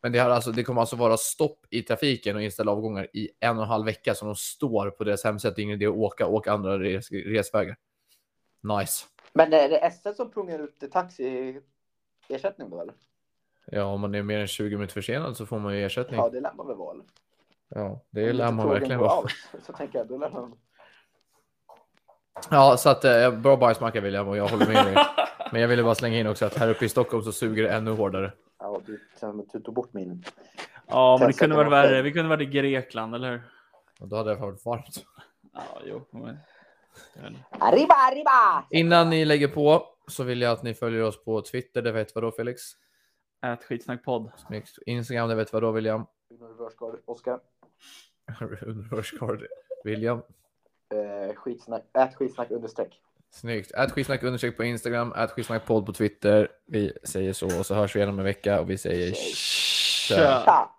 Men 0.01 0.11
det, 0.11 0.19
har 0.19 0.29
alltså, 0.29 0.51
det 0.51 0.63
kommer 0.63 0.81
alltså 0.81 0.95
vara 0.95 1.17
stopp 1.17 1.65
i 1.69 1.81
trafiken 1.81 2.35
och 2.35 2.41
inställda 2.41 2.71
avgångar 2.71 3.07
i 3.13 3.29
en 3.39 3.57
och 3.57 3.63
en 3.63 3.69
halv 3.69 3.85
vecka 3.85 4.13
som 4.15 4.27
de 4.27 4.35
står 4.35 4.89
på 4.89 5.03
deras 5.03 5.23
hemsida. 5.23 5.53
Det 5.55 5.61
är 5.61 5.63
ingen 5.63 5.75
idé 5.75 5.85
att 5.87 5.93
åka 5.93 6.27
och 6.27 6.47
andra 6.47 6.79
res, 6.79 7.11
resvägar. 7.11 7.75
Nice. 8.79 9.05
Men 9.33 9.53
är 9.53 9.69
det 9.69 9.91
SL 9.91 10.09
som 10.15 10.31
pungar 10.31 10.59
ut 10.59 10.91
taxiersättning 10.91 12.69
då 12.69 12.81
eller? 12.81 12.93
Ja, 13.71 13.83
om 13.83 14.01
man 14.01 14.15
är 14.15 14.23
mer 14.23 14.39
än 14.39 14.47
20 14.47 14.75
minuter 14.75 14.93
försenad 14.93 15.37
så 15.37 15.45
får 15.45 15.59
man 15.59 15.77
ju 15.77 15.85
ersättning. 15.85 16.19
Ja, 16.19 16.29
det 16.29 16.39
lär 16.39 16.53
man 16.53 16.67
väl 16.67 16.75
vara. 16.77 16.97
Ja, 17.69 18.01
det 18.09 18.33
lär 18.33 18.51
man 18.51 18.69
verkligen 18.69 18.99
vara. 18.99 19.27
Så 19.65 19.73
tänker 19.73 19.97
jag, 19.99 20.07
då 20.07 20.17
lär 20.17 20.29
man... 20.29 20.55
Ja, 22.51 22.77
så 22.77 22.89
att 22.89 23.05
eh, 23.05 23.31
bra 23.31 23.57
bajsmacka 23.57 24.01
William 24.01 24.27
och 24.27 24.37
jag 24.37 24.47
håller 24.47 24.67
med 24.67 24.85
dig. 24.85 25.05
Men 25.51 25.61
jag 25.61 25.67
ville 25.67 25.83
bara 25.83 25.95
slänga 25.95 26.19
in 26.19 26.27
också 26.27 26.45
att 26.45 26.57
här 26.57 26.69
uppe 26.69 26.85
i 26.85 26.89
Stockholm 26.89 27.23
så 27.23 27.31
suger 27.31 27.63
det 27.63 27.69
ännu 27.69 27.91
hårdare. 27.91 28.31
Ja, 28.59 28.81
du, 28.85 28.99
du 29.53 29.59
tog 29.59 29.73
bort 29.73 29.93
min. 29.93 30.23
Ja, 30.87 31.17
men 31.19 31.27
det 31.27 31.33
kunde 31.33 31.55
varit 31.55 31.71
vara 31.71 31.81
värre. 31.81 32.01
Vi 32.01 32.11
kunde 32.11 32.29
varit 32.29 32.47
i 32.47 32.51
Grekland, 32.51 33.15
eller 33.15 33.31
hur? 33.31 33.41
Och 33.99 34.07
då 34.07 34.15
hade 34.15 34.29
det 34.29 34.35
varit 34.35 34.65
varmt. 34.65 35.05
Ja, 35.53 35.61
jo. 35.85 36.05
Men... 36.11 36.37
Arriba, 37.49 37.93
arriba! 37.93 38.67
Innan 38.69 39.09
ni 39.09 39.25
lägger 39.25 39.47
på 39.47 39.87
så 40.07 40.23
vill 40.23 40.41
jag 40.41 40.51
att 40.51 40.63
ni 40.63 40.73
följer 40.73 41.03
oss 41.03 41.23
på 41.23 41.41
Twitter, 41.41 41.81
det 41.81 41.91
vet 41.91 42.15
vad 42.15 42.23
då 42.23 42.31
Felix? 42.31 42.61
Ät 43.45 43.63
skitsnackpodd. 43.63 44.31
Instagram, 44.85 45.29
det 45.29 45.35
vet 45.35 45.53
vad 45.53 45.61
då 45.61 45.71
William? 45.71 46.05
Oskar. 47.05 47.39
Underbörscard 48.61 49.47
William. 49.83 50.21
Eh, 50.93 51.35
skitsnack, 51.35 51.83
ät 51.93 52.15
skitsnack 52.15 52.51
understreck. 52.51 53.01
Snyggt. 53.31 53.71
Ät 53.71 53.91
skitsnack 53.91 54.23
understreck 54.23 54.57
på 54.57 54.63
Instagram, 54.63 55.13
ät 55.15 55.31
skitsnack 55.31 55.65
podd 55.65 55.85
på 55.85 55.93
Twitter. 55.93 56.47
Vi 56.65 56.93
säger 57.03 57.33
så 57.33 57.59
och 57.59 57.65
så 57.65 57.75
hörs 57.75 57.95
vi 57.95 57.99
igen 57.99 58.09
om 58.09 58.19
en 58.19 58.25
vecka 58.25 58.59
och 58.61 58.69
vi 58.69 58.77
säger 58.77 59.13
Tja. 59.13 60.15
Tja. 60.15 60.43
Tja! 60.45 60.74